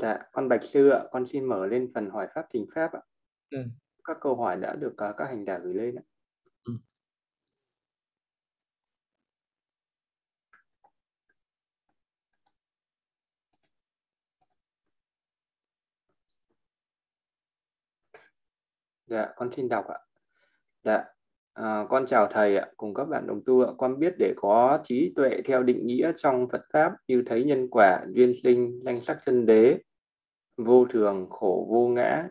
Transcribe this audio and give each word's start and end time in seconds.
Dạ, 0.00 0.18
con 0.32 0.48
Bạch 0.48 0.60
Sư 0.64 0.88
ạ, 0.88 1.04
con 1.10 1.26
xin 1.32 1.44
mở 1.44 1.66
lên 1.66 1.90
phần 1.94 2.10
hỏi 2.10 2.28
pháp 2.34 2.46
trình 2.52 2.66
pháp 2.74 2.92
ạ. 2.92 3.00
Ừ. 3.50 3.58
Các 4.04 4.16
câu 4.20 4.36
hỏi 4.36 4.56
đã 4.56 4.74
được 4.74 4.92
uh, 5.10 5.16
các 5.16 5.24
hành 5.24 5.44
giả 5.44 5.58
gửi 5.58 5.74
lên 5.74 5.94
ạ. 5.96 6.02
Ừ. 6.64 6.72
Dạ, 19.06 19.32
con 19.36 19.50
xin 19.56 19.68
đọc 19.68 19.86
ạ. 19.88 19.98
Dạ, 20.84 21.11
à, 21.52 21.86
con 21.88 22.06
chào 22.06 22.26
thầy 22.30 22.56
ạ, 22.56 22.66
cùng 22.76 22.94
các 22.94 23.04
bạn 23.04 23.26
đồng 23.26 23.40
tu 23.46 23.60
ạ. 23.60 23.72
Con 23.78 23.98
biết 23.98 24.14
để 24.18 24.34
có 24.36 24.78
trí 24.84 25.12
tuệ 25.16 25.40
theo 25.44 25.62
định 25.62 25.86
nghĩa 25.86 26.12
trong 26.16 26.48
Phật 26.52 26.62
pháp 26.72 26.92
như 27.08 27.22
thấy 27.26 27.44
nhân 27.44 27.68
quả, 27.70 28.04
duyên 28.08 28.34
sinh, 28.42 28.80
danh 28.84 29.00
sắc 29.00 29.18
chân 29.26 29.46
đế, 29.46 29.78
vô 30.56 30.86
thường, 30.90 31.26
khổ, 31.30 31.66
vô 31.70 31.88
ngã 31.88 32.28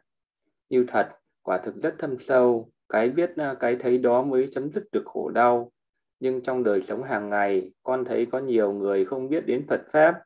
như 0.69 0.85
thật, 0.87 1.09
quả 1.43 1.57
thực 1.57 1.75
rất 1.75 1.95
thâm 1.99 2.19
sâu. 2.19 2.69
Cái 2.89 3.09
biết 3.09 3.31
à, 3.35 3.55
cái 3.59 3.75
thấy 3.79 3.97
đó 3.97 4.23
mới 4.23 4.47
chấm 4.51 4.71
dứt 4.71 4.83
được 4.91 5.03
khổ 5.05 5.29
đau. 5.29 5.71
Nhưng 6.19 6.41
trong 6.41 6.63
đời 6.63 6.81
sống 6.81 7.03
hàng 7.03 7.29
ngày, 7.29 7.71
con 7.83 8.05
thấy 8.05 8.27
có 8.31 8.39
nhiều 8.39 8.73
người 8.73 9.05
không 9.05 9.29
biết 9.29 9.45
đến 9.45 9.65
Phật 9.67 9.81
pháp, 9.91 10.21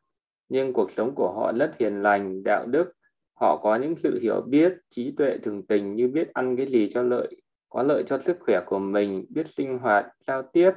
nhưng 0.50 0.74
cuộc 0.74 0.92
sống 0.98 1.16
của 1.16 1.32
họ 1.32 1.52
rất 1.60 1.72
hiền 1.80 2.02
lành, 2.02 2.44
đạo 2.44 2.66
đức, 2.66 2.92
họ 3.40 3.60
có 3.64 3.76
những 3.76 3.96
sự 4.04 4.20
hiểu 4.22 4.42
biết, 4.42 4.74
trí 4.90 5.14
tuệ 5.18 5.38
thường 5.44 5.66
tình 5.68 5.96
như 5.96 6.08
biết 6.08 6.34
ăn 6.34 6.56
cái 6.56 6.66
gì 6.66 6.90
cho 6.94 7.02
lợi, 7.04 7.36
có 7.76 7.84
lợi 7.84 8.04
cho 8.08 8.20
sức 8.26 8.38
khỏe 8.40 8.62
của 8.66 8.80
mình, 8.80 9.26
biết 9.30 9.48
sinh 9.48 9.80
hoạt, 9.80 10.06
giao 10.28 10.44
tiếp, 10.54 10.72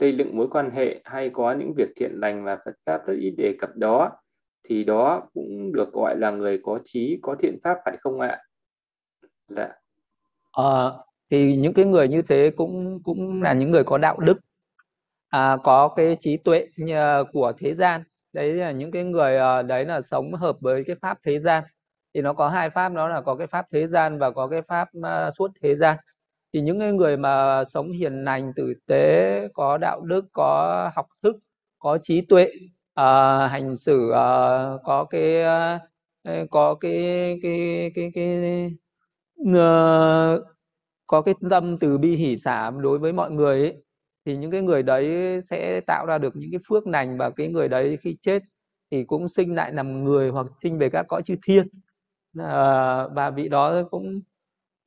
xây 0.00 0.16
dựng 0.16 0.36
mối 0.36 0.48
quan 0.50 0.70
hệ 0.70 1.00
hay 1.04 1.30
có 1.34 1.52
những 1.52 1.74
việc 1.76 1.88
thiện 1.96 2.10
lành 2.14 2.44
mà 2.44 2.58
Phật 2.64 2.74
pháp 2.86 3.06
rất 3.06 3.14
ít 3.20 3.30
đề 3.30 3.54
cập 3.60 3.76
đó, 3.76 4.10
thì 4.68 4.84
đó 4.84 5.22
cũng 5.34 5.72
được 5.72 5.92
gọi 5.92 6.16
là 6.18 6.30
người 6.30 6.60
có 6.62 6.78
trí, 6.84 7.18
có 7.22 7.36
thiện 7.40 7.58
pháp 7.64 7.78
phải 7.84 7.96
không 8.00 8.20
ạ? 8.20 8.42
Dạ. 9.48 9.68
À, 10.52 10.90
thì 11.30 11.56
những 11.56 11.74
cái 11.74 11.84
người 11.84 12.08
như 12.08 12.22
thế 12.22 12.50
cũng 12.56 13.02
cũng 13.04 13.42
là 13.42 13.52
những 13.52 13.70
người 13.70 13.84
có 13.84 13.98
đạo 13.98 14.18
đức, 14.18 14.38
à, 15.28 15.56
có 15.64 15.88
cái 15.88 16.16
trí 16.20 16.36
tuệ 16.36 16.66
ờ, 16.94 17.24
của 17.32 17.52
thế 17.58 17.74
gian. 17.74 18.02
Đấy 18.32 18.52
là 18.52 18.70
những 18.70 18.90
cái 18.90 19.04
người 19.04 19.36
ờ, 19.36 19.62
đấy 19.62 19.84
là 19.84 20.02
sống 20.02 20.34
hợp 20.34 20.56
với 20.60 20.84
cái 20.86 20.96
pháp 21.02 21.18
thế 21.22 21.38
gian 21.38 21.64
thì 22.14 22.22
nó 22.22 22.32
có 22.32 22.48
hai 22.48 22.70
pháp 22.70 22.88
đó 22.88 23.08
là 23.08 23.20
có 23.20 23.34
cái 23.34 23.46
pháp 23.46 23.66
thế 23.72 23.86
gian 23.86 24.18
và 24.18 24.30
có 24.30 24.48
cái 24.48 24.62
pháp 24.62 24.88
uh, 24.98 25.34
suốt 25.38 25.50
thế 25.62 25.76
gian 25.76 25.96
thì 26.52 26.60
những 26.60 26.96
người 26.96 27.16
mà 27.16 27.64
sống 27.64 27.92
hiền 27.92 28.24
lành 28.24 28.52
tử 28.56 28.74
tế 28.86 29.48
có 29.54 29.78
đạo 29.78 30.00
đức 30.00 30.24
có 30.32 30.90
học 30.94 31.06
thức 31.22 31.36
có 31.78 31.98
trí 32.02 32.20
tuệ 32.20 32.44
uh, 33.00 33.50
hành 33.50 33.76
xử 33.76 34.08
uh, 34.08 34.80
có 34.84 35.06
cái 35.10 35.42
uh, 35.42 36.50
có 36.50 36.74
cái 36.74 36.94
cái 37.42 37.90
cái 37.94 38.10
cái, 38.14 38.30
cái 38.40 38.72
uh, 39.42 40.44
có 41.06 41.22
cái 41.22 41.34
tâm 41.50 41.78
từ 41.78 41.98
bi 41.98 42.16
hỷ 42.16 42.38
xả 42.38 42.70
đối 42.70 42.98
với 42.98 43.12
mọi 43.12 43.30
người 43.30 43.60
ấy, 43.60 43.76
thì 44.26 44.36
những 44.36 44.50
cái 44.50 44.62
người 44.62 44.82
đấy 44.82 45.06
sẽ 45.50 45.80
tạo 45.86 46.06
ra 46.06 46.18
được 46.18 46.36
những 46.36 46.50
cái 46.52 46.60
phước 46.68 46.86
lành 46.86 47.18
và 47.18 47.30
cái 47.30 47.48
người 47.48 47.68
đấy 47.68 47.98
khi 48.00 48.16
chết 48.22 48.42
thì 48.90 49.04
cũng 49.04 49.28
sinh 49.28 49.54
lại 49.54 49.72
làm 49.72 50.04
người 50.04 50.30
hoặc 50.30 50.46
sinh 50.62 50.78
về 50.78 50.90
các 50.90 51.06
cõi 51.08 51.22
chư 51.24 51.34
thiên. 51.42 51.68
À, 52.38 53.08
và 53.08 53.30
vị 53.30 53.48
đó 53.48 53.82
cũng 53.90 54.20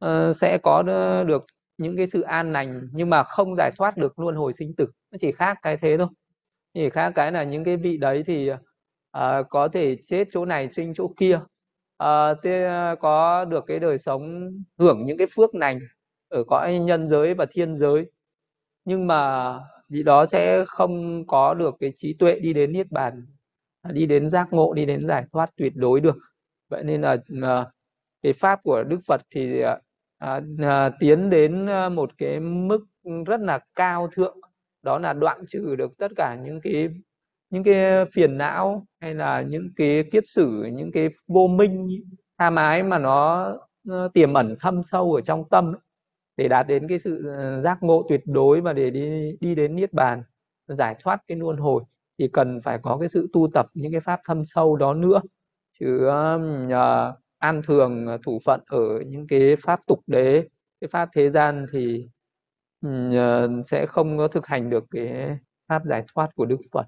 Ờ, 0.02 0.34
sẽ 0.34 0.58
có 0.64 0.84
được 1.28 1.46
những 1.78 1.98
cái 1.98 2.08
sự 2.08 2.22
an 2.22 2.54
lành 2.54 2.90
nhưng 2.94 3.10
mà 3.10 3.24
không 3.24 3.56
giải 3.58 3.72
thoát 3.78 3.98
được 3.98 4.20
luân 4.20 4.36
hồi 4.36 4.54
sinh 4.54 4.76
tử 4.76 4.86
nó 5.12 5.18
chỉ 5.22 5.32
khác 5.32 5.58
cái 5.62 5.78
thế 5.78 5.98
thôi. 5.98 6.08
Chỉ 6.74 6.90
khác 6.90 7.12
cái 7.16 7.32
là 7.32 7.44
những 7.44 7.64
cái 7.64 7.78
vị 7.78 7.98
đấy 7.98 8.24
thì 8.26 8.52
uh, 8.52 8.60
có 9.50 9.68
thể 9.68 9.98
chết 10.08 10.28
chỗ 10.32 10.46
này 10.46 10.70
sinh 10.70 10.94
chỗ 10.94 11.14
kia. 11.18 11.40
Uh, 12.04 12.38
thế, 12.44 12.70
uh, 12.94 13.00
có 13.00 13.46
được 13.46 13.64
cái 13.68 13.80
đời 13.80 13.98
sống 13.98 14.52
hưởng 14.80 15.06
những 15.06 15.18
cái 15.18 15.28
phước 15.36 15.56
lành 15.56 15.80
ở 16.30 16.44
cõi 16.48 16.80
nhân 16.80 17.10
giới 17.10 17.34
và 17.34 17.46
thiên 17.52 17.78
giới. 17.78 18.12
Nhưng 18.86 19.08
mà 19.08 19.54
vị 19.90 20.04
đó 20.04 20.26
sẽ 20.26 20.66
không 20.68 21.26
có 21.28 21.54
được 21.54 21.76
cái 21.80 21.94
trí 21.96 22.14
tuệ 22.14 22.40
đi 22.40 22.54
đến 22.54 22.72
niết 22.74 22.92
bàn 22.92 23.26
à, 23.82 23.92
đi 23.92 24.06
đến 24.06 24.30
giác 24.30 24.48
ngộ 24.52 24.74
đi 24.74 24.86
đến 24.86 25.08
giải 25.08 25.26
thoát 25.34 25.50
tuyệt 25.58 25.74
đối 25.76 26.02
được. 26.02 26.18
Vậy 26.70 26.84
nên 26.84 27.02
là 27.02 27.14
uh, 27.14 27.68
cái 28.24 28.34
pháp 28.34 28.60
của 28.64 28.84
đức 28.84 29.00
phật 29.08 29.22
thì 29.32 29.64
uh, 29.64 29.80
uh, 30.26 30.94
tiến 31.00 31.30
đến 31.30 31.66
à, 31.66 31.90
một 31.90 32.12
cái 32.18 32.40
mức 32.40 32.86
rất 33.26 33.42
là 33.42 33.60
cao 33.76 34.08
thượng. 34.08 34.38
Đó 34.84 35.00
là 35.00 35.14
đoạn 35.14 35.46
trừ 35.48 35.76
được 35.76 35.98
tất 35.98 36.12
cả 36.16 36.38
những 36.44 36.62
cái 36.62 36.90
những 37.50 37.64
cái 37.64 38.06
phiền 38.14 38.38
não 38.38 38.86
hay 39.00 39.16
là 39.16 39.42
những 39.42 39.70
cái 39.76 40.04
kiết 40.12 40.24
sử 40.28 40.64
những 40.74 40.92
cái 40.92 41.10
vô 41.28 41.48
minh 41.48 41.90
tham 42.38 42.56
ái 42.56 42.84
mà 42.84 43.00
nó, 43.00 43.52
nó 43.84 44.08
tiềm 44.08 44.34
ẩn 44.34 44.56
thâm 44.60 44.84
sâu 44.84 45.14
ở 45.14 45.22
trong 45.22 45.50
tâm 45.50 45.74
để 46.38 46.48
đạt 46.48 46.68
đến 46.68 46.88
cái 46.88 47.00
sự 47.00 47.34
ờ, 47.38 47.62
giác 47.62 47.84
ngộ 47.84 48.06
tuyệt 48.10 48.22
đối 48.26 48.62
và 48.62 48.74
để 48.74 48.90
đi 48.90 49.38
đi 49.40 49.56
đến 49.56 49.76
niết 49.76 49.94
bàn 49.94 50.24
giải 50.68 50.96
thoát 51.00 51.22
cái 51.28 51.38
luân 51.38 51.58
hồi. 51.58 51.84
Thì 52.20 52.28
cần 52.34 52.62
phải 52.62 52.80
có 52.84 52.98
cái 52.98 53.10
sự 53.10 53.30
tu 53.34 53.48
tập 53.54 53.66
những 53.74 53.92
cái 53.92 54.02
pháp 54.02 54.20
thâm 54.28 54.46
sâu 54.46 54.76
đó 54.76 54.94
nữa. 54.94 55.22
Chứ 55.80 56.08
uh, 56.08 56.72
an 57.42 57.62
thường 57.68 58.08
ờ, 58.08 58.18
thủ 58.24 58.40
phận 58.46 58.62
ở 58.68 59.00
những 59.08 59.28
cái 59.28 59.56
pháp 59.56 59.80
tục 59.88 60.00
đế 60.08 60.48
cái 60.82 60.88
pháp 60.88 61.10
thế 61.14 61.30
gian 61.30 61.66
thì 61.74 62.10
ờ, 63.16 63.50
sẽ 63.66 63.86
không 63.86 64.18
có 64.18 64.28
thực 64.28 64.48
hành 64.48 64.70
được 64.70 64.84
cái 64.92 65.38
pháp 65.68 65.82
giải 65.86 66.04
thoát 66.14 66.36
của 66.36 66.46
đức 66.46 66.60
phật 66.72 66.86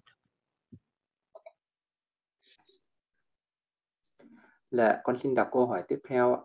Dạ, 4.72 5.02
con 5.04 5.18
xin 5.18 5.36
đọc 5.36 5.48
câu 5.52 5.68
hỏi 5.68 5.84
tiếp 5.88 6.00
theo 6.10 6.34
ạ. 6.34 6.42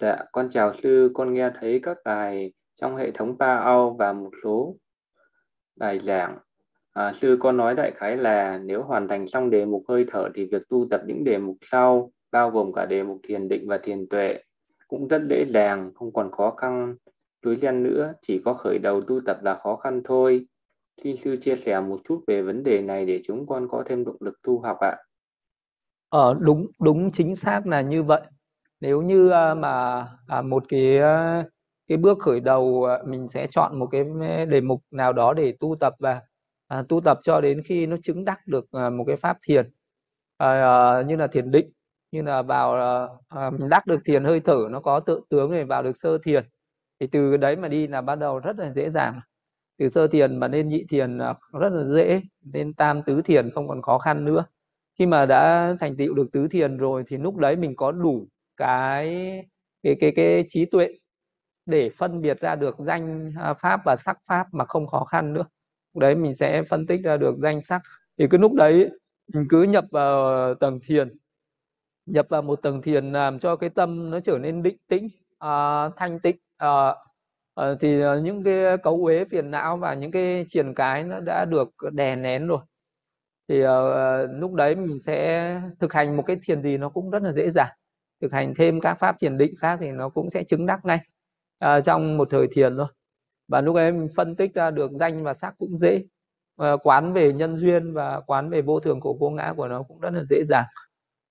Dạ, 0.00 0.24
con 0.32 0.48
chào 0.50 0.74
sư, 0.82 1.10
con 1.14 1.34
nghe 1.34 1.50
thấy 1.60 1.80
các 1.82 1.96
bài 2.04 2.52
trong 2.80 2.96
hệ 2.96 3.10
thống 3.10 3.38
Pa 3.38 3.56
Ao 3.56 3.96
và 3.98 4.12
một 4.12 4.30
số 4.44 4.76
bài 5.76 5.98
giảng. 5.98 6.38
À, 6.92 7.12
sư 7.20 7.36
con 7.40 7.56
nói 7.56 7.74
đại 7.74 7.92
khái 7.96 8.16
là 8.16 8.58
nếu 8.58 8.82
hoàn 8.82 9.08
thành 9.08 9.28
xong 9.28 9.50
đề 9.50 9.64
mục 9.64 9.82
hơi 9.88 10.04
thở 10.08 10.28
thì 10.34 10.44
việc 10.44 10.62
tu 10.68 10.86
tập 10.90 11.00
những 11.06 11.24
đề 11.24 11.38
mục 11.38 11.56
sau, 11.70 12.12
bao 12.32 12.50
gồm 12.50 12.72
cả 12.72 12.86
đề 12.86 13.02
mục 13.02 13.20
thiền 13.28 13.48
định 13.48 13.68
và 13.68 13.78
thiền 13.78 14.06
tuệ, 14.08 14.38
cũng 14.88 15.08
rất 15.08 15.22
dễ 15.30 15.44
dàng, 15.48 15.90
không 15.94 16.12
còn 16.12 16.30
khó 16.30 16.50
khăn 16.50 16.96
đối 17.42 17.56
liên 17.56 17.82
nữa, 17.82 18.12
chỉ 18.22 18.40
có 18.44 18.54
khởi 18.54 18.78
đầu 18.78 19.02
tu 19.02 19.20
tập 19.26 19.38
là 19.42 19.54
khó 19.54 19.76
khăn 19.76 20.02
thôi. 20.04 20.46
Xin 21.02 21.16
sư 21.16 21.36
chia 21.36 21.56
sẻ 21.56 21.80
một 21.80 22.00
chút 22.08 22.24
về 22.26 22.42
vấn 22.42 22.62
đề 22.62 22.82
này 22.82 23.06
để 23.06 23.20
chúng 23.24 23.46
con 23.46 23.68
có 23.68 23.82
thêm 23.86 24.04
động 24.04 24.16
lực 24.20 24.42
tu 24.42 24.60
học 24.60 24.78
ạ. 24.80 24.96
Ờ, 26.08 26.36
đúng 26.40 26.66
đúng 26.80 27.10
chính 27.10 27.36
xác 27.36 27.66
là 27.66 27.80
như 27.80 28.02
vậy. 28.02 28.20
Nếu 28.80 29.02
như 29.02 29.30
à, 29.30 29.54
mà 29.54 30.06
à, 30.26 30.42
một 30.42 30.64
cái 30.68 30.98
à, 30.98 31.44
cái 31.88 31.98
bước 31.98 32.18
khởi 32.18 32.40
đầu 32.40 32.84
à, 32.84 32.98
mình 33.06 33.28
sẽ 33.28 33.46
chọn 33.50 33.78
một 33.78 33.86
cái 33.86 34.04
đề 34.48 34.60
mục 34.60 34.82
nào 34.90 35.12
đó 35.12 35.34
để 35.34 35.54
tu 35.60 35.76
tập 35.80 35.94
và 35.98 36.20
à, 36.68 36.82
tu 36.88 37.00
tập 37.00 37.20
cho 37.22 37.40
đến 37.40 37.62
khi 37.64 37.86
nó 37.86 37.96
chứng 38.02 38.24
đắc 38.24 38.40
được 38.46 38.64
một 38.72 39.04
cái 39.06 39.16
pháp 39.16 39.38
thiền 39.42 39.70
à, 40.36 41.02
như 41.06 41.16
là 41.16 41.26
thiền 41.26 41.50
định 41.50 41.70
như 42.12 42.22
là 42.22 42.42
vào 42.42 42.76
uh, 43.34 43.70
đắc 43.70 43.86
được 43.86 44.00
thiền 44.04 44.24
hơi 44.24 44.40
thở 44.40 44.66
nó 44.70 44.80
có 44.80 45.00
tự 45.00 45.20
tướng 45.28 45.50
này 45.50 45.64
vào 45.64 45.82
được 45.82 45.96
sơ 45.96 46.18
thiền. 46.18 46.44
Thì 47.00 47.06
từ 47.06 47.36
đấy 47.36 47.56
mà 47.56 47.68
đi 47.68 47.86
là 47.86 48.00
bắt 48.00 48.14
đầu 48.14 48.38
rất 48.38 48.58
là 48.58 48.72
dễ 48.72 48.90
dàng. 48.90 49.20
Từ 49.78 49.88
sơ 49.88 50.06
thiền 50.06 50.36
mà 50.36 50.48
lên 50.48 50.68
nhị 50.68 50.84
thiền 50.88 51.18
rất 51.52 51.68
là 51.72 51.84
dễ 51.84 52.22
lên 52.52 52.74
tam 52.74 53.02
tứ 53.02 53.22
thiền 53.22 53.50
không 53.50 53.68
còn 53.68 53.82
khó 53.82 53.98
khăn 53.98 54.24
nữa. 54.24 54.44
Khi 54.98 55.06
mà 55.06 55.26
đã 55.26 55.74
thành 55.80 55.96
tựu 55.96 56.14
được 56.14 56.32
tứ 56.32 56.48
thiền 56.48 56.76
rồi 56.76 57.02
thì 57.06 57.16
lúc 57.16 57.36
đấy 57.36 57.56
mình 57.56 57.76
có 57.76 57.92
đủ 57.92 58.28
cái 58.56 59.06
cái 59.82 59.96
cái 60.00 60.12
cái 60.16 60.44
trí 60.48 60.64
tuệ 60.64 60.88
để 61.66 61.90
phân 61.90 62.20
biệt 62.22 62.40
ra 62.40 62.54
được 62.54 62.76
danh 62.78 63.32
à, 63.40 63.54
pháp 63.54 63.80
và 63.84 63.96
sắc 63.96 64.18
pháp 64.28 64.46
mà 64.52 64.64
không 64.64 64.86
khó 64.86 65.04
khăn 65.04 65.32
nữa. 65.32 65.44
Lúc 65.94 66.00
đấy 66.00 66.14
mình 66.14 66.34
sẽ 66.34 66.62
phân 66.62 66.86
tích 66.86 67.00
ra 67.04 67.16
được 67.16 67.34
danh 67.42 67.62
sắc. 67.62 67.82
Thì 68.18 68.26
cứ 68.30 68.38
lúc 68.38 68.52
đấy 68.54 68.90
mình 69.34 69.46
cứ 69.48 69.62
nhập 69.62 69.84
vào 69.90 70.54
tầng 70.54 70.80
thiền 70.86 71.16
nhập 72.06 72.26
vào 72.28 72.42
một 72.42 72.62
tầng 72.62 72.82
thiền 72.82 73.12
làm 73.12 73.38
cho 73.38 73.56
cái 73.56 73.70
tâm 73.70 74.10
nó 74.10 74.20
trở 74.20 74.38
nên 74.38 74.62
định 74.62 74.76
tĩnh 74.88 75.08
à, 75.38 75.88
thanh 75.96 76.20
tịnh 76.20 76.36
à, 76.56 76.94
à, 77.54 77.74
thì 77.80 78.02
à, 78.02 78.14
những 78.22 78.44
cái 78.44 78.78
cấu 78.82 79.04
uế 79.04 79.24
phiền 79.24 79.50
não 79.50 79.76
và 79.76 79.94
những 79.94 80.10
cái 80.10 80.44
triền 80.48 80.74
cái 80.74 81.04
nó 81.04 81.20
đã 81.20 81.44
được 81.44 81.68
đè 81.92 82.16
nén 82.16 82.46
rồi. 82.46 82.58
Thì 83.48 83.62
à, 83.62 83.78
lúc 84.22 84.54
đấy 84.54 84.74
mình 84.74 85.00
sẽ 85.00 85.60
thực 85.80 85.92
hành 85.92 86.16
một 86.16 86.22
cái 86.26 86.36
thiền 86.42 86.62
gì 86.62 86.76
nó 86.76 86.88
cũng 86.88 87.10
rất 87.10 87.22
là 87.22 87.32
dễ 87.32 87.50
dàng. 87.50 87.70
Thực 88.20 88.32
hành 88.32 88.54
thêm 88.54 88.80
các 88.80 88.94
pháp 88.94 89.16
thiền 89.20 89.38
định 89.38 89.54
khác 89.58 89.78
thì 89.80 89.90
nó 89.90 90.08
cũng 90.08 90.30
sẽ 90.30 90.44
chứng 90.44 90.66
đắc 90.66 90.80
ngay 90.84 90.98
à, 91.58 91.80
trong 91.80 92.16
một 92.16 92.28
thời 92.30 92.46
thiền 92.52 92.76
thôi. 92.76 92.86
Và 93.48 93.60
lúc 93.60 93.76
ấy 93.76 93.92
mình 93.92 94.08
phân 94.16 94.36
tích 94.36 94.54
ra 94.54 94.70
được 94.70 94.90
danh 94.92 95.24
và 95.24 95.34
sắc 95.34 95.54
cũng 95.58 95.76
dễ 95.78 96.04
à, 96.56 96.72
quán 96.82 97.12
về 97.12 97.32
nhân 97.32 97.56
duyên 97.56 97.92
và 97.92 98.20
quán 98.20 98.50
về 98.50 98.62
vô 98.62 98.80
thường 98.80 99.00
của 99.00 99.14
vô 99.20 99.30
ngã 99.30 99.54
của 99.56 99.68
nó 99.68 99.82
cũng 99.82 100.00
rất 100.00 100.10
là 100.14 100.22
dễ 100.24 100.42
dàng. 100.48 100.64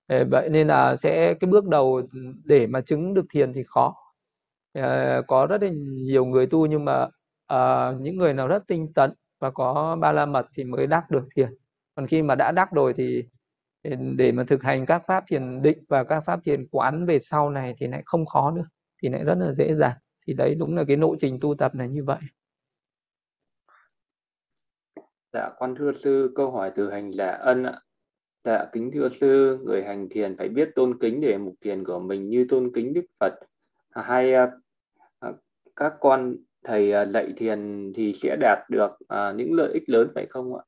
Ờ, 0.06 0.24
vậy 0.30 0.48
nên 0.50 0.68
là 0.68 0.96
sẽ 0.96 1.34
cái 1.34 1.50
bước 1.50 1.66
đầu 1.66 2.02
để 2.44 2.66
mà 2.66 2.80
chứng 2.80 3.14
được 3.14 3.24
thiền 3.30 3.52
thì 3.52 3.62
khó. 3.66 3.94
Ờ, 4.72 5.22
có 5.26 5.46
rất 5.46 5.62
là 5.62 5.68
nhiều 5.74 6.24
người 6.24 6.46
tu 6.46 6.66
nhưng 6.66 6.84
mà 6.84 7.08
uh, 7.52 8.00
những 8.00 8.16
người 8.16 8.34
nào 8.34 8.48
rất 8.48 8.66
tinh 8.66 8.92
tấn 8.94 9.12
và 9.38 9.50
có 9.50 9.96
ba 10.00 10.12
la 10.12 10.26
mật 10.26 10.46
thì 10.54 10.64
mới 10.64 10.86
đắc 10.86 11.10
được 11.10 11.28
thiền. 11.36 11.54
Còn 11.94 12.06
khi 12.06 12.22
mà 12.22 12.34
đã 12.34 12.52
đắc 12.52 12.72
rồi 12.72 12.92
thì 12.96 13.24
để, 13.82 13.96
để 14.16 14.32
mà 14.32 14.44
thực 14.44 14.62
hành 14.62 14.86
các 14.86 15.02
pháp 15.06 15.24
thiền 15.28 15.62
định 15.62 15.78
và 15.88 16.04
các 16.04 16.20
pháp 16.20 16.40
thiền 16.44 16.66
quán 16.70 17.06
về 17.06 17.18
sau 17.18 17.50
này 17.50 17.74
thì 17.78 17.86
lại 17.86 18.02
không 18.04 18.26
khó 18.26 18.50
nữa 18.50 18.66
thì 19.02 19.08
lại 19.08 19.24
rất 19.24 19.34
là 19.38 19.52
dễ 19.52 19.74
dàng. 19.74 19.96
Thì 20.26 20.34
đấy 20.34 20.54
đúng 20.54 20.76
là 20.76 20.84
cái 20.88 20.96
lộ 20.96 21.16
trình 21.18 21.38
tu 21.40 21.54
tập 21.54 21.74
này 21.74 21.88
như 21.88 22.04
vậy. 22.04 22.18
Dạ, 25.32 25.50
con 25.58 25.74
thưa 25.78 25.92
sư, 26.04 26.32
câu 26.36 26.50
hỏi 26.50 26.72
từ 26.76 26.90
hành 26.90 27.12
giả 27.12 27.30
ân 27.30 27.64
ạ. 27.64 27.80
Dạ, 28.44 28.66
kính 28.72 28.90
thưa 28.94 29.08
sư, 29.20 29.58
người 29.64 29.82
hành 29.84 30.08
thiền 30.10 30.36
phải 30.36 30.48
biết 30.48 30.68
tôn 30.74 30.98
kính 31.00 31.20
để 31.20 31.38
mục 31.38 31.54
thiền 31.64 31.84
của 31.84 31.98
mình 31.98 32.28
như 32.28 32.46
tôn 32.48 32.70
kính 32.74 32.94
Đức 32.94 33.04
Phật. 33.20 33.34
Hay 33.90 34.34
à, 34.34 34.50
à, 35.18 35.32
các 35.76 35.92
con 36.00 36.36
thầy 36.64 36.92
à, 36.92 37.06
dạy 37.06 37.32
thiền 37.36 37.92
thì 37.96 38.12
sẽ 38.22 38.36
đạt 38.40 38.58
được 38.70 38.90
những 39.36 39.52
lợi 39.52 39.72
ích 39.72 39.88
lớn 39.88 40.08
phải 40.14 40.26
không 40.30 40.56
ạ? 40.56 40.62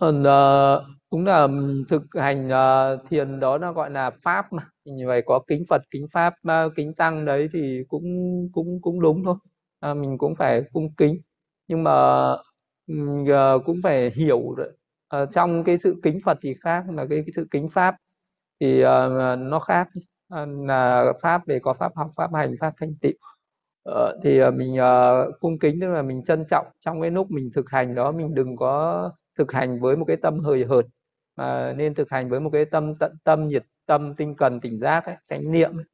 Ừ, 0.00 0.12
đúng 1.12 1.24
là 1.26 1.48
thực 1.88 2.02
hành 2.14 2.50
thiền 3.10 3.40
đó 3.40 3.58
nó 3.58 3.72
gọi 3.72 3.90
là 3.90 4.10
pháp 4.22 4.52
mà 4.52 4.62
như 4.84 5.06
vậy 5.06 5.22
có 5.26 5.40
kính 5.46 5.64
Phật 5.68 5.82
kính 5.90 6.06
pháp 6.12 6.34
kính 6.76 6.94
tăng 6.94 7.24
đấy 7.24 7.48
thì 7.52 7.82
cũng 7.88 8.04
cũng 8.52 8.78
cũng 8.82 9.00
đúng 9.00 9.24
thôi 9.24 9.34
à, 9.80 9.94
mình 9.94 10.18
cũng 10.18 10.34
phải 10.34 10.62
cung 10.72 10.94
kính 10.96 11.20
nhưng 11.68 11.84
mà 11.84 11.92
cũng 13.64 13.80
phải 13.82 14.10
hiểu 14.10 14.54
ở 15.08 15.26
trong 15.26 15.64
cái 15.64 15.78
sự 15.78 15.96
kính 16.02 16.18
Phật 16.24 16.38
thì 16.42 16.54
khác 16.60 16.84
là 16.94 17.06
cái, 17.10 17.22
cái 17.26 17.32
sự 17.36 17.46
kính 17.50 17.68
pháp 17.68 17.96
thì 18.60 18.84
uh, 18.84 18.88
nó 19.38 19.60
khác 19.60 19.88
uh, 20.34 20.48
là 20.66 21.12
pháp 21.22 21.46
về 21.46 21.58
có 21.58 21.74
pháp 21.74 21.92
học 21.96 22.10
pháp 22.16 22.34
hành 22.34 22.54
pháp 22.60 22.72
thành 22.80 22.94
tựu 23.00 23.12
uh, 23.90 23.94
thì 24.22 24.42
uh, 24.42 24.54
mình 24.54 24.74
uh, 24.74 25.40
cung 25.40 25.58
kính 25.58 25.80
tức 25.80 25.88
là 25.88 26.02
mình 26.02 26.24
trân 26.24 26.44
trọng 26.50 26.66
trong 26.80 27.00
cái 27.00 27.10
lúc 27.10 27.30
mình 27.30 27.50
thực 27.54 27.70
hành 27.70 27.94
đó 27.94 28.12
mình 28.12 28.34
đừng 28.34 28.56
có 28.56 29.10
thực 29.38 29.52
hành 29.52 29.80
với 29.80 29.96
một 29.96 30.04
cái 30.04 30.16
tâm 30.16 30.38
hời 30.40 30.64
hợt 30.64 30.84
mà 31.36 31.72
nên 31.72 31.94
thực 31.94 32.10
hành 32.10 32.28
với 32.28 32.40
một 32.40 32.50
cái 32.52 32.64
tâm 32.64 32.94
tận 32.94 33.16
tâm 33.24 33.48
nhiệt 33.48 33.64
tâm 33.86 34.14
tinh 34.14 34.34
cần 34.34 34.60
tỉnh 34.60 34.78
giác 34.80 35.04
ấy, 35.06 35.16
chánh 35.26 35.52
niệm 35.52 35.78
ấy. 35.78 35.84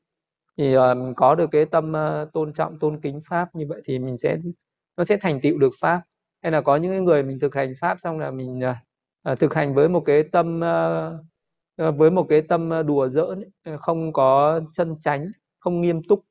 thì 0.59 0.77
uh, 0.77 0.97
mình 0.97 1.15
có 1.17 1.35
được 1.35 1.51
cái 1.53 1.65
tâm 1.65 1.93
uh, 1.93 2.33
tôn 2.33 2.53
trọng 2.53 2.79
tôn 2.79 3.01
kính 3.01 3.21
pháp 3.29 3.55
như 3.55 3.67
vậy 3.69 3.83
thì 3.85 3.99
mình 3.99 4.19
sẽ 4.19 4.39
nó 4.97 5.05
sẽ 5.05 5.17
thành 5.21 5.41
tựu 5.41 5.59
được 5.59 5.71
pháp. 5.81 6.03
Hay 6.43 6.53
là 6.53 6.61
có 6.61 6.77
những 6.77 7.05
người 7.05 7.23
mình 7.23 7.39
thực 7.41 7.55
hành 7.55 7.75
pháp 7.81 8.01
xong 8.01 8.19
là 8.19 8.31
mình 8.31 8.59
uh, 8.59 8.77
Ờ, 9.23 9.35
thực 9.35 9.55
hành 9.55 9.75
với 9.75 9.89
một 9.89 10.03
cái 10.07 10.23
tâm 10.33 10.61
uh, 11.77 11.97
với 11.99 12.11
một 12.11 12.27
cái 12.29 12.43
tâm 12.43 12.71
đùa 12.87 13.09
giỡn 13.09 13.41
ấy, 13.65 13.79
không 13.79 14.13
có 14.13 14.61
chân 14.73 14.97
chánh 15.01 15.33
không 15.59 15.81
nghiêm 15.81 16.03
túc. 16.09 16.25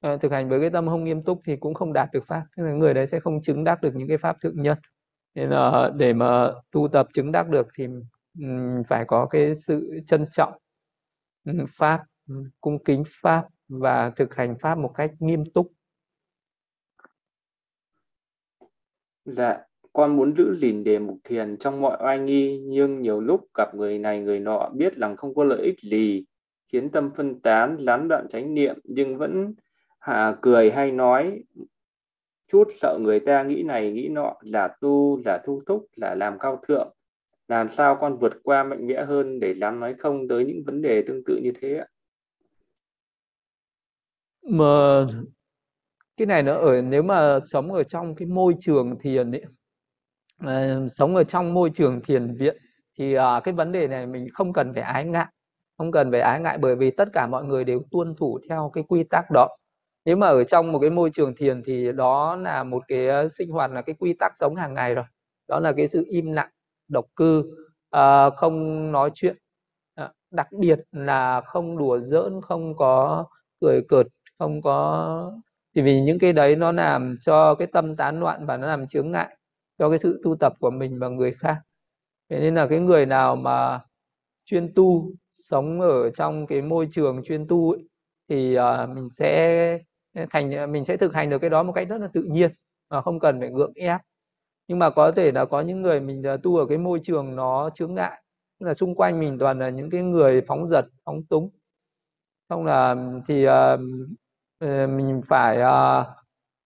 À, 0.00 0.16
thực 0.16 0.32
hành 0.32 0.48
với 0.48 0.60
cái 0.60 0.70
tâm 0.70 0.86
không 0.86 1.04
nghiêm 1.04 1.22
túc 1.22 1.40
thì 1.44 1.56
cũng 1.56 1.74
không 1.74 1.92
đạt 1.92 2.08
được 2.12 2.26
pháp 2.26 2.42
tức 2.56 2.62
là 2.62 2.72
người 2.72 2.94
đấy 2.94 3.06
sẽ 3.06 3.20
không 3.20 3.42
chứng 3.42 3.64
đắc 3.64 3.82
được 3.82 3.90
những 3.94 4.08
cái 4.08 4.18
pháp 4.18 4.36
thượng 4.40 4.62
nhân. 4.62 4.78
Nên 5.34 5.50
là 5.50 5.90
để 5.96 6.12
mà 6.12 6.52
tu 6.70 6.88
tập 6.88 7.06
chứng 7.12 7.32
đắc 7.32 7.48
được 7.48 7.66
thì 7.78 7.86
phải 8.88 9.04
có 9.04 9.26
cái 9.26 9.54
sự 9.54 10.00
trân 10.06 10.26
trọng 10.32 10.52
pháp 11.78 12.04
cung 12.60 12.84
kính 12.84 13.02
pháp 13.22 13.46
và 13.68 14.10
thực 14.10 14.34
hành 14.34 14.58
pháp 14.58 14.78
một 14.78 14.92
cách 14.94 15.10
nghiêm 15.18 15.44
túc. 15.54 15.72
Dạ, 19.24 19.58
con 19.92 20.16
muốn 20.16 20.34
giữ 20.36 20.56
gìn 20.60 20.84
đề 20.84 20.98
mục 20.98 21.18
thiền 21.24 21.56
trong 21.56 21.80
mọi 21.80 21.98
oai 22.02 22.18
nghi, 22.18 22.60
nhưng 22.64 23.02
nhiều 23.02 23.20
lúc 23.20 23.46
gặp 23.54 23.74
người 23.74 23.98
này 23.98 24.22
người 24.22 24.40
nọ 24.40 24.70
biết 24.74 24.96
rằng 24.96 25.16
không 25.16 25.34
có 25.34 25.44
lợi 25.44 25.62
ích 25.62 25.80
gì, 25.80 26.24
khiến 26.72 26.90
tâm 26.90 27.10
phân 27.16 27.40
tán, 27.40 27.76
gián 27.86 28.08
đoạn 28.08 28.26
chánh 28.28 28.54
niệm, 28.54 28.78
nhưng 28.84 29.18
vẫn 29.18 29.54
hà 29.98 30.36
cười 30.40 30.70
hay 30.70 30.90
nói 30.90 31.42
chút 32.52 32.68
sợ 32.80 32.98
người 33.00 33.20
ta 33.20 33.42
nghĩ 33.42 33.62
này 33.62 33.92
nghĩ 33.92 34.08
nọ 34.08 34.36
là 34.40 34.76
tu, 34.80 35.22
là 35.24 35.42
thu 35.44 35.62
thúc, 35.66 35.86
là 35.96 36.14
làm 36.14 36.38
cao 36.38 36.62
thượng. 36.68 36.94
Làm 37.48 37.70
sao 37.70 37.98
con 38.00 38.18
vượt 38.18 38.32
qua 38.42 38.64
mạnh 38.64 38.86
mẽ 38.86 39.04
hơn 39.04 39.40
để 39.40 39.54
dám 39.60 39.80
nói 39.80 39.94
không 39.98 40.28
tới 40.28 40.44
những 40.44 40.62
vấn 40.66 40.82
đề 40.82 41.02
tương 41.06 41.24
tự 41.26 41.40
như 41.42 41.52
thế 41.60 41.74
ạ? 41.74 41.86
Mà 44.42 45.06
cái 46.16 46.26
này 46.26 46.42
nó 46.42 46.54
ở 46.54 46.82
nếu 46.82 47.02
mà 47.02 47.38
sống 47.44 47.72
ở 47.72 47.82
trong 47.82 48.14
cái 48.14 48.26
môi 48.28 48.54
trường 48.60 48.98
thiền 49.00 49.30
ấy 49.30 49.44
à, 50.40 50.76
sống 50.90 51.16
ở 51.16 51.24
trong 51.24 51.54
môi 51.54 51.70
trường 51.74 52.00
thiền 52.02 52.34
viện 52.34 52.56
thì 52.98 53.14
à, 53.14 53.40
cái 53.44 53.54
vấn 53.54 53.72
đề 53.72 53.88
này 53.88 54.06
mình 54.06 54.26
không 54.32 54.52
cần 54.52 54.74
phải 54.74 54.82
ái 54.82 55.04
ngại 55.04 55.26
không 55.80 55.92
cần 55.92 56.10
phải 56.10 56.20
ái 56.20 56.40
ngại 56.40 56.58
bởi 56.58 56.76
vì 56.76 56.90
tất 56.90 57.08
cả 57.12 57.26
mọi 57.26 57.44
người 57.44 57.64
đều 57.64 57.82
tuân 57.90 58.14
thủ 58.16 58.38
theo 58.48 58.70
cái 58.74 58.84
quy 58.88 59.04
tắc 59.10 59.24
đó. 59.30 59.48
Nếu 60.04 60.16
mà 60.16 60.26
ở 60.28 60.44
trong 60.44 60.72
một 60.72 60.78
cái 60.78 60.90
môi 60.90 61.10
trường 61.12 61.34
thiền 61.36 61.62
thì 61.66 61.92
đó 61.92 62.36
là 62.36 62.64
một 62.64 62.82
cái 62.88 63.08
ờ, 63.08 63.28
sinh 63.28 63.50
hoạt 63.50 63.70
là 63.70 63.82
cái 63.82 63.94
quy 63.98 64.14
tắc 64.18 64.32
sống 64.36 64.56
hàng 64.56 64.74
ngày 64.74 64.94
rồi. 64.94 65.04
Đó 65.48 65.60
là 65.60 65.72
cái 65.76 65.88
sự 65.88 66.04
im 66.08 66.32
lặng 66.32 66.50
độc 66.88 67.04
cư 67.16 67.44
à, 67.90 68.30
không 68.30 68.92
nói 68.92 69.10
chuyện 69.14 69.36
à, 69.94 70.10
đặc 70.30 70.48
biệt 70.52 70.80
là 70.92 71.40
không 71.40 71.78
đùa 71.78 71.98
giỡn 71.98 72.40
không 72.42 72.76
có 72.76 73.24
cười 73.60 73.82
cợt 73.88 74.06
không 74.38 74.62
có 74.62 75.32
thì 75.74 75.82
vì 75.82 76.00
những 76.00 76.18
cái 76.18 76.32
đấy 76.32 76.56
nó 76.56 76.72
làm 76.72 77.16
cho 77.20 77.54
cái 77.54 77.68
tâm 77.72 77.96
tán 77.96 78.20
loạn 78.20 78.46
và 78.46 78.56
nó 78.56 78.66
làm 78.66 78.86
chướng 78.88 79.12
ngại 79.12 79.36
cho 79.80 79.88
cái 79.88 79.98
sự 79.98 80.20
tu 80.24 80.36
tập 80.36 80.52
của 80.60 80.70
mình 80.70 80.98
và 80.98 81.08
người 81.08 81.32
khác. 81.32 81.56
Thế 82.30 82.40
nên 82.40 82.54
là 82.54 82.66
cái 82.66 82.80
người 82.80 83.06
nào 83.06 83.36
mà 83.36 83.80
chuyên 84.44 84.74
tu 84.74 85.12
sống 85.34 85.80
ở 85.80 86.10
trong 86.10 86.46
cái 86.46 86.62
môi 86.62 86.88
trường 86.90 87.22
chuyên 87.24 87.46
tu 87.48 87.70
ấy, 87.72 87.88
thì 88.28 88.58
uh, 88.58 88.88
mình 88.94 89.08
sẽ 89.16 89.78
thành 90.30 90.72
mình 90.72 90.84
sẽ 90.84 90.96
thực 90.96 91.14
hành 91.14 91.30
được 91.30 91.38
cái 91.38 91.50
đó 91.50 91.62
một 91.62 91.72
cách 91.72 91.88
rất 91.88 91.98
là 92.00 92.08
tự 92.12 92.22
nhiên 92.22 92.50
mà 92.90 93.02
không 93.02 93.20
cần 93.20 93.40
phải 93.40 93.50
gượng 93.54 93.72
ép. 93.74 94.00
Nhưng 94.68 94.78
mà 94.78 94.90
có 94.90 95.12
thể 95.12 95.32
là 95.32 95.44
có 95.44 95.60
những 95.60 95.82
người 95.82 96.00
mình 96.00 96.22
à, 96.26 96.36
tu 96.42 96.56
ở 96.56 96.66
cái 96.66 96.78
môi 96.78 97.00
trường 97.02 97.36
nó 97.36 97.70
chướng 97.74 97.94
ngại 97.94 98.22
tức 98.60 98.66
là 98.66 98.74
xung 98.74 98.94
quanh 98.94 99.20
mình 99.20 99.38
toàn 99.38 99.58
là 99.58 99.68
những 99.70 99.90
cái 99.90 100.02
người 100.02 100.40
phóng 100.46 100.66
dật 100.66 100.84
phóng 101.04 101.22
túng. 101.24 101.50
Xong 102.48 102.66
là 102.66 102.96
thì 103.28 103.46
uh, 103.48 103.80
mình 104.90 105.20
phải 105.28 105.58
uh, 105.62 106.06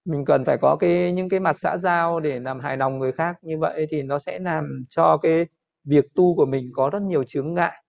mình 0.04 0.24
cần 0.24 0.44
phải 0.44 0.58
có 0.58 0.76
cái, 0.76 1.12
những 1.12 1.28
cái 1.28 1.40
mặt 1.40 1.58
xã 1.58 1.76
giao 1.78 2.20
để 2.20 2.40
làm 2.40 2.60
hài 2.60 2.76
lòng 2.76 2.98
người 2.98 3.12
khác. 3.12 3.36
Như 3.42 3.58
vậy 3.58 3.86
thì 3.90 4.02
nó 4.02 4.18
sẽ 4.18 4.38
làm 4.38 4.84
cho 4.88 5.16
cái 5.22 5.46
việc 5.84 6.04
tu 6.14 6.36
của 6.36 6.46
mình 6.46 6.68
có 6.74 6.90
rất 6.90 7.02
nhiều 7.02 7.24
chướng 7.24 7.54
ngại. 7.54 7.84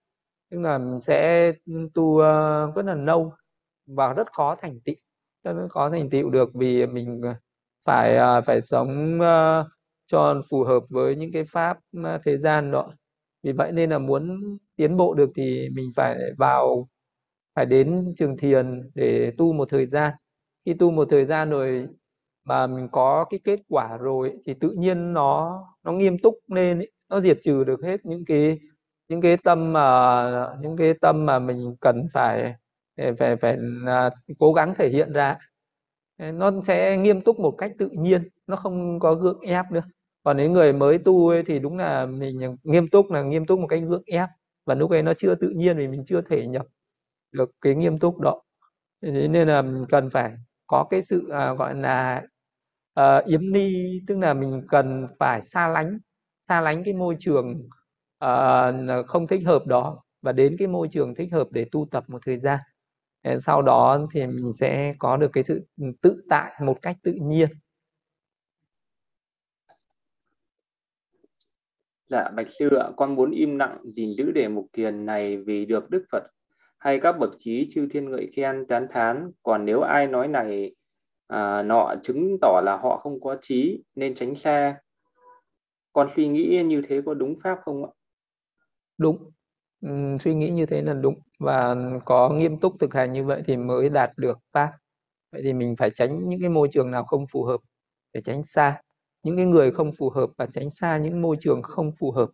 Tức 0.50 0.60
là 0.60 0.78
mình 0.78 1.00
sẽ 1.00 1.52
tu 1.94 2.18
ờ, 2.18 2.72
rất 2.76 2.86
là 2.86 2.94
lâu 2.94 3.32
và 3.86 4.12
rất 4.12 4.32
khó 4.32 4.56
thành 4.56 4.80
tựu. 4.84 4.94
Rất 5.44 5.54
khó 5.70 5.90
thành 5.90 6.10
tựu 6.10 6.30
được 6.30 6.50
vì 6.54 6.86
mình 6.86 7.20
ờ, 7.24 7.34
phải 7.86 8.16
ờ, 8.16 8.40
phải 8.42 8.62
sống 8.62 9.18
cho 10.06 10.42
phù 10.50 10.64
hợp 10.64 10.80
với 10.90 11.16
những 11.16 11.32
cái 11.32 11.44
pháp 11.44 11.78
thế 12.24 12.36
gian 12.38 12.70
đó. 12.70 12.88
Vì 13.42 13.52
vậy 13.52 13.72
nên 13.72 13.90
là 13.90 13.98
muốn 13.98 14.40
tiến 14.76 14.96
bộ 14.96 15.14
được 15.14 15.30
thì 15.36 15.68
mình 15.74 15.90
phải 15.96 16.18
vào, 16.38 16.88
phải 17.56 17.66
đến 17.66 18.14
trường 18.18 18.36
thiền 18.36 18.90
để 18.94 19.32
tu 19.38 19.52
một 19.52 19.68
thời 19.70 19.86
gian. 19.86 20.12
Khi 20.66 20.74
tu 20.74 20.90
một 20.90 21.08
thời 21.10 21.24
gian 21.26 21.50
rồi 21.50 21.88
mà 22.46 22.66
mình 22.66 22.88
có 22.92 23.24
cái 23.30 23.40
kết 23.44 23.60
quả 23.68 23.96
rồi 24.00 24.32
thì 24.46 24.54
tự 24.60 24.70
nhiên 24.70 25.12
nó 25.12 25.58
nó 25.84 25.92
nghiêm 25.92 26.18
túc 26.18 26.34
lên 26.54 26.78
ấy. 26.78 26.92
nó 27.08 27.20
diệt 27.20 27.38
trừ 27.42 27.64
được 27.64 27.80
hết 27.84 28.06
những 28.06 28.24
cái 28.26 28.58
những 29.08 29.20
cái 29.20 29.36
tâm 29.44 29.72
mà 29.72 30.56
những 30.60 30.76
cái 30.76 30.94
tâm 31.00 31.26
mà 31.26 31.38
mình 31.38 31.76
cần 31.80 32.06
phải 32.12 32.54
phải 32.96 33.14
phải, 33.16 33.36
phải 33.36 33.58
à, 33.86 34.10
cố 34.38 34.52
gắng 34.52 34.74
thể 34.78 34.88
hiện 34.88 35.12
ra. 35.12 35.38
Nó 36.18 36.50
sẽ 36.66 36.96
nghiêm 36.96 37.20
túc 37.20 37.40
một 37.40 37.54
cách 37.58 37.72
tự 37.78 37.88
nhiên 37.92 38.28
nó 38.46 38.56
không 38.56 39.00
có 39.00 39.14
gượng 39.14 39.40
ép 39.40 39.64
nữa. 39.72 39.82
Còn 40.24 40.36
những 40.36 40.52
người 40.52 40.72
mới 40.72 40.98
tu 40.98 41.28
ấy, 41.28 41.42
thì 41.46 41.58
đúng 41.58 41.78
là 41.78 42.06
mình 42.06 42.56
nghiêm 42.62 42.88
túc 42.88 43.10
là 43.12 43.22
nghiêm 43.22 43.46
túc 43.46 43.58
một 43.60 43.66
cách 43.66 43.82
gượng 43.88 44.02
ép. 44.06 44.28
Và 44.66 44.74
lúc 44.74 44.90
ấy 44.90 45.02
nó 45.02 45.14
chưa 45.14 45.34
tự 45.34 45.48
nhiên 45.50 45.78
vì 45.78 45.88
mình 45.88 46.04
chưa 46.06 46.20
thể 46.22 46.46
nhập 46.46 46.66
được 47.32 47.50
cái 47.60 47.74
nghiêm 47.74 47.98
túc 47.98 48.20
đó. 48.20 48.42
Thế 49.02 49.28
nên 49.28 49.48
là 49.48 49.62
mình 49.62 49.84
cần 49.88 50.10
phải 50.10 50.32
có 50.66 50.86
cái 50.90 51.02
sự 51.02 51.28
à, 51.32 51.54
gọi 51.54 51.74
là 51.74 52.22
uh, 53.00 53.24
yếm 53.24 53.52
ni 53.52 54.00
tức 54.06 54.18
là 54.18 54.34
mình 54.34 54.62
cần 54.68 55.06
phải 55.18 55.42
xa 55.42 55.68
lánh 55.68 55.98
xa 56.48 56.60
lánh 56.60 56.84
cái 56.84 56.94
môi 56.94 57.16
trường 57.18 57.68
uh, 58.24 59.06
không 59.06 59.26
thích 59.26 59.42
hợp 59.46 59.66
đó 59.66 60.02
và 60.22 60.32
đến 60.32 60.56
cái 60.58 60.68
môi 60.68 60.88
trường 60.90 61.14
thích 61.14 61.32
hợp 61.32 61.48
để 61.50 61.66
tu 61.72 61.86
tập 61.90 62.04
một 62.08 62.18
thời 62.26 62.38
gian. 62.38 62.58
Ờ, 63.22 63.40
sau 63.40 63.62
đó 63.62 64.06
thì 64.12 64.26
mình 64.26 64.52
sẽ 64.60 64.94
có 64.98 65.16
được 65.16 65.30
cái 65.32 65.44
sự 65.44 65.66
ừ, 65.80 65.86
tự 66.02 66.22
tại 66.28 66.52
một 66.62 66.78
cách 66.82 66.96
tự 67.02 67.12
nhiên. 67.12 67.48
Dạ, 72.08 72.28
Bạch 72.36 72.46
Sư 72.58 72.68
ạ, 72.76 72.90
con 72.96 73.14
muốn 73.14 73.30
im 73.30 73.58
lặng 73.58 73.78
gìn 73.96 74.14
giữ 74.18 74.30
đề 74.30 74.48
mục 74.48 74.66
thiền 74.72 75.06
này 75.06 75.36
vì 75.36 75.66
được 75.66 75.90
Đức 75.90 76.04
Phật 76.12 76.22
hay 76.78 77.00
các 77.02 77.12
bậc 77.20 77.30
trí 77.38 77.68
chư 77.72 77.88
thiên 77.90 78.10
ngợi 78.10 78.30
khen 78.36 78.66
tán 78.66 78.86
thán. 78.90 79.30
Còn 79.42 79.64
nếu 79.64 79.80
ai 79.80 80.06
nói 80.06 80.28
này 80.28 80.74
à, 81.26 81.62
nọ 81.62 81.94
chứng 82.02 82.36
tỏ 82.42 82.60
là 82.64 82.76
họ 82.82 82.96
không 83.02 83.20
có 83.20 83.36
trí 83.42 83.82
nên 83.94 84.14
tránh 84.14 84.34
xa. 84.34 84.80
Con 85.92 86.08
suy 86.16 86.28
nghĩ 86.28 86.62
như 86.66 86.82
thế 86.88 87.00
có 87.06 87.14
đúng 87.14 87.34
pháp 87.44 87.58
không 87.64 87.84
ạ? 87.84 87.90
Đúng. 88.98 89.30
Ừ, 89.80 89.88
suy 90.20 90.34
nghĩ 90.34 90.50
như 90.50 90.66
thế 90.66 90.82
là 90.82 90.94
đúng. 90.94 91.14
Và 91.38 91.76
có 92.04 92.28
nghiêm 92.30 92.60
túc 92.60 92.72
thực 92.80 92.94
hành 92.94 93.12
như 93.12 93.24
vậy 93.24 93.42
thì 93.46 93.56
mới 93.56 93.88
đạt 93.88 94.10
được 94.16 94.38
pháp. 94.52 94.72
Vậy 95.32 95.42
thì 95.44 95.52
mình 95.52 95.76
phải 95.78 95.90
tránh 95.90 96.28
những 96.28 96.40
cái 96.40 96.48
môi 96.48 96.68
trường 96.72 96.90
nào 96.90 97.04
không 97.04 97.26
phù 97.32 97.44
hợp 97.44 97.60
để 98.12 98.20
tránh 98.20 98.44
xa. 98.44 98.80
Những 99.22 99.36
cái 99.36 99.46
người 99.46 99.70
không 99.70 99.92
phù 99.98 100.10
hợp 100.10 100.30
và 100.38 100.46
tránh 100.46 100.70
xa 100.70 100.96
những 100.98 101.22
môi 101.22 101.36
trường 101.40 101.62
không 101.62 101.92
phù 102.00 102.12
hợp. 102.12 102.28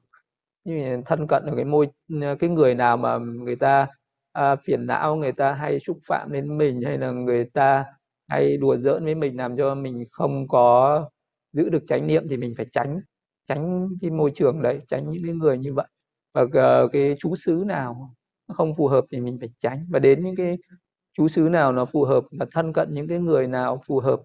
Như 0.65 1.03
thân 1.07 1.27
cận 1.27 1.47
ở 1.47 1.57
cái 1.57 1.65
môi 1.65 1.89
ờ, 2.23 2.37
cái 2.41 2.51
người 2.51 2.75
nào 2.75 2.97
mà 2.97 3.19
người 3.19 3.57
ta 3.57 3.87
à, 4.33 4.57
phiền 4.57 4.87
não 4.87 5.17
người 5.17 5.33
ta 5.33 5.53
hay 5.53 5.81
xúc 5.81 5.99
phạm 6.09 6.33
đến 6.33 6.59
mình 6.59 6.81
hay 6.87 6.99
là 6.99 7.11
người 7.11 7.45
ta 7.55 7.85
hay 8.33 8.57
đùa 8.57 8.77
giỡn 8.77 9.05
với 9.05 9.15
mình 9.15 9.37
làm 9.37 9.57
cho 9.57 9.75
mình 9.75 10.05
không 10.11 10.49
có 10.49 11.01
giữ 11.53 11.69
được 11.71 11.83
chánh 11.89 12.07
niệm 12.07 12.25
thì 12.31 12.37
mình 12.37 12.55
phải 12.57 12.67
tránh 12.73 13.01
tránh 13.49 13.89
cái 14.03 14.11
môi 14.11 14.31
trường 14.35 14.63
đấy, 14.63 14.81
tránh 14.89 15.11
những 15.11 15.23
cái 15.27 15.35
người 15.35 15.59
như 15.59 15.75
vậy. 15.75 15.87
Và 16.35 16.47
ờ, 16.55 16.89
cái 16.93 17.15
chú 17.19 17.37
xứ 17.37 17.65
nào 17.67 18.15
không 18.55 18.75
phù 18.77 18.89
hợp 18.89 19.05
thì 19.13 19.21
mình 19.21 19.39
phải 19.41 19.51
tránh. 19.59 19.87
Và 19.91 19.99
đến 19.99 20.25
những 20.25 20.37
cái 20.37 20.59
chú 21.15 21.29
xứ 21.29 21.43
nào 21.43 21.73
nó 21.73 21.85
phù 21.87 22.05
hợp 22.05 22.25
và 22.41 22.47
thân 22.53 22.73
cận 22.73 22.89
những 22.95 23.09
cái 23.09 23.19
người 23.19 23.47
nào 23.49 23.83
phù 23.89 24.01
hợp 24.01 24.21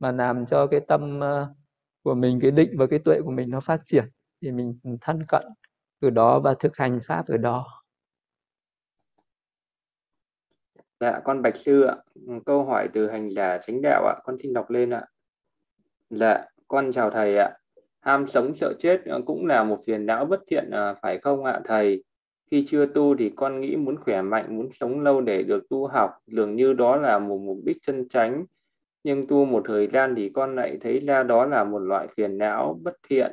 mà 0.00 0.12
làm 0.12 0.46
cho 0.46 0.66
cái 0.66 0.80
tâm 0.88 1.20
ờ, 1.20 1.54
của 2.04 2.14
mình, 2.14 2.40
cái 2.42 2.50
định 2.50 2.70
và 2.78 2.86
cái 2.86 2.98
tuệ 2.98 3.20
của 3.24 3.30
mình 3.32 3.50
nó 3.50 3.60
phát 3.60 3.82
triển 3.86 4.04
thì 4.42 4.52
mình 4.52 4.80
thân 5.00 5.24
cận 5.28 5.44
từ 6.02 6.10
đó 6.10 6.40
và 6.40 6.54
thực 6.60 6.76
hành 6.78 7.00
pháp 7.08 7.26
ở 7.28 7.36
đó. 7.36 7.81
Dạ, 11.02 11.20
con 11.24 11.42
Bạch 11.42 11.56
Sư 11.56 11.82
ạ. 11.82 11.96
Ừ, 12.26 12.32
câu 12.46 12.64
hỏi 12.64 12.88
từ 12.92 13.10
hành 13.10 13.28
giả 13.34 13.58
chánh 13.58 13.82
đạo 13.82 14.06
ạ. 14.06 14.14
Con 14.24 14.36
xin 14.42 14.52
đọc 14.52 14.70
lên 14.70 14.90
ạ. 14.90 15.06
Dạ, 16.10 16.44
con 16.68 16.92
chào 16.92 17.10
thầy 17.10 17.36
ạ. 17.36 17.50
Ham 18.00 18.26
sống 18.26 18.54
sợ 18.54 18.72
chết 18.78 19.04
ờ, 19.04 19.20
cũng 19.26 19.46
là 19.46 19.64
một 19.64 19.78
phiền 19.86 20.06
não 20.06 20.24
bất 20.24 20.40
thiện 20.46 20.70
ờ, 20.70 20.94
phải 21.02 21.18
không 21.18 21.44
ạ 21.44 21.60
thầy? 21.64 22.04
Khi 22.50 22.64
chưa 22.66 22.86
tu 22.86 23.16
thì 23.16 23.32
con 23.36 23.60
nghĩ 23.60 23.76
muốn 23.76 23.96
khỏe 23.96 24.22
mạnh, 24.22 24.56
muốn 24.56 24.68
sống 24.72 25.00
lâu 25.00 25.20
để 25.20 25.42
được 25.42 25.68
tu 25.70 25.86
học, 25.86 26.10
dường 26.26 26.56
như 26.56 26.72
đó 26.72 26.96
là 26.96 27.18
một 27.18 27.38
mục 27.38 27.58
đích 27.64 27.76
chân 27.82 28.08
chánh. 28.08 28.44
Nhưng 29.04 29.26
tu 29.26 29.44
một 29.44 29.62
thời 29.66 29.86
gian 29.86 30.14
thì 30.16 30.30
con 30.34 30.56
lại 30.56 30.78
thấy 30.80 31.00
ra 31.00 31.22
đó 31.22 31.46
là 31.46 31.64
một 31.64 31.78
loại 31.78 32.08
phiền 32.16 32.38
não 32.38 32.80
bất 32.82 32.96
thiện, 33.08 33.32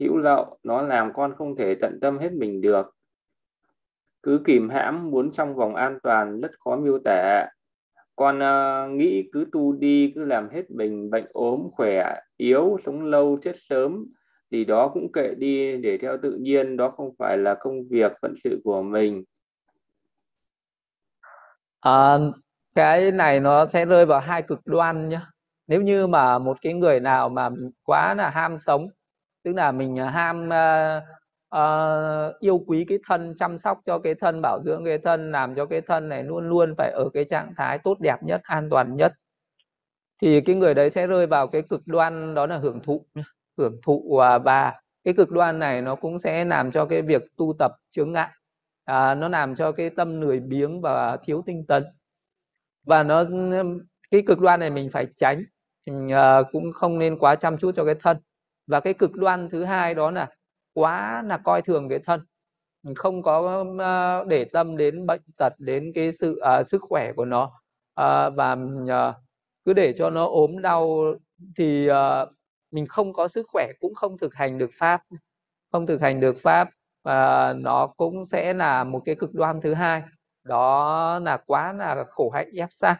hữu 0.00 0.16
lậu, 0.16 0.58
nó 0.62 0.82
làm 0.82 1.12
con 1.12 1.34
không 1.38 1.56
thể 1.56 1.74
tận 1.74 1.98
tâm 2.00 2.18
hết 2.18 2.32
mình 2.32 2.60
được 2.60 2.94
cứ 4.22 4.40
kìm 4.44 4.68
hãm 4.68 5.10
muốn 5.10 5.32
trong 5.32 5.54
vòng 5.54 5.74
an 5.74 5.98
toàn 6.02 6.40
rất 6.40 6.50
khó 6.64 6.76
miêu 6.76 6.98
tả. 7.04 7.46
Con 8.16 8.38
uh, 8.38 8.90
nghĩ 8.90 9.28
cứ 9.32 9.46
tu 9.52 9.72
đi 9.72 10.12
cứ 10.14 10.24
làm 10.24 10.48
hết 10.50 10.70
mình 10.70 11.10
bệnh 11.10 11.26
ốm 11.32 11.68
khỏe 11.72 12.16
yếu 12.36 12.78
sống 12.86 13.04
lâu 13.04 13.38
chết 13.42 13.56
sớm 13.56 14.06
thì 14.50 14.64
đó 14.64 14.88
cũng 14.88 15.12
kệ 15.12 15.34
đi 15.34 15.76
để 15.76 15.98
theo 15.98 16.16
tự 16.22 16.32
nhiên. 16.40 16.76
Đó 16.76 16.90
không 16.90 17.10
phải 17.18 17.38
là 17.38 17.54
công 17.54 17.88
việc 17.90 18.12
phận 18.22 18.34
sự 18.44 18.60
của 18.64 18.82
mình. 18.82 19.24
À, 21.80 22.18
cái 22.74 23.12
này 23.12 23.40
nó 23.40 23.66
sẽ 23.66 23.84
rơi 23.84 24.06
vào 24.06 24.20
hai 24.20 24.42
cực 24.42 24.60
đoan 24.64 25.08
nhá. 25.08 25.26
Nếu 25.66 25.82
như 25.82 26.06
mà 26.06 26.38
một 26.38 26.56
cái 26.62 26.72
người 26.74 27.00
nào 27.00 27.28
mà 27.28 27.50
quá 27.84 28.14
là 28.14 28.30
ham 28.30 28.58
sống 28.58 28.88
tức 29.42 29.52
là 29.56 29.72
mình 29.72 29.96
ham 29.96 30.48
uh, 30.48 31.02
uh, 31.56 32.40
yêu 32.40 32.64
quý 32.66 32.84
cái 32.88 32.98
thân 33.06 33.34
chăm 33.38 33.58
sóc 33.58 33.80
cho 33.86 33.98
cái 33.98 34.14
thân 34.14 34.40
bảo 34.42 34.62
dưỡng 34.64 34.84
cái 34.84 34.98
thân 34.98 35.32
làm 35.32 35.54
cho 35.54 35.66
cái 35.66 35.80
thân 35.80 36.08
này 36.08 36.24
luôn 36.24 36.48
luôn 36.48 36.74
phải 36.78 36.90
ở 36.90 37.08
cái 37.14 37.24
trạng 37.24 37.54
thái 37.56 37.78
tốt 37.78 38.00
đẹp 38.00 38.22
nhất 38.22 38.40
an 38.44 38.70
toàn 38.70 38.96
nhất. 38.96 39.12
Thì 40.22 40.40
cái 40.40 40.56
người 40.56 40.74
đấy 40.74 40.90
sẽ 40.90 41.06
rơi 41.06 41.26
vào 41.26 41.46
cái 41.46 41.62
cực 41.62 41.86
đoan 41.86 42.34
đó 42.34 42.46
là 42.46 42.58
hưởng 42.58 42.80
thụ 42.80 43.06
hưởng 43.58 43.80
thụ 43.82 44.18
à, 44.18 44.38
và 44.38 44.80
cái 45.04 45.14
cực 45.14 45.30
đoan 45.30 45.58
này 45.58 45.82
nó 45.82 45.94
cũng 45.94 46.18
sẽ 46.18 46.44
làm 46.44 46.70
cho 46.70 46.86
cái 46.86 47.02
việc 47.02 47.22
tu 47.36 47.54
tập 47.58 47.72
chướng 47.90 48.12
ngại 48.12 48.30
à, 48.84 49.14
nó 49.14 49.28
làm 49.28 49.54
cho 49.54 49.72
cái 49.72 49.90
tâm 49.90 50.20
lười 50.20 50.40
biếng 50.40 50.80
và 50.80 51.16
thiếu 51.16 51.42
tinh 51.46 51.66
tấn. 51.66 51.84
Và 52.86 53.02
nó 53.02 53.24
cái 54.10 54.22
cực 54.26 54.38
đoan 54.38 54.60
này 54.60 54.70
mình 54.70 54.90
phải 54.92 55.06
tránh 55.16 55.44
mình 55.86 56.08
uh, 56.08 56.46
cũng 56.52 56.72
không 56.72 56.98
nên 56.98 57.18
quá 57.18 57.34
chăm 57.36 57.58
chút 57.58 57.72
cho 57.76 57.84
cái 57.84 57.94
thân. 58.00 58.16
Và 58.66 58.80
cái 58.80 58.94
cực 58.94 59.12
đoan 59.12 59.48
thứ 59.48 59.64
hai 59.64 59.94
đó 59.94 60.10
là 60.10 60.28
quá 60.72 61.22
là 61.26 61.38
coi 61.38 61.62
thường 61.62 61.88
cái 61.88 61.98
thân. 61.98 62.20
Mình 62.82 62.94
không 62.94 63.22
có 63.22 63.64
để 64.28 64.44
tâm 64.44 64.76
đến 64.76 65.06
bệnh 65.06 65.20
tật 65.38 65.52
đến 65.58 65.92
cái 65.94 66.12
sự 66.12 66.40
uh, 66.60 66.68
sức 66.68 66.82
khỏe 66.88 67.12
của 67.12 67.24
nó. 67.24 67.44
Uh, 68.00 68.34
và 68.36 68.56
uh, 68.82 69.14
cứ 69.64 69.72
để 69.72 69.92
cho 69.98 70.10
nó 70.10 70.26
ốm 70.26 70.62
đau 70.62 71.14
thì 71.56 71.90
uh, 71.90 72.28
mình 72.70 72.86
không 72.86 73.12
có 73.12 73.28
sức 73.28 73.46
khỏe 73.52 73.72
cũng 73.80 73.94
không 73.94 74.18
thực 74.18 74.34
hành 74.34 74.58
được 74.58 74.70
pháp. 74.72 75.02
Không 75.72 75.86
thực 75.86 76.00
hành 76.00 76.20
được 76.20 76.36
pháp 76.42 76.70
và 77.02 77.52
nó 77.52 77.86
cũng 77.86 78.24
sẽ 78.24 78.54
là 78.54 78.84
một 78.84 79.02
cái 79.04 79.14
cực 79.14 79.34
đoan 79.34 79.60
thứ 79.60 79.74
hai. 79.74 80.02
Đó 80.44 81.18
là 81.18 81.36
quá 81.46 81.72
là 81.72 82.04
khổ 82.10 82.30
hạnh 82.30 82.50
ép 82.54 82.68
sát 82.72 82.96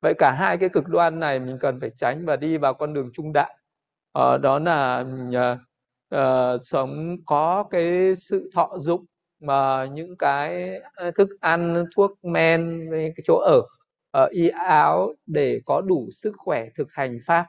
vậy 0.00 0.14
cả 0.18 0.30
hai 0.30 0.58
cái 0.58 0.68
cực 0.68 0.88
đoan 0.88 1.20
này 1.20 1.38
mình 1.38 1.58
cần 1.60 1.80
phải 1.80 1.90
tránh 1.90 2.26
và 2.26 2.36
đi 2.36 2.56
vào 2.56 2.74
con 2.74 2.94
đường 2.94 3.10
trung 3.12 3.32
đạo. 3.32 3.54
Uh, 4.18 4.40
đó 4.40 4.58
là 4.58 5.04
uh, 5.28 5.58
uh, 6.14 6.62
sống 6.62 7.16
có 7.26 7.64
cái 7.70 8.14
sự 8.16 8.50
thọ 8.54 8.70
dụng 8.78 9.04
mà 9.40 9.86
những 9.92 10.16
cái 10.16 10.80
ờ, 10.94 11.10
thức 11.10 11.28
ăn 11.40 11.84
thuốc 11.96 12.24
men 12.24 12.90
cái 12.92 13.24
chỗ 13.24 13.36
ở 13.38 13.62
uh, 14.24 14.30
y 14.30 14.48
áo 14.48 15.14
để 15.26 15.60
có 15.64 15.80
đủ 15.80 16.08
sức 16.12 16.32
khỏe 16.36 16.68
thực 16.76 16.92
hành 16.92 17.18
pháp. 17.26 17.46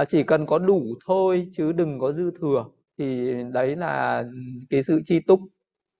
Uh, 0.00 0.08
chỉ 0.08 0.22
cần 0.22 0.46
có 0.46 0.58
đủ 0.58 0.82
thôi 1.06 1.48
chứ 1.52 1.72
đừng 1.72 1.98
có 1.98 2.12
dư 2.12 2.30
thừa. 2.40 2.64
Thì 2.98 3.34
đấy 3.52 3.76
là 3.76 4.24
cái 4.70 4.82
sự 4.82 5.00
chi 5.06 5.20
túc. 5.20 5.40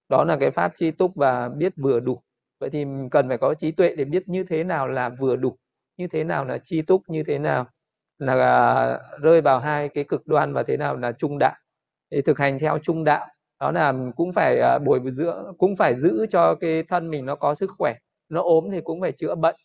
Đó 0.09 0.25
là 0.25 0.37
cái 0.41 0.51
pháp 0.51 0.73
chi 0.77 0.91
túc 0.91 1.15
và 1.15 1.49
biết 1.49 1.73
vừa 1.77 2.01
đủ. 2.01 2.23
Vậy 2.61 2.71
thì 2.71 2.85
cần 3.11 3.29
phải 3.29 3.39
có 3.39 3.55
trí 3.55 3.73
tuệ 3.73 3.95
để 3.97 4.05
biết 4.05 4.29
như 4.29 4.45
thế 4.45 4.65
nào 4.65 4.89
là 4.89 5.09
vừa 5.09 5.37
đủ 5.37 5.57
như 5.97 6.09
thế 6.09 6.25
nào 6.25 6.45
là 6.45 6.59
chi 6.59 6.83
túc 6.83 7.03
như 7.09 7.23
thế 7.25 7.39
nào 7.39 7.67
là 8.19 8.35
à, 8.35 8.99
rơi 9.23 9.41
vào 9.41 9.61
hai 9.61 9.89
cái 9.89 10.05
cực 10.05 10.27
đoan 10.27 10.53
và 10.53 10.63
thế 10.63 10.77
nào 10.77 10.97
là 10.97 11.13
trung 11.13 11.39
đạo. 11.41 11.55
Thì 12.11 12.23
thực 12.23 12.39
hành 12.39 12.59
theo 12.59 12.79
trung 12.79 13.05
đạo, 13.05 13.27
đó 13.61 13.71
là 13.73 13.95
cũng 14.17 14.33
phải 14.33 14.61
à, 14.61 14.79
bồi 14.79 15.01
dưỡng, 15.11 15.55
cũng 15.59 15.77
phải 15.77 15.95
giữ 15.99 16.27
cho 16.31 16.55
cái 16.61 16.83
thân 16.83 17.11
mình 17.11 17.27
nó 17.27 17.37
có 17.37 17.55
sức 17.55 17.71
khỏe. 17.79 17.95
Nó 18.29 18.43
ốm 18.43 18.65
thì 18.73 18.81
cũng 18.85 19.01
phải 19.01 19.13
chữa 19.13 19.35
bệnh 19.35 19.57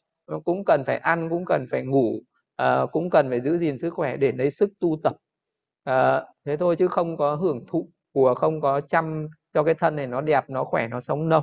cũng 0.46 0.66
cần 0.66 0.84
phải 0.86 0.98
ăn, 0.98 1.30
cũng 1.30 1.46
cần 1.46 1.66
phải 1.72 1.84
ngủ 1.84 2.20
à, 2.56 2.86
cũng 2.92 3.10
cần 3.10 3.30
phải 3.30 3.42
giữ 3.42 3.58
gìn 3.58 3.80
sức 3.80 3.94
khỏe 3.94 4.18
để 4.18 4.32
lấy 4.32 4.50
sức 4.52 4.70
tu 4.80 4.98
tập. 5.04 5.14
Thế 6.46 6.58
thôi 6.58 6.76
chứ 6.80 6.88
không 6.88 7.18
có 7.18 7.36
hưởng 7.36 7.66
thụ 7.68 7.90
của, 8.14 8.34
không 8.34 8.62
có 8.62 8.82
chăm 8.82 9.28
cho 9.54 9.64
cái 9.64 9.74
thân 9.74 9.96
này 9.96 10.08
nó 10.08 10.22
đẹp, 10.22 10.50
nó 10.50 10.64
khỏe, 10.64 10.88
nó 10.88 11.02
sống 11.02 11.30
lâu 11.30 11.42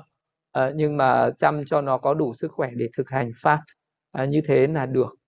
nhưng 0.74 0.96
mà 0.96 1.30
chăm 1.38 1.64
cho 1.66 1.80
nó 1.80 1.98
có 1.98 2.14
đủ 2.14 2.34
sức 2.34 2.52
khỏe 2.52 2.70
để 2.76 2.88
thực 2.96 3.10
hành 3.10 3.30
pháp. 3.42 3.60
Như 4.28 4.40
thế 4.46 4.66
là 4.66 4.86
được. 4.86 5.19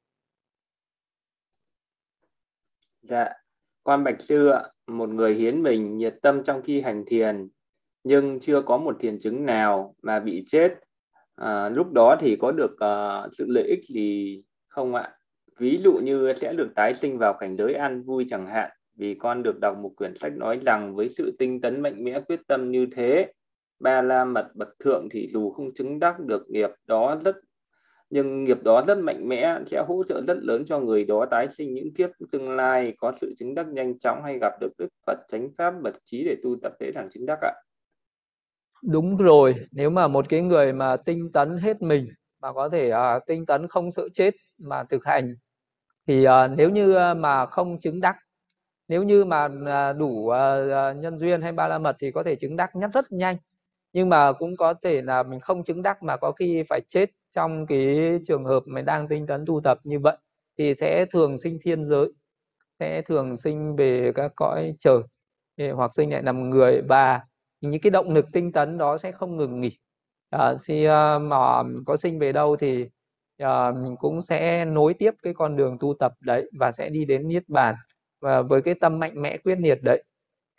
Dạ 3.02 3.28
con 3.84 4.04
bạch 4.04 4.20
sư 4.20 4.48
ạ 4.48 4.62
một 4.86 5.08
người 5.08 5.34
hiến 5.34 5.62
mình 5.62 5.96
nhiệt 5.96 6.14
tâm 6.22 6.42
trong 6.44 6.62
khi 6.62 6.80
hành 6.80 7.04
thiền 7.06 7.48
nhưng 8.04 8.40
chưa 8.40 8.62
có 8.62 8.78
một 8.78 8.96
thiền 9.00 9.20
chứng 9.20 9.46
nào 9.46 9.94
mà 10.02 10.20
bị 10.20 10.44
chết. 10.46 10.74
À, 11.34 11.68
lúc 11.68 11.92
đó 11.92 12.16
thì 12.20 12.36
có 12.40 12.52
được 12.52 12.72
uh, 12.72 13.32
sự 13.38 13.46
lợi 13.48 13.64
ích 13.64 13.84
gì 13.88 14.42
không 14.68 14.94
ạ? 14.94 15.12
Ví 15.58 15.80
dụ 15.84 15.92
như 16.02 16.32
sẽ 16.40 16.52
được 16.52 16.72
tái 16.74 16.94
sinh 16.94 17.18
vào 17.18 17.34
cảnh 17.40 17.56
giới 17.56 17.74
an 17.74 18.02
vui 18.02 18.26
chẳng 18.28 18.46
hạn 18.46 18.70
vì 18.96 19.14
con 19.14 19.42
được 19.42 19.60
đọc 19.60 19.78
một 19.78 19.92
quyển 19.96 20.16
sách 20.16 20.32
nói 20.36 20.60
rằng 20.64 20.94
với 20.94 21.08
sự 21.08 21.36
tinh 21.38 21.60
tấn 21.60 21.80
mạnh 21.80 22.04
mẽ 22.04 22.20
quyết 22.20 22.40
tâm 22.46 22.70
như 22.70 22.86
thế 22.96 23.32
ba 23.80 24.02
la 24.02 24.24
mật 24.24 24.50
bậc 24.54 24.68
thượng 24.78 25.08
thì 25.10 25.30
dù 25.32 25.50
không 25.50 25.74
chứng 25.74 25.98
đắc 25.98 26.20
được 26.20 26.50
nghiệp 26.50 26.70
đó 26.86 27.20
rất 27.24 27.36
nhưng 28.12 28.44
nghiệp 28.44 28.62
đó 28.62 28.84
rất 28.86 28.98
mạnh 28.98 29.28
mẽ 29.28 29.58
sẽ 29.66 29.84
hỗ 29.88 30.02
trợ 30.08 30.22
rất 30.26 30.36
lớn 30.42 30.64
cho 30.68 30.80
người 30.80 31.04
đó 31.04 31.26
tái 31.30 31.48
sinh 31.58 31.74
những 31.74 31.94
kiếp 31.94 32.10
tương 32.32 32.50
lai 32.50 32.94
có 32.98 33.12
sự 33.20 33.34
chứng 33.38 33.54
đắc 33.54 33.66
nhanh 33.68 33.98
chóng 33.98 34.22
hay 34.24 34.38
gặp 34.40 34.52
được 34.60 34.72
đức 34.78 34.88
Phật 35.06 35.18
chánh 35.28 35.48
pháp 35.58 35.74
bật 35.82 35.92
trí 36.04 36.24
để 36.24 36.36
tu 36.42 36.56
tập 36.62 36.72
thế 36.80 36.92
thẳng 36.94 37.08
chứng 37.14 37.26
đắc 37.26 37.38
ạ. 37.42 37.52
Đúng 38.82 39.16
rồi, 39.16 39.54
nếu 39.70 39.90
mà 39.90 40.08
một 40.08 40.28
cái 40.28 40.40
người 40.40 40.72
mà 40.72 40.96
tinh 40.96 41.32
tấn 41.32 41.58
hết 41.58 41.82
mình 41.82 42.08
mà 42.42 42.52
có 42.52 42.68
thể 42.68 42.92
uh, 42.92 43.26
tinh 43.26 43.46
tấn 43.46 43.68
không 43.68 43.92
sợ 43.92 44.08
chết 44.14 44.34
mà 44.58 44.84
thực 44.84 45.04
hành 45.04 45.34
thì 46.06 46.26
uh, 46.26 46.32
nếu 46.56 46.70
như 46.70 46.90
uh, 46.90 47.16
mà 47.16 47.46
không 47.46 47.80
chứng 47.80 48.00
đắc 48.00 48.16
nếu 48.88 49.02
như 49.02 49.24
mà 49.24 49.44
uh, 49.44 49.96
đủ 49.98 50.06
uh, 50.06 50.32
nhân 50.96 51.18
duyên 51.18 51.42
hay 51.42 51.52
ba 51.52 51.68
la 51.68 51.78
mật 51.78 51.96
thì 52.00 52.10
có 52.10 52.22
thể 52.22 52.34
chứng 52.34 52.56
đắc 52.56 52.70
nhất 52.76 52.90
rất 52.94 53.12
nhanh 53.12 53.36
nhưng 53.92 54.08
mà 54.08 54.32
cũng 54.32 54.56
có 54.56 54.74
thể 54.74 55.02
là 55.02 55.22
mình 55.22 55.40
không 55.40 55.64
chứng 55.64 55.82
đắc 55.82 56.02
mà 56.02 56.16
có 56.16 56.32
khi 56.32 56.62
phải 56.68 56.80
chết 56.88 57.10
trong 57.32 57.66
cái 57.66 57.96
trường 58.26 58.44
hợp 58.44 58.62
mà 58.66 58.82
đang 58.82 59.08
tinh 59.08 59.26
tấn 59.26 59.44
tu 59.46 59.60
tập 59.64 59.78
như 59.84 59.98
vậy 59.98 60.16
thì 60.58 60.74
sẽ 60.74 61.06
thường 61.10 61.38
sinh 61.38 61.58
thiên 61.62 61.84
giới 61.84 62.12
sẽ 62.80 63.02
thường 63.02 63.36
sinh 63.36 63.76
về 63.76 64.12
các 64.14 64.32
cõi 64.36 64.74
trời 64.80 64.98
hoặc 65.74 65.94
sinh 65.94 66.10
lại 66.12 66.22
làm 66.22 66.50
người. 66.50 66.82
Và 66.88 67.20
những 67.60 67.80
cái 67.82 67.90
động 67.90 68.14
lực 68.14 68.26
tinh 68.32 68.52
tấn 68.52 68.78
đó 68.78 68.98
sẽ 68.98 69.12
không 69.12 69.36
ngừng 69.36 69.60
nghỉ. 69.60 69.78
À, 70.30 70.54
khi 70.64 70.84
à, 70.84 71.18
mà 71.18 71.62
có 71.86 71.96
sinh 71.96 72.18
về 72.18 72.32
đâu 72.32 72.56
thì 72.56 72.88
à, 73.38 73.72
mình 73.72 73.96
cũng 73.96 74.22
sẽ 74.22 74.64
nối 74.64 74.94
tiếp 74.94 75.10
cái 75.22 75.34
con 75.34 75.56
đường 75.56 75.76
tu 75.80 75.94
tập 75.98 76.12
đấy 76.20 76.50
và 76.58 76.72
sẽ 76.72 76.88
đi 76.90 77.04
đến 77.04 77.28
niết 77.28 77.48
bàn. 77.48 77.74
Và 78.20 78.42
với 78.42 78.62
cái 78.62 78.74
tâm 78.74 78.98
mạnh 78.98 79.22
mẽ 79.22 79.38
quyết 79.38 79.58
liệt 79.60 79.78
đấy 79.82 80.04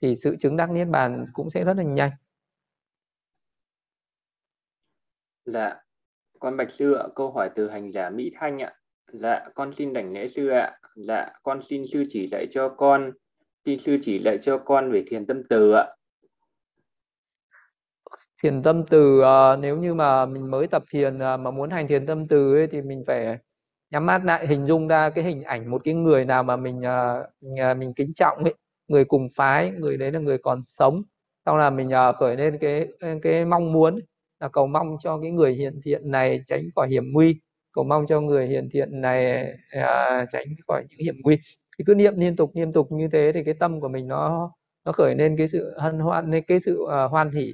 thì 0.02 0.16
sự 0.16 0.36
chứng 0.40 0.58
đắc 0.58 0.72
niết 0.72 0.88
bàn 0.88 1.26
cũng 1.34 1.50
sẽ 1.50 1.64
rất 1.64 1.78
là 1.78 1.84
nhanh. 1.84 2.12
Dạ, 5.46 5.84
con 6.44 6.58
Bạch 6.58 6.72
Sư 6.72 6.94
ạ, 6.94 7.04
câu 7.16 7.32
hỏi 7.32 7.50
từ 7.56 7.70
hành 7.70 7.92
giả 7.94 8.10
Mỹ 8.10 8.32
Thanh 8.40 8.62
ạ. 8.62 8.74
Dạ, 9.12 9.50
con 9.56 9.74
xin 9.78 9.94
đảnh 9.94 10.14
lễ 10.14 10.28
sư 10.28 10.48
ạ. 10.48 10.80
Dạ, 10.96 11.30
con 11.44 11.62
xin 11.70 11.84
sư 11.94 12.04
chỉ 12.10 12.28
dạy 12.32 12.48
cho 12.52 12.70
con, 12.70 13.12
xin 13.66 13.80
sư 13.80 13.98
chỉ 14.02 14.22
dạy 14.26 14.38
cho 14.42 14.58
con 14.58 14.92
về 14.92 15.04
thiền 15.08 15.26
tâm 15.26 15.42
từ 15.50 15.72
ạ. 15.72 15.88
thiền 18.44 18.64
tâm 18.64 18.84
từ 18.90 19.22
à, 19.22 19.56
nếu 19.56 19.78
như 19.78 19.94
mà 19.94 20.26
mình 20.26 20.52
mới 20.52 20.68
tập 20.68 20.84
thiền 20.90 21.20
à, 21.20 21.38
mà 21.38 21.52
muốn 21.52 21.70
hành 21.70 21.88
thiền 21.88 22.06
tâm 22.06 22.28
từ 22.28 22.56
ấy, 22.56 22.68
thì 22.68 22.82
mình 22.82 23.04
phải 23.08 23.38
nhắm 23.92 24.06
mắt 24.06 24.22
lại 24.26 24.48
hình 24.48 24.66
dung 24.66 24.88
ra 24.88 25.10
cái 25.10 25.24
hình 25.24 25.44
ảnh 25.44 25.72
một 25.72 25.82
cái 25.84 25.94
người 25.94 26.26
nào 26.26 26.44
mà 26.44 26.56
mình 26.56 26.80
uh, 26.80 27.78
mình 27.78 27.94
kính 27.94 28.14
trọng 28.14 28.44
ấy 28.44 28.54
người 28.88 29.06
cùng 29.06 29.28
phái 29.36 29.72
người 29.72 29.98
đấy 29.98 30.12
là 30.12 30.20
người 30.20 30.38
còn 30.38 30.64
sống 30.64 31.04
xong 31.46 31.58
là 31.58 31.70
mình 31.70 31.90
uh, 32.10 32.16
khởi 32.16 32.36
lên 32.36 32.58
cái 32.62 32.88
cái 33.22 33.46
mong 33.46 33.74
muốn 33.74 34.00
là 34.44 34.50
cầu 34.50 34.68
mong 34.68 34.98
cho 35.00 35.20
cái 35.22 35.32
người 35.32 35.54
hiện 35.54 35.82
thiện 35.84 36.12
này 36.12 36.44
tránh 36.48 36.64
khỏi 36.76 36.90
hiểm 36.90 37.12
nguy. 37.14 37.40
Cầu 37.74 37.84
mong 37.84 38.06
cho 38.08 38.22
người 38.22 38.48
hiện 38.48 38.70
thiện 38.72 39.02
này 39.02 39.46
à, 39.70 40.26
tránh 40.32 40.48
khỏi 40.68 40.84
những 40.90 41.00
hiểm 41.00 41.16
nguy. 41.24 41.38
Thì 41.78 41.86
cứ 41.88 41.96
niệm 41.96 42.14
liên 42.18 42.36
tục 42.36 42.52
liên 42.56 42.74
tục 42.74 42.92
như 42.92 43.08
thế 43.12 43.32
thì 43.34 43.44
cái 43.44 43.54
tâm 43.54 43.82
của 43.82 43.88
mình 43.88 44.08
nó 44.08 44.52
nó 44.86 44.92
khởi 44.92 45.16
lên 45.16 45.38
cái 45.38 45.48
sự 45.48 45.74
hân 45.80 46.00
hoan 46.00 46.32
lên 46.32 46.44
cái 46.48 46.60
sự 46.60 46.80
uh, 46.82 47.12
hoan 47.12 47.32
hỷ 47.32 47.54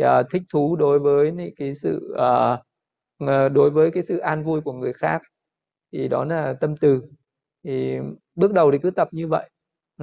uh, 0.00 0.06
à, 0.06 0.22
thích 0.30 0.42
thú 0.52 0.76
đối 0.76 0.98
với 0.98 1.32
cái 1.56 1.74
sự 1.74 2.14
uh, 2.14 3.52
đối 3.52 3.70
với 3.70 3.90
cái 3.90 4.02
sự 4.02 4.18
an 4.18 4.44
vui 4.44 4.60
của 4.60 4.72
người 4.72 4.92
khác 4.92 5.22
thì 5.92 6.08
đó 6.08 6.24
là 6.24 6.52
tâm 6.60 6.76
từ. 6.76 7.02
Thì 7.64 7.98
bước 8.34 8.52
đầu 8.52 8.72
thì 8.72 8.78
cứ 8.82 8.90
tập 8.90 9.08
như 9.12 9.28
vậy. 9.28 9.50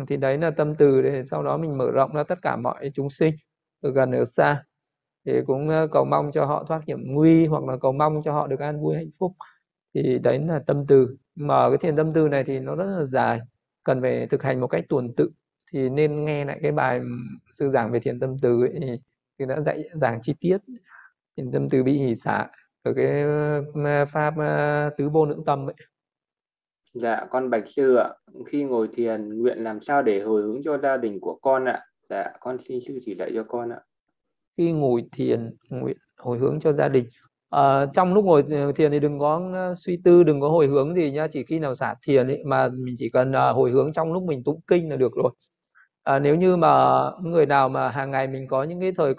Thì 0.07 0.17
đấy 0.17 0.37
là 0.37 0.51
tâm 0.51 0.75
từ 0.75 1.01
để 1.01 1.23
sau 1.31 1.43
đó 1.43 1.57
mình 1.57 1.77
mở 1.77 1.91
rộng 1.91 2.13
ra 2.13 2.23
tất 2.23 2.41
cả 2.41 2.55
mọi 2.55 2.91
chúng 2.93 3.09
sinh 3.09 3.35
ở 3.81 3.91
gần 3.91 4.11
ở 4.11 4.25
xa 4.25 4.63
thì 5.25 5.33
cũng 5.47 5.69
ờ, 5.69 5.87
cầu 5.91 6.05
mong 6.05 6.31
cho 6.33 6.45
họ 6.45 6.63
thoát 6.67 6.81
hiểm 6.87 6.99
nguy 7.13 7.45
hoặc 7.47 7.63
là 7.63 7.77
cầu 7.81 7.91
mong 7.91 8.21
cho 8.25 8.33
họ 8.33 8.47
được 8.47 8.59
an 8.59 8.81
vui 8.81 8.95
hạnh 8.95 9.09
phúc 9.19 9.31
thì 9.93 10.19
đấy 10.23 10.39
là 10.39 10.59
tâm 10.67 10.85
từ 10.87 11.17
mà 11.35 11.69
cái 11.69 11.77
thiền 11.77 11.95
tâm 11.95 12.13
từ 12.13 12.27
này 12.29 12.43
thì 12.43 12.59
nó 12.59 12.75
rất 12.75 12.85
là 12.99 13.05
dài 13.05 13.39
cần 13.83 14.01
phải 14.01 14.27
thực 14.27 14.43
hành 14.43 14.59
một 14.61 14.67
cách 14.67 14.85
tuần 14.89 15.13
tự 15.17 15.31
thì 15.73 15.89
nên 15.89 16.25
nghe 16.25 16.45
lại 16.45 16.59
cái 16.63 16.71
bài 16.71 17.01
sư 17.53 17.69
giảng 17.73 17.91
về 17.91 17.99
thiền 17.99 18.19
tâm 18.19 18.37
từ 18.41 18.61
ấy, 18.61 18.73
thì, 18.81 18.87
thì 19.39 19.45
đã 19.45 19.61
dạy 19.61 19.83
giảng 20.01 20.19
chi 20.21 20.33
tiết 20.39 20.57
thiền 21.37 21.51
tâm 21.51 21.69
từ 21.69 21.83
bị 21.83 21.93
hỉ 21.99 22.15
xả 22.15 22.47
ở 22.83 22.93
cái 22.95 23.21
ờ, 23.85 24.05
pháp 24.05 24.33
ờ, 24.37 24.89
tứ 24.97 25.09
vô 25.09 25.25
lượng 25.25 25.45
tâm 25.45 25.69
ấy 25.69 25.75
Dạ, 26.93 27.27
con 27.29 27.49
Bạch 27.49 27.63
Sư 27.75 27.95
ạ. 27.95 28.09
Khi 28.51 28.63
ngồi 28.63 28.89
thiền, 28.95 29.39
nguyện 29.39 29.57
làm 29.63 29.79
sao 29.81 30.01
để 30.03 30.19
hồi 30.21 30.41
hướng 30.41 30.61
cho 30.63 30.77
gia 30.77 30.97
đình 30.97 31.19
của 31.21 31.39
con 31.41 31.65
ạ? 31.65 31.81
Dạ, 32.09 32.33
con 32.39 32.57
xin 32.67 32.79
sư 32.87 32.99
chỉ 33.05 33.15
dạy 33.19 33.31
cho 33.35 33.43
con 33.47 33.69
ạ. 33.69 33.79
Khi 34.57 34.71
ngồi 34.71 35.03
thiền, 35.11 35.49
nguyện 35.69 35.97
hồi 36.17 36.37
hướng 36.37 36.59
cho 36.59 36.73
gia 36.73 36.87
đình. 36.87 37.05
À, 37.49 37.85
trong 37.85 38.13
lúc 38.13 38.25
ngồi 38.25 38.43
ờ, 38.51 38.71
thiền 38.71 38.91
thì 38.91 38.99
đừng 38.99 39.19
có 39.19 39.49
ờ, 39.53 39.73
suy 39.77 39.99
tư, 40.03 40.23
đừng 40.23 40.41
có 40.41 40.49
hồi 40.49 40.67
hướng 40.67 40.95
gì 40.95 41.11
nhá. 41.11 41.27
Chỉ 41.27 41.43
khi 41.43 41.59
nào 41.59 41.75
xả 41.75 41.95
thiền 42.07 42.27
ấy, 42.27 42.43
mà 42.45 42.69
mình 42.69 42.95
chỉ 42.97 43.09
cần 43.09 43.31
uh, 43.31 43.55
hồi 43.55 43.71
hướng 43.71 43.93
trong 43.93 44.13
lúc 44.13 44.23
mình 44.23 44.43
tụng 44.43 44.59
kinh 44.67 44.89
là 44.89 44.95
được 44.95 45.11
rồi. 45.15 45.31
À, 46.03 46.19
nếu 46.19 46.35
như 46.35 46.57
mà 46.57 47.01
người 47.21 47.45
nào 47.45 47.69
mà 47.69 47.89
hàng 47.89 48.11
ngày 48.11 48.27
mình 48.27 48.47
có 48.47 48.63
những 48.63 48.79
cái 48.81 48.91
thời 48.97 49.13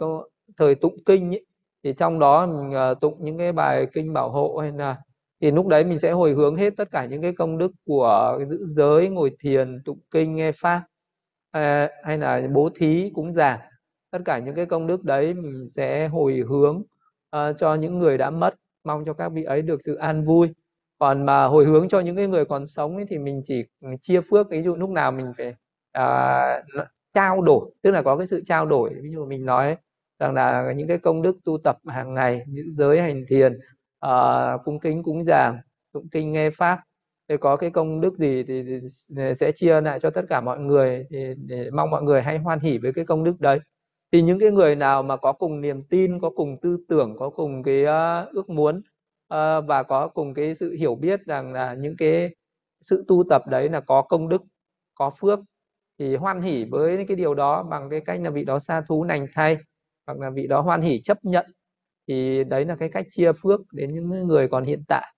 thời 0.57 0.75
tụng 0.75 0.97
kinh 1.07 1.35
ấy, 1.35 1.45
thì 1.85 1.93
trong 1.93 2.19
đó 2.19 2.47
mình 2.47 2.79
uh, 2.93 3.01
tụng 3.01 3.15
những 3.25 3.39
cái 3.39 3.53
bài 3.53 3.87
kinh 3.95 4.13
bảo 4.13 4.31
hộ 4.31 4.59
hay 4.63 4.73
là 4.73 4.97
thì 5.41 5.51
lúc 5.51 5.67
đấy 5.67 5.85
mình 5.85 5.99
sẽ 5.99 6.13
hồi 6.13 6.33
hướng 6.35 6.57
hết 6.57 6.71
tất 6.77 6.91
cả 6.91 7.07
những 7.07 7.23
cái 7.23 7.33
công 7.39 7.59
đức 7.59 7.73
của 7.87 8.39
giữ 8.51 8.67
giới 8.77 9.09
ngồi 9.09 9.31
thiền 9.41 9.83
tụng 9.85 9.99
kinh 10.11 10.37
nghe 10.37 10.53
pháp 10.53 10.83
à, 11.51 11.91
hay 12.05 12.19
là 12.19 12.43
bố 12.55 12.71
thí 12.75 13.11
cúng 13.15 13.35
giảng 13.35 13.61
tất 14.17 14.23
cả 14.25 14.39
những 14.39 14.55
cái 14.55 14.67
công 14.67 14.87
đức 14.87 15.05
đấy 15.05 15.35
mình 15.35 15.69
sẽ 15.69 16.09
hồi 16.09 16.43
hướng 16.49 16.83
uh, 17.37 17.57
cho 17.59 17.75
những 17.75 17.99
người 17.99 18.19
đã 18.19 18.31
mất. 18.31 18.55
Mong 18.85 19.05
cho 19.05 19.13
các 19.13 19.29
vị 19.29 19.43
ấy 19.43 19.63
được 19.63 19.81
sự 19.85 19.95
an 19.95 20.25
vui. 20.25 20.49
Còn 20.99 21.27
mà 21.27 21.45
hồi 21.45 21.65
hướng 21.65 21.89
cho 21.89 22.01
những 22.01 22.17
cái 22.17 22.27
người 22.27 22.45
còn 22.45 22.67
sống 22.67 22.97
ấy, 22.97 23.05
thì 23.09 23.19
mình 23.19 23.43
chỉ 23.45 23.65
chia 24.01 24.21
phước. 24.21 24.51
Ví 24.51 24.63
dụ 24.63 24.77
lúc 24.77 24.91
nào 24.91 25.13
mình 25.13 25.33
phải 25.39 25.55
uh, 25.99 26.87
trao 27.15 27.43
đổi 27.43 27.71
tức 27.83 27.91
là 27.91 28.03
có 28.03 28.17
cái 28.17 28.27
sự 28.27 28.43
trao 28.47 28.67
đổi. 28.67 28.91
Ví 29.03 29.11
dụ 29.11 29.27
mình 29.27 29.45
nói 29.45 29.77
rằng 30.19 30.35
là 30.35 30.73
những 30.77 30.89
cái 30.89 30.99
công 30.99 31.23
đức 31.23 31.37
tu 31.45 31.59
tập 31.65 31.77
hàng 31.87 32.15
ngày 32.15 32.43
những 32.47 32.75
giới 32.75 33.01
hành 33.01 33.25
thiền 33.29 33.59
uh, 34.07 34.61
cung 34.65 34.81
kính 34.81 35.03
cúng 35.03 35.25
dường 35.27 35.57
tụng 35.93 36.09
kinh 36.13 36.33
nghe 36.33 36.51
pháp. 36.51 36.79
Thì 37.29 37.37
có 37.37 37.57
cái 37.57 37.71
công 37.71 38.01
đức 38.01 38.19
gì 38.19 38.45
thì, 38.49 38.63
thì 38.63 38.81
sẽ 39.37 39.53
chia 39.53 39.81
lại 39.81 40.01
cho 40.01 40.11
tất 40.11 40.23
cả 40.29 40.41
mọi 40.41 40.59
người. 40.59 41.07
Thì 41.11 41.35
để 41.47 41.71
mong 41.73 41.91
mọi 41.91 42.03
người 42.03 42.23
hãy 42.23 42.39
hoan 42.39 42.61
hỷ 42.61 42.79
với 42.79 42.93
cái 42.93 43.05
công 43.05 43.25
đức 43.25 43.41
đấy 43.41 43.61
thì 44.13 44.23
những 44.23 44.39
cái 44.39 44.51
người 44.51 44.77
nào 44.77 45.03
mà 45.03 45.17
có 45.17 45.33
cùng 45.33 45.61
niềm 45.61 45.83
tin 45.91 46.21
có 46.21 46.31
cùng 46.31 46.57
tư 46.63 46.77
tưởng 46.89 47.17
có 47.19 47.31
cùng 47.31 47.63
cái 47.63 47.83
uh, 47.83 48.35
ước 48.35 48.51
muốn 48.51 48.77
uh, 48.77 49.65
và 49.69 49.83
có 49.89 50.09
cùng 50.09 50.35
cái 50.35 50.55
sự 50.55 50.73
hiểu 50.73 50.95
biết 50.95 51.21
rằng 51.27 51.53
là 51.53 51.75
những 51.75 51.95
cái 51.99 52.35
sự 52.81 53.05
tu 53.09 53.25
tập 53.31 53.43
đấy 53.49 53.69
là 53.69 53.81
có 53.81 54.03
công 54.03 54.29
đức 54.29 54.43
có 54.95 55.11
phước 55.21 55.39
thì 55.99 56.17
hoan 56.17 56.41
hỷ 56.43 56.65
với 56.71 57.05
cái 57.09 57.17
điều 57.17 57.35
đó 57.35 57.63
bằng 57.63 57.91
cái 57.91 58.01
cách 58.07 58.21
là 58.23 58.31
vị 58.31 58.45
đó 58.45 58.59
xa 58.59 58.83
thú 58.89 59.05
nành 59.05 59.27
thay 59.35 59.57
hoặc 60.07 60.19
là 60.19 60.31
vị 60.31 60.47
đó 60.47 60.61
hoan 60.61 60.83
hỷ 60.83 61.01
chấp 61.05 61.19
nhận 61.25 61.47
thì 62.09 62.45
đấy 62.45 62.65
là 62.65 62.77
cái 62.77 62.89
cách 62.93 63.07
chia 63.11 63.33
phước 63.33 63.61
đến 63.73 63.95
những 63.95 64.27
người 64.27 64.49
còn 64.49 64.65
hiện 64.65 64.83
tại. 64.89 65.15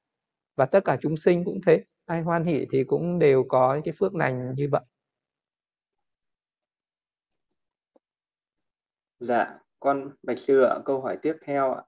Và 0.56 0.66
tất 0.66 0.84
cả 0.84 0.96
chúng 1.00 1.16
sinh 1.16 1.44
cũng 1.44 1.60
thế 1.66 1.84
ai 2.06 2.22
hoan 2.22 2.44
hỷ 2.44 2.66
thì 2.72 2.84
cũng 2.84 3.18
đều 3.18 3.44
có 3.48 3.80
cái 3.84 3.94
phước 3.98 4.14
lành 4.14 4.54
như 4.54 4.68
vậy. 4.72 4.82
Dạ 9.20 9.58
con 9.80 10.10
bạch 10.22 10.38
sư 10.38 10.60
ạ 10.62 10.78
câu 10.84 11.00
hỏi 11.00 11.16
tiếp 11.22 11.34
theo 11.44 11.72
ạ. 11.72 11.82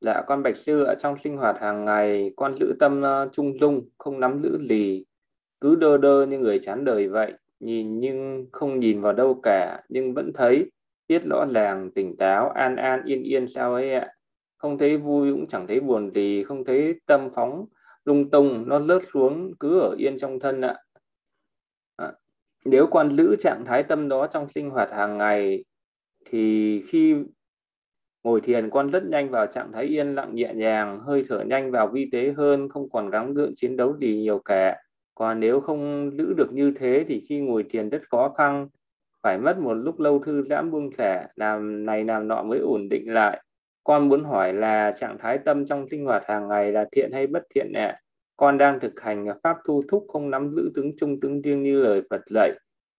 Dạ 0.00 0.22
con 0.26 0.42
bạch 0.42 0.56
sư 0.56 0.84
ạ 0.84 0.94
trong 1.00 1.16
sinh 1.24 1.36
hoạt 1.36 1.56
hàng 1.60 1.84
ngày 1.84 2.32
con 2.36 2.54
giữ 2.60 2.74
tâm 2.80 3.02
uh, 3.02 3.32
trung 3.32 3.58
dung 3.60 3.88
không 3.98 4.20
nắm 4.20 4.42
giữ 4.42 4.58
lì 4.60 5.04
cứ 5.60 5.74
đơ 5.74 5.96
đơ 5.96 6.26
như 6.26 6.38
người 6.38 6.58
chán 6.58 6.84
đời 6.84 7.08
vậy 7.08 7.32
nhìn 7.60 8.00
nhưng 8.00 8.46
không 8.52 8.80
nhìn 8.80 9.00
vào 9.00 9.12
đâu 9.12 9.40
cả 9.42 9.82
nhưng 9.88 10.14
vẫn 10.14 10.32
thấy 10.32 10.70
biết 11.08 11.22
rõ 11.30 11.46
ràng 11.54 11.90
tỉnh 11.94 12.16
táo 12.16 12.50
an 12.50 12.76
an 12.76 13.02
yên 13.04 13.22
yên 13.22 13.48
sao 13.48 13.74
ấy 13.74 13.92
ạ. 13.92 14.12
Không 14.56 14.78
thấy 14.78 14.96
vui 14.96 15.32
cũng 15.32 15.46
chẳng 15.46 15.66
thấy 15.66 15.80
buồn 15.80 16.10
gì 16.14 16.44
không 16.44 16.64
thấy 16.64 17.00
tâm 17.06 17.30
phóng 17.34 17.66
lung 18.04 18.30
tung 18.30 18.68
nó 18.68 18.78
lướt 18.78 19.00
xuống 19.12 19.52
cứ 19.60 19.80
ở 19.80 19.94
yên 19.98 20.18
trong 20.18 20.40
thân 20.40 20.60
ạ. 20.60 20.76
À, 21.96 22.12
nếu 22.64 22.86
con 22.90 23.16
giữ 23.16 23.36
trạng 23.36 23.64
thái 23.66 23.82
tâm 23.82 24.08
đó 24.08 24.26
trong 24.26 24.48
sinh 24.54 24.70
hoạt 24.70 24.90
hàng 24.92 25.18
ngày 25.18 25.64
thì 26.30 26.82
khi 26.88 27.14
ngồi 28.24 28.40
thiền, 28.40 28.70
con 28.70 28.90
rất 28.90 29.04
nhanh 29.04 29.30
vào 29.30 29.46
trạng 29.46 29.72
thái 29.72 29.84
yên 29.84 30.14
lặng, 30.14 30.34
nhẹ 30.34 30.52
nhàng, 30.54 31.00
hơi 31.00 31.24
thở 31.28 31.40
nhanh 31.40 31.70
vào 31.70 31.88
vi 31.88 32.08
tế 32.12 32.32
hơn, 32.36 32.68
không 32.68 32.90
còn 32.90 33.10
gắng 33.10 33.34
gượng 33.34 33.54
chiến 33.56 33.76
đấu 33.76 33.96
gì 33.96 34.16
nhiều 34.16 34.38
cả. 34.38 34.76
Còn 35.14 35.40
nếu 35.40 35.60
không 35.60 36.10
giữ 36.18 36.34
được 36.36 36.52
như 36.52 36.72
thế 36.78 37.04
thì 37.08 37.24
khi 37.28 37.40
ngồi 37.40 37.64
thiền 37.70 37.88
rất 37.90 38.02
khó 38.10 38.34
khăn, 38.38 38.68
phải 39.22 39.38
mất 39.38 39.58
một 39.58 39.74
lúc 39.74 40.00
lâu 40.00 40.18
thư 40.18 40.44
giãn 40.50 40.70
buông 40.70 40.90
thả, 40.98 41.28
làm 41.36 41.86
này 41.86 42.04
làm 42.04 42.28
nọ 42.28 42.42
mới 42.42 42.58
ổn 42.58 42.88
định 42.88 43.12
lại. 43.12 43.42
Con 43.84 44.08
muốn 44.08 44.24
hỏi 44.24 44.52
là 44.52 44.94
trạng 44.98 45.18
thái 45.18 45.38
tâm 45.38 45.66
trong 45.66 45.86
sinh 45.90 46.04
hoạt 46.04 46.22
hàng 46.26 46.48
ngày 46.48 46.72
là 46.72 46.84
thiện 46.92 47.12
hay 47.12 47.26
bất 47.26 47.42
thiện 47.54 47.72
ạ 47.72 48.00
con 48.36 48.58
đang 48.58 48.80
thực 48.80 49.00
hành 49.00 49.26
pháp 49.42 49.56
thu 49.66 49.82
thúc 49.88 50.06
không 50.08 50.30
nắm 50.30 50.50
giữ 50.56 50.70
tướng 50.74 50.96
chung, 50.96 51.20
tướng 51.20 51.42
riêng 51.42 51.62
như 51.62 51.82
lời 51.82 52.02
Phật 52.10 52.22
dạy 52.30 52.52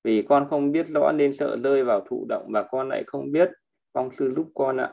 vì 0.07 0.25
con 0.29 0.47
không 0.49 0.71
biết 0.71 0.87
rõ 0.87 1.11
nên 1.11 1.33
sợ 1.39 1.57
rơi 1.63 1.83
vào 1.83 2.01
thụ 2.09 2.25
động 2.29 2.47
và 2.53 2.63
con 2.71 2.89
lại 2.89 3.03
không 3.07 3.31
biết. 3.31 3.49
Mong 3.93 4.09
sư 4.19 4.33
giúp 4.35 4.47
con 4.55 4.77
ạ. 4.77 4.89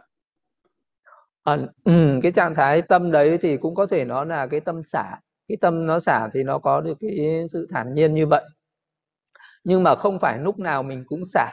À, 1.42 1.58
ừ, 1.84 2.18
cái 2.22 2.32
trạng 2.32 2.54
thái 2.54 2.82
tâm 2.82 3.10
đấy 3.10 3.38
thì 3.42 3.56
cũng 3.56 3.74
có 3.74 3.86
thể 3.86 4.04
nó 4.04 4.24
là 4.24 4.46
cái 4.46 4.60
tâm 4.60 4.82
xả. 4.82 5.20
Cái 5.48 5.56
tâm 5.60 5.86
nó 5.86 5.98
xả 5.98 6.28
thì 6.34 6.42
nó 6.42 6.58
có 6.58 6.80
được 6.80 6.98
cái 7.00 7.46
sự 7.52 7.66
thản 7.70 7.94
nhiên 7.94 8.14
như 8.14 8.26
vậy. 8.26 8.44
Nhưng 9.64 9.82
mà 9.82 9.94
không 9.94 10.18
phải 10.18 10.38
lúc 10.38 10.58
nào 10.58 10.82
mình 10.82 11.04
cũng 11.06 11.24
xả. 11.24 11.50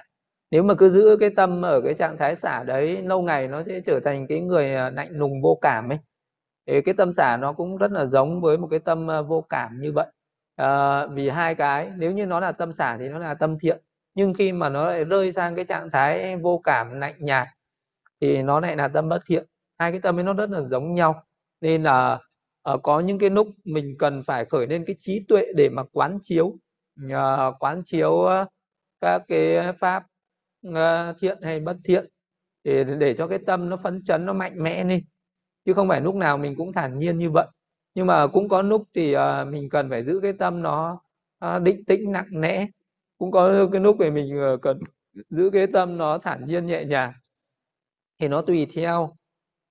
Nếu 0.52 0.64
mà 0.64 0.74
cứ 0.74 0.90
giữ 0.90 1.18
cái 1.20 1.30
tâm 1.36 1.62
ở 1.66 1.82
cái 1.82 1.94
trạng 1.94 2.18
thái 2.18 2.36
xả 2.36 2.64
đấy 2.64 3.02
lâu 3.04 3.22
ngày 3.22 3.48
nó 3.48 3.64
sẽ 3.64 3.82
trở 3.86 4.00
thành 4.00 4.28
cái 4.28 4.40
người 4.40 4.76
à, 4.76 4.90
lạnh 4.90 5.10
lùng 5.12 5.42
vô 5.42 5.60
cảm 5.62 5.90
ấy. 5.90 6.00
Thì 6.68 6.82
cái 6.82 6.94
tâm 6.98 7.14
xả 7.14 7.38
nó 7.38 7.54
cũng 7.54 7.78
rất 7.78 7.92
là 7.92 8.06
giống 8.06 8.42
với 8.42 8.58
một 8.58 8.68
cái 8.72 8.80
tâm 8.80 9.12
à, 9.12 9.22
vô 9.22 9.46
cảm 9.50 9.82
như 9.82 9.92
vậy 9.92 10.08
à, 10.62 11.08
vì 11.08 11.30
hai 11.30 11.56
cái 11.56 11.92
nếu 11.98 12.12
như 12.12 12.26
nó 12.26 12.40
là 12.40 12.52
tâm 12.52 12.74
xả 12.74 12.98
thì 12.98 13.10
nó 13.10 13.20
là 13.20 13.34
tâm 13.34 13.60
thiện 13.60 13.82
nhưng 14.16 14.34
khi 14.34 14.52
mà 14.52 14.70
nó 14.70 14.88
lại 14.88 15.04
rơi 15.04 15.32
sang 15.32 15.56
cái 15.56 15.66
trạng 15.66 15.90
thái 15.92 16.38
vô 16.38 16.62
cảm 16.64 17.00
lạnh 17.00 17.16
nhạt 17.20 17.48
thì 18.22 18.42
nó 18.44 18.60
lại 18.60 18.76
là 18.76 18.88
tâm 18.88 19.10
bất 19.10 19.20
thiện. 19.28 19.46
Hai 19.80 19.92
cái 19.92 20.02
tâm 20.02 20.18
ấy 20.20 20.24
nó 20.24 20.34
rất 20.34 20.50
là 20.50 20.62
giống 20.62 20.96
nhau. 20.96 21.24
Nên 21.62 21.84
là 21.84 22.20
uh, 22.74 22.84
có 22.84 23.00
những 23.00 23.20
cái 23.20 23.30
lúc 23.30 23.48
mình 23.64 23.96
cần 24.00 24.24
phải 24.24 24.46
khởi 24.46 24.68
lên 24.68 24.84
cái 24.88 24.96
trí 25.00 25.26
tuệ 25.28 25.46
để 25.56 25.70
mà 25.70 25.84
quán 25.92 26.20
chiếu 26.22 26.46
uh, 27.06 27.56
quán 27.60 27.82
chiếu 27.86 28.12
uh, 28.12 28.48
các 29.02 29.22
cái 29.28 29.74
pháp 29.80 30.04
uh, 30.68 30.74
thiện 31.20 31.42
hay 31.42 31.60
bất 31.60 31.78
thiện 31.84 32.06
để 32.64 32.84
để 32.84 33.14
cho 33.14 33.28
cái 33.28 33.40
tâm 33.48 33.70
nó 33.70 33.78
phấn 33.78 34.04
chấn 34.04 34.26
nó 34.26 34.34
mạnh 34.34 34.64
mẽ 34.64 34.84
lên 34.84 35.04
chứ 35.66 35.74
không 35.74 35.88
phải 35.90 36.02
lúc 36.02 36.16
nào 36.16 36.38
mình 36.38 36.56
cũng 36.58 36.74
thản 36.74 37.00
nhiên 37.00 37.18
như 37.18 37.32
vậy 37.32 37.48
nhưng 37.96 38.08
mà 38.08 38.28
cũng 38.28 38.50
có 38.50 38.62
lúc 38.62 38.84
thì 38.96 39.14
à, 39.14 39.44
mình 39.46 39.70
cần 39.70 39.90
phải 39.90 40.04
giữ 40.06 40.20
cái 40.24 40.34
tâm 40.34 40.62
nó 40.62 41.02
à, 41.40 41.60
định 41.60 41.86
tĩnh 41.86 42.12
nặng 42.12 42.28
nẽ. 42.32 42.68
Cũng 43.18 43.32
có 43.32 43.68
cái 43.72 43.82
lúc 43.82 43.98
thì 44.00 44.10
mình 44.12 44.38
ờ, 44.40 44.58
cần 44.58 44.80
giữ 45.30 45.50
cái 45.54 45.68
tâm 45.68 45.98
nó 45.98 46.18
thản 46.18 46.46
nhiên 46.48 46.66
nhẹ 46.66 46.86
nhàng. 46.86 47.14
Thì 48.20 48.28
nó 48.28 48.42
tùy 48.42 48.68
theo 48.76 49.16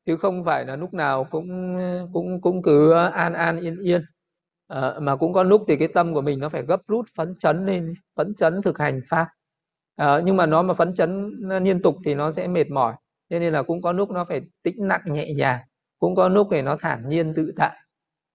chứ 0.06 0.16
không 0.16 0.44
phải 0.44 0.64
là 0.66 0.76
lúc 0.76 0.94
nào 0.94 1.24
cũng 1.24 1.78
cũng 2.12 2.40
cũng 2.40 2.62
cứ 2.62 2.92
an 3.12 3.34
an 3.34 3.60
yên 3.60 3.78
yên. 3.78 4.02
À, 4.68 4.94
mà 5.00 5.16
cũng 5.16 5.32
có 5.32 5.42
lúc 5.42 5.62
thì 5.68 5.76
cái 5.76 5.88
tâm 5.88 6.14
của 6.14 6.20
mình 6.20 6.40
nó 6.40 6.48
phải 6.48 6.62
gấp 6.62 6.80
rút 6.88 7.06
phấn 7.16 7.34
chấn 7.40 7.66
lên 7.66 7.94
phấn 8.16 8.34
chấn 8.34 8.62
thực 8.62 8.78
hành 8.78 9.00
pháp. 9.08 9.28
À, 9.96 10.20
nhưng 10.24 10.36
mà 10.36 10.46
nó 10.46 10.62
mà 10.62 10.74
phấn 10.74 10.94
chấn 10.94 11.30
liên 11.62 11.82
tục 11.82 11.96
thì 12.04 12.14
nó 12.14 12.32
sẽ 12.32 12.48
mệt 12.48 12.70
mỏi. 12.70 12.94
Cho 13.30 13.38
nên 13.38 13.52
là 13.52 13.62
cũng 13.62 13.82
có 13.82 13.92
lúc 13.92 14.10
nó 14.10 14.24
phải 14.24 14.40
tĩnh 14.62 14.76
nặng 14.88 15.02
nhẹ 15.06 15.32
nhàng. 15.34 15.60
Cũng 15.98 16.14
có 16.14 16.28
lúc 16.28 16.48
thì 16.50 16.62
nó 16.62 16.76
thản 16.80 17.08
nhiên 17.08 17.34
tự 17.34 17.52
tại 17.56 17.76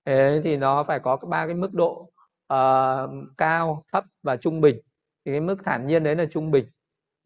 thế 0.05 0.41
thì 0.43 0.57
nó 0.57 0.83
phải 0.83 0.99
có 0.99 1.17
ba 1.17 1.45
cái 1.45 1.55
mức 1.55 1.73
độ 1.73 2.09
uh, 2.53 3.09
cao 3.37 3.81
thấp 3.91 4.05
và 4.23 4.35
trung 4.35 4.61
bình. 4.61 4.79
Thì 5.25 5.31
cái 5.31 5.41
mức 5.41 5.55
thản 5.63 5.87
nhiên 5.87 6.03
đấy 6.03 6.15
là 6.15 6.25
trung 6.31 6.51
bình. 6.51 6.65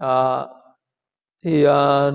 Uh, 0.03 0.49
thì 1.43 1.67
uh, 1.67 2.13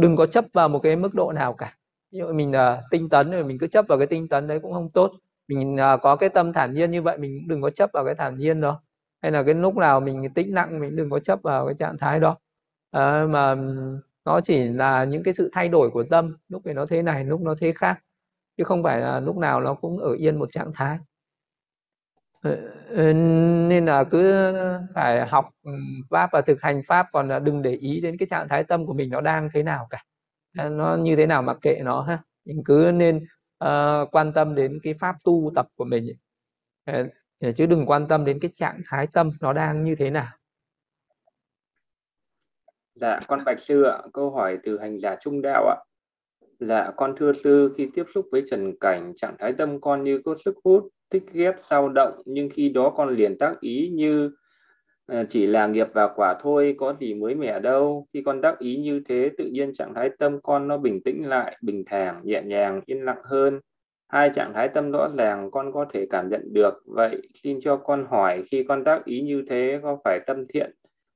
đừng 0.00 0.16
có 0.16 0.26
chấp 0.26 0.44
vào 0.52 0.68
một 0.68 0.78
cái 0.78 0.96
mức 0.96 1.14
độ 1.14 1.32
nào 1.32 1.52
cả. 1.52 1.74
Ví 2.12 2.18
dụ 2.18 2.32
mình 2.32 2.50
uh, 2.50 2.84
tinh 2.90 3.08
tấn 3.08 3.30
rồi 3.30 3.44
mình 3.44 3.58
cứ 3.58 3.66
chấp 3.66 3.84
vào 3.88 3.98
cái 3.98 4.06
tinh 4.06 4.28
tấn 4.28 4.46
đấy 4.46 4.60
cũng 4.62 4.72
không 4.72 4.90
tốt. 4.90 5.12
Mình 5.48 5.74
uh, 5.94 6.00
có 6.02 6.16
cái 6.16 6.28
tâm 6.28 6.52
thản 6.52 6.72
nhiên 6.72 6.90
như 6.90 7.02
vậy 7.02 7.18
mình 7.18 7.48
đừng 7.48 7.62
có 7.62 7.70
chấp 7.70 7.90
vào 7.92 8.04
cái 8.04 8.14
thản 8.14 8.34
nhiên 8.34 8.60
đó. 8.60 8.82
Hay 9.22 9.32
là 9.32 9.42
cái 9.42 9.54
lúc 9.54 9.76
nào 9.76 10.00
mình 10.00 10.34
tĩnh 10.34 10.54
nặng 10.54 10.80
mình 10.80 10.96
đừng 10.96 11.10
có 11.10 11.20
chấp 11.20 11.42
vào 11.42 11.66
cái 11.66 11.74
trạng 11.74 11.98
thái 11.98 12.20
đó. 12.20 12.30
Uh, 12.96 13.30
mà 13.30 13.56
nó 14.24 14.40
chỉ 14.40 14.68
là 14.68 15.04
những 15.04 15.22
cái 15.22 15.34
sự 15.34 15.50
thay 15.52 15.68
đổi 15.68 15.90
của 15.90 16.04
tâm. 16.10 16.36
Lúc 16.48 16.62
thì 16.64 16.72
nó 16.72 16.86
thế 16.86 17.02
này 17.02 17.24
lúc 17.24 17.40
nó 17.40 17.54
thế 17.60 17.72
khác 17.76 17.98
chứ 18.58 18.64
không 18.64 18.82
phải 18.82 19.00
là 19.00 19.20
lúc 19.20 19.36
nào 19.36 19.60
nó 19.60 19.74
cũng 19.74 19.98
ở 19.98 20.12
yên 20.12 20.38
một 20.38 20.52
trạng 20.52 20.70
thái. 20.74 20.98
Ờ, 22.42 22.56
ờ, 22.90 23.12
nên 23.12 23.86
là 23.86 24.04
cứ 24.04 24.52
phải 24.94 25.26
học 25.26 25.48
ừ, 25.62 25.72
pháp 26.10 26.30
và 26.32 26.40
thực 26.40 26.62
hành 26.62 26.82
pháp 26.86 27.06
còn 27.12 27.28
là 27.28 27.38
đừng 27.38 27.62
để 27.62 27.70
ý 27.70 28.00
đến 28.00 28.16
cái 28.18 28.26
trạng 28.30 28.48
thái 28.48 28.64
tâm 28.64 28.86
của 28.86 28.92
mình 28.92 29.10
nó 29.10 29.20
đang 29.20 29.48
thế 29.52 29.62
nào 29.62 29.86
cả. 29.90 30.02
Ờ, 30.58 30.68
nó 30.68 30.96
như 30.96 31.16
thế 31.16 31.26
nào 31.26 31.42
mặc 31.42 31.56
kệ 31.62 31.80
nó 31.84 32.00
ha. 32.00 32.18
Mình 32.44 32.62
cứ 32.64 32.90
nên 32.94 33.16
uh, 33.64 34.10
quan 34.12 34.32
tâm 34.32 34.54
đến 34.54 34.78
cái 34.82 34.94
pháp 35.00 35.16
tu 35.24 35.52
tập 35.54 35.66
của 35.76 35.84
mình 35.84 36.06
chứ 37.56 37.66
đừng 37.66 37.86
quan 37.86 38.08
tâm 38.08 38.24
đến 38.24 38.38
cái 38.40 38.50
trạng 38.56 38.80
thái 38.86 39.06
tâm 39.06 39.30
nó 39.40 39.52
đang 39.52 39.84
như 39.84 39.94
thế 39.94 40.10
nào. 40.10 40.28
Dạ, 42.94 43.20
con 43.28 43.44
Bạch 43.44 43.58
Sư 43.60 43.82
ạ, 43.82 43.98
câu 44.12 44.30
hỏi 44.30 44.58
từ 44.64 44.78
hành 44.78 45.00
giả 45.00 45.16
Trung 45.20 45.42
Đạo 45.42 45.66
ạ. 45.68 45.76
Dạ, 46.60 46.90
con 46.96 47.14
thưa 47.16 47.32
sư, 47.44 47.74
khi 47.76 47.88
tiếp 47.94 48.04
xúc 48.14 48.26
với 48.32 48.42
trần 48.50 48.78
cảnh, 48.80 49.12
trạng 49.16 49.36
thái 49.38 49.52
tâm 49.52 49.80
con 49.80 50.04
như 50.04 50.20
có 50.24 50.36
sức 50.44 50.56
hút, 50.64 50.88
thích 51.10 51.22
ghét, 51.32 51.52
dao 51.70 51.88
động, 51.88 52.12
nhưng 52.24 52.48
khi 52.50 52.68
đó 52.68 52.90
con 52.96 53.08
liền 53.08 53.38
tác 53.38 53.60
ý 53.60 53.90
như 53.94 54.30
ờ, 55.06 55.24
chỉ 55.28 55.46
là 55.46 55.66
nghiệp 55.66 55.86
và 55.92 56.08
quả 56.16 56.38
thôi, 56.42 56.74
có 56.78 56.94
gì 57.00 57.14
mới 57.14 57.34
mẻ 57.34 57.60
đâu. 57.60 58.06
Khi 58.12 58.22
con 58.22 58.42
tác 58.42 58.58
ý 58.58 58.76
như 58.76 59.02
thế, 59.08 59.30
tự 59.38 59.44
nhiên 59.44 59.74
trạng 59.74 59.94
thái 59.94 60.10
tâm 60.18 60.40
con 60.42 60.68
nó 60.68 60.76
bình 60.76 61.00
tĩnh 61.04 61.28
lại, 61.28 61.56
bình 61.62 61.82
thản, 61.86 62.20
nhẹ 62.24 62.42
nhàng, 62.42 62.80
yên 62.86 63.04
lặng 63.04 63.22
hơn. 63.24 63.60
Hai 64.08 64.30
trạng 64.34 64.52
thái 64.54 64.68
tâm 64.68 64.90
rõ 64.92 65.08
ràng 65.18 65.50
con 65.50 65.72
có 65.72 65.86
thể 65.92 66.06
cảm 66.10 66.28
nhận 66.30 66.52
được. 66.52 66.74
Vậy 66.86 67.22
xin 67.42 67.58
cho 67.60 67.76
con 67.76 68.06
hỏi 68.10 68.42
khi 68.50 68.64
con 68.68 68.84
tác 68.84 69.04
ý 69.04 69.20
như 69.20 69.42
thế 69.50 69.80
có 69.82 69.98
phải 70.04 70.20
tâm 70.26 70.44
thiện 70.54 70.70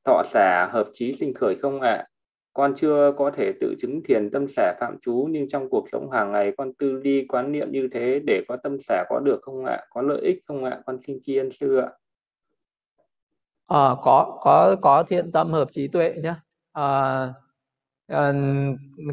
thọ 0.04 0.22
xả 0.32 0.68
hợp 0.72 0.90
trí 0.92 1.12
sinh 1.12 1.34
khởi 1.34 1.56
không 1.62 1.80
ạ? 1.80 1.94
À? 1.94 2.11
Con 2.54 2.74
chưa 2.76 3.12
có 3.16 3.30
thể 3.36 3.52
tự 3.60 3.74
chứng 3.80 4.00
thiền 4.08 4.30
tâm 4.30 4.46
xả 4.56 4.74
phạm 4.80 4.96
chú 5.02 5.28
nhưng 5.30 5.48
trong 5.48 5.70
cuộc 5.70 5.86
sống 5.92 6.10
hàng 6.10 6.32
ngày 6.32 6.52
con 6.58 6.72
tư 6.72 7.00
đi 7.02 7.26
quán 7.28 7.52
niệm 7.52 7.72
như 7.72 7.88
thế 7.92 8.20
để 8.26 8.42
có 8.48 8.56
tâm 8.56 8.76
xả 8.88 9.04
có 9.08 9.20
được 9.20 9.38
không 9.42 9.64
ạ? 9.64 9.86
Có 9.90 10.02
lợi 10.02 10.20
ích 10.22 10.38
không 10.46 10.64
ạ? 10.64 10.80
Con 10.86 10.98
xin 11.06 11.18
tri 11.22 11.36
ân 11.36 11.50
sư 11.60 11.76
ạ. 11.76 11.88
À, 13.66 13.94
có 14.02 14.38
có 14.40 14.76
có 14.82 15.02
thiện 15.02 15.32
tâm 15.32 15.52
hợp 15.52 15.68
trí 15.72 15.88
tuệ 15.88 16.14
nhé. 16.22 16.28
À, 16.28 16.34
ờ, 16.72 17.32
à, 18.06 18.32
ờ, 18.32 18.34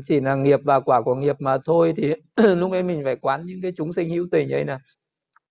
chỉ 0.04 0.20
là 0.20 0.36
nghiệp 0.36 0.60
và 0.64 0.80
quả 0.80 1.02
của 1.02 1.16
nghiệp 1.16 1.36
mà 1.40 1.58
thôi 1.66 1.94
thì 1.98 2.14
lúc 2.56 2.72
ấy 2.72 2.84
mình 2.84 3.02
phải 3.04 3.16
quán 3.16 3.46
những 3.46 3.60
cái 3.62 3.72
chúng 3.76 3.94
sinh 3.94 4.10
hữu 4.10 4.28
tình 4.32 4.50
ấy 4.50 4.64
nè. 4.64 4.78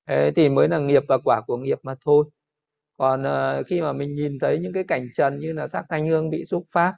Thế 0.07 0.33
thì 0.37 0.49
mới 0.49 0.69
là 0.69 0.79
nghiệp 0.79 1.03
và 1.09 1.19
quả 1.25 1.41
của 1.47 1.57
nghiệp 1.57 1.79
mà 1.83 1.95
thôi 2.05 2.25
còn 2.99 3.27
à, 3.27 3.63
khi 3.67 3.81
mà 3.81 3.93
mình 3.93 4.15
nhìn 4.15 4.39
thấy 4.39 4.59
những 4.59 4.73
cái 4.73 4.85
cảnh 4.89 5.09
trần 5.15 5.39
như 5.39 5.53
là 5.53 5.69
sắc 5.69 5.85
thanh 5.89 6.09
hương 6.09 6.31
bị 6.31 6.45
xúc 6.45 6.65
pháp 6.73 6.95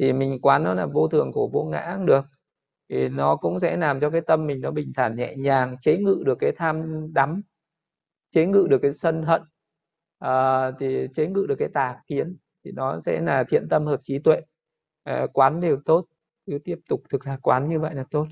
thì 0.00 0.12
mình 0.12 0.38
quán 0.42 0.64
nó 0.64 0.74
là 0.74 0.86
vô 0.86 1.08
thường 1.08 1.32
của 1.32 1.48
vô 1.48 1.64
ngã 1.64 1.94
cũng 1.96 2.06
được. 2.06 2.24
Thì 2.88 3.08
nó 3.08 3.36
cũng 3.36 3.60
sẽ 3.60 3.76
làm 3.76 4.00
cho 4.00 4.10
cái 4.10 4.20
tâm 4.20 4.46
mình 4.46 4.60
nó 4.60 4.70
bình 4.70 4.92
thản 4.96 5.16
nhẹ 5.16 5.34
nhàng 5.36 5.76
chế 5.80 5.96
ngự 5.96 6.22
được 6.26 6.38
cái 6.38 6.52
tham 6.56 7.06
đắm 7.14 7.42
chế 8.30 8.46
ngự 8.46 8.66
được 8.70 8.78
cái 8.82 8.92
sân 8.92 9.22
hận 9.22 9.42
uh, 10.24 10.74
thì 10.78 11.06
chế 11.14 11.26
ngự 11.26 11.46
được 11.48 11.56
cái 11.58 11.68
tà 11.74 11.96
kiến 12.06 12.36
thì 12.64 12.72
nó 12.72 13.00
sẽ 13.06 13.20
là 13.20 13.44
thiện 13.44 13.68
tâm 13.68 13.86
hợp 13.86 14.00
trí 14.02 14.18
tuệ. 14.18 14.40
Uh, 15.10 15.30
quán 15.32 15.60
đều 15.60 15.80
tốt 15.84 16.06
cứ 16.46 16.58
tiếp 16.64 16.78
tục 16.88 17.02
thực 17.10 17.24
hành 17.24 17.40
quán 17.40 17.68
như 17.68 17.80
vậy 17.80 17.94
là 17.94 18.04
tốt. 18.10 18.26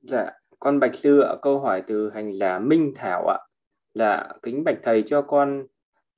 Dạ 0.00 0.30
con 0.58 0.80
bạch 0.80 0.94
sư 1.02 1.20
ạ 1.20 1.34
câu 1.42 1.60
hỏi 1.60 1.82
từ 1.86 2.10
hành 2.10 2.32
giả 2.38 2.58
minh 2.58 2.92
thảo 2.96 3.26
ạ. 3.28 3.38
Dạ, 3.94 4.28
kính 4.42 4.64
bạch 4.64 4.78
thầy 4.82 5.02
cho 5.06 5.22
con 5.22 5.66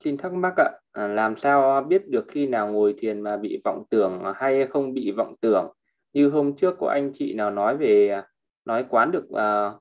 xin 0.03 0.17
thắc 0.17 0.33
mắc 0.33 0.53
ạ, 0.57 0.69
à, 0.91 1.07
làm 1.07 1.35
sao 1.35 1.83
biết 1.83 2.07
được 2.07 2.25
khi 2.27 2.47
nào 2.47 2.67
ngồi 2.71 2.95
thiền 2.97 3.21
mà 3.21 3.37
bị 3.37 3.61
vọng 3.63 3.83
tưởng 3.89 4.23
hay 4.35 4.67
không 4.67 4.93
bị 4.93 5.11
vọng 5.11 5.35
tưởng? 5.41 5.73
Như 6.13 6.29
hôm 6.29 6.55
trước 6.55 6.75
có 6.79 6.87
anh 6.87 7.11
chị 7.13 7.33
nào 7.33 7.51
nói 7.51 7.77
về 7.77 8.09
à, 8.09 8.27
nói 8.65 8.85
quán 8.89 9.11
được 9.11 9.29
à, 9.29 9.71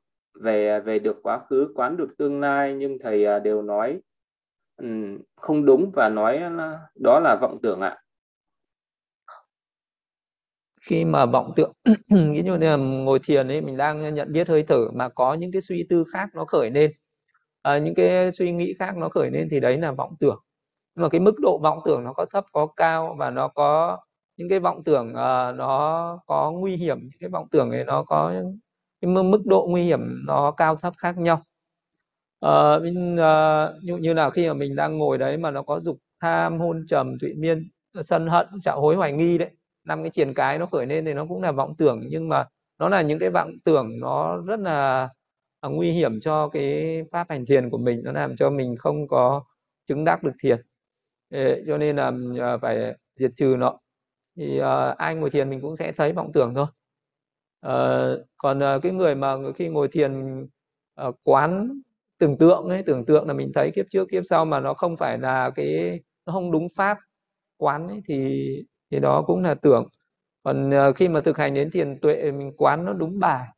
về 0.40 0.68
à, 0.68 0.78
về 0.78 0.98
được 0.98 1.22
quá 1.22 1.40
khứ, 1.50 1.72
quán 1.74 1.96
được 1.96 2.09
tương 2.18 2.40
lai 2.40 2.74
nhưng 2.74 2.98
thầy 2.98 3.24
à, 3.24 3.38
đều 3.38 3.62
nói 3.62 4.00
um, 4.76 5.18
không 5.37 5.64
đúng 5.66 5.90
và 5.94 6.09
nói 6.09 6.40
đó 6.94 7.20
là 7.20 7.38
vọng 7.40 7.59
tưởng 7.62 7.80
ạ. 7.80 7.96
Khi 10.80 11.04
mà 11.04 11.26
vọng 11.26 11.52
tưởng, 11.56 11.72
ví 12.11 12.42
dụ 12.46 12.54
như 12.54 12.66
là 12.66 12.76
ngồi 12.76 13.18
thiền 13.18 13.48
ấy 13.48 13.61
mình 13.61 13.76
đang 13.76 14.14
nhận 14.14 14.33
biết 14.33 14.48
hơi 14.48 14.64
thở 14.68 14.90
mà 14.94 15.09
có 15.09 15.35
những 15.35 15.52
cái 15.52 15.61
suy 15.62 15.87
tư 15.88 16.04
khác 16.12 16.28
nó 16.35 16.44
khởi 16.44 16.70
lên 16.70 16.92
à, 17.62 17.78
những 17.78 17.94
cái 17.94 18.32
suy 18.32 18.52
nghĩ 18.52 18.74
khác 18.78 18.96
nó 18.96 19.08
khởi 19.08 19.30
lên 19.30 19.48
thì 19.50 19.60
đấy 19.60 19.78
là 19.78 19.92
vọng 19.92 20.14
tưởng. 20.20 20.38
Nhưng 20.94 21.02
mà 21.02 21.08
cái 21.08 21.20
mức 21.20 21.34
độ 21.42 21.58
vọng 21.62 21.78
tưởng 21.84 22.04
nó 22.04 22.12
có 22.12 22.26
thấp 22.32 22.44
có 22.52 22.66
cao 22.66 23.16
và 23.18 23.30
nó 23.30 23.48
có 23.48 23.98
những 24.36 24.48
cái 24.48 24.58
vọng 24.60 24.84
tưởng 24.84 25.08
uh, 25.10 25.56
nó 25.56 26.18
có 26.26 26.52
nguy 26.52 26.76
hiểm 26.76 26.98
những 27.00 27.18
cái 27.20 27.30
vọng 27.30 27.48
tưởng 27.50 27.70
ấy 27.70 27.84
nó 27.84 28.04
có 28.04 28.32
cái 29.00 29.10
mức 29.10 29.42
độ 29.46 29.66
nguy 29.70 29.82
hiểm 29.82 30.00
nó 30.26 30.50
cao 30.50 30.76
thấp 30.76 30.94
khác 30.98 31.18
nhau. 31.18 31.42
Uh, 32.46 32.82
mình, 32.82 33.14
uh, 33.14 33.84
như, 33.84 33.96
như 33.96 34.12
là 34.12 34.30
khi 34.30 34.48
mà 34.48 34.54
mình 34.54 34.76
đang 34.76 34.98
ngồi 34.98 35.18
đấy 35.18 35.36
mà 35.36 35.50
nó 35.50 35.62
có 35.62 35.80
dục 35.80 35.98
tham 36.20 36.60
hôn 36.60 36.86
trầm 36.88 37.18
thụy 37.18 37.34
miên 37.34 37.70
sân 38.02 38.26
hận 38.26 38.46
trạo 38.64 38.80
hối 38.80 38.96
hoài 38.96 39.12
nghi 39.12 39.38
đấy 39.38 39.50
năm 39.84 40.02
cái 40.02 40.10
triển 40.10 40.34
cái 40.34 40.58
nó 40.58 40.66
khởi 40.66 40.86
lên 40.86 41.04
thì 41.04 41.14
nó 41.14 41.26
cũng 41.28 41.42
là 41.42 41.52
vọng 41.52 41.74
tưởng. 41.78 42.00
Nhưng 42.08 42.28
mà 42.28 42.44
nó 42.78 42.88
là 42.88 43.02
những 43.02 43.18
cái 43.18 43.30
vọng 43.30 43.50
tưởng 43.64 44.00
nó 44.00 44.36
rất 44.36 44.60
là 44.60 45.08
Ờ, 45.60 45.68
nguy 45.70 45.92
hiểm 45.92 46.20
cho 46.20 46.48
cái 46.48 47.02
pháp 47.12 47.26
hành 47.30 47.46
thiền 47.46 47.70
của 47.70 47.78
mình 47.78 48.00
nó 48.04 48.12
làm 48.12 48.36
cho 48.36 48.50
mình 48.50 48.76
không 48.78 49.08
có 49.08 49.44
chứng 49.88 50.04
đắc 50.04 50.22
được 50.22 50.32
thiền. 50.42 50.60
Ê, 51.30 51.62
cho 51.66 51.78
nên 51.78 51.96
là 51.96 52.12
ờ, 52.40 52.58
phải 52.58 52.94
diệt 53.16 53.30
trừ 53.36 53.56
nó. 53.58 53.78
Thì 54.36 54.58
ờ, 54.58 54.94
ai 54.98 55.14
ngồi 55.14 55.30
thiền 55.30 55.50
mình 55.50 55.60
cũng 55.60 55.76
sẽ 55.76 55.92
thấy 55.92 56.12
vọng 56.12 56.30
tưởng 56.34 56.54
thôi. 56.54 56.66
Còn 58.38 58.60
cái 58.82 58.92
người 58.92 59.14
mà 59.14 59.36
khi 59.56 59.68
ngồi 59.68 59.88
thiền 59.92 60.12
quán 61.24 61.80
tưởng 62.18 62.38
tượng 62.38 62.68
ấy 62.68 62.82
tưởng 62.86 63.04
tượng 63.06 63.28
là 63.28 63.34
mình 63.34 63.52
thấy 63.54 63.70
kiếp 63.74 63.86
trước 63.90 64.08
kiếp 64.10 64.22
sau 64.30 64.44
mà 64.44 64.60
nó 64.60 64.74
không 64.74 64.96
phải 64.96 65.18
là 65.18 65.50
cái 65.56 66.00
nó 66.26 66.32
không 66.32 66.52
đúng 66.52 66.66
pháp 66.76 66.98
quán 67.58 67.88
ấy, 67.88 68.00
thì 68.08 68.46
thì 68.90 68.98
đó 69.00 69.24
cũng 69.26 69.42
là 69.44 69.54
tưởng. 69.54 69.88
Còn 70.42 70.70
uh, 70.90 70.96
khi 70.96 71.08
mà 71.08 71.20
thực 71.20 71.38
hành 71.38 71.54
đến 71.54 71.70
thiền 71.70 72.00
tuệ 72.00 72.32
mình 72.32 72.52
quán 72.58 72.84
nó 72.84 72.92
đúng 72.92 73.18
bài 73.20 73.48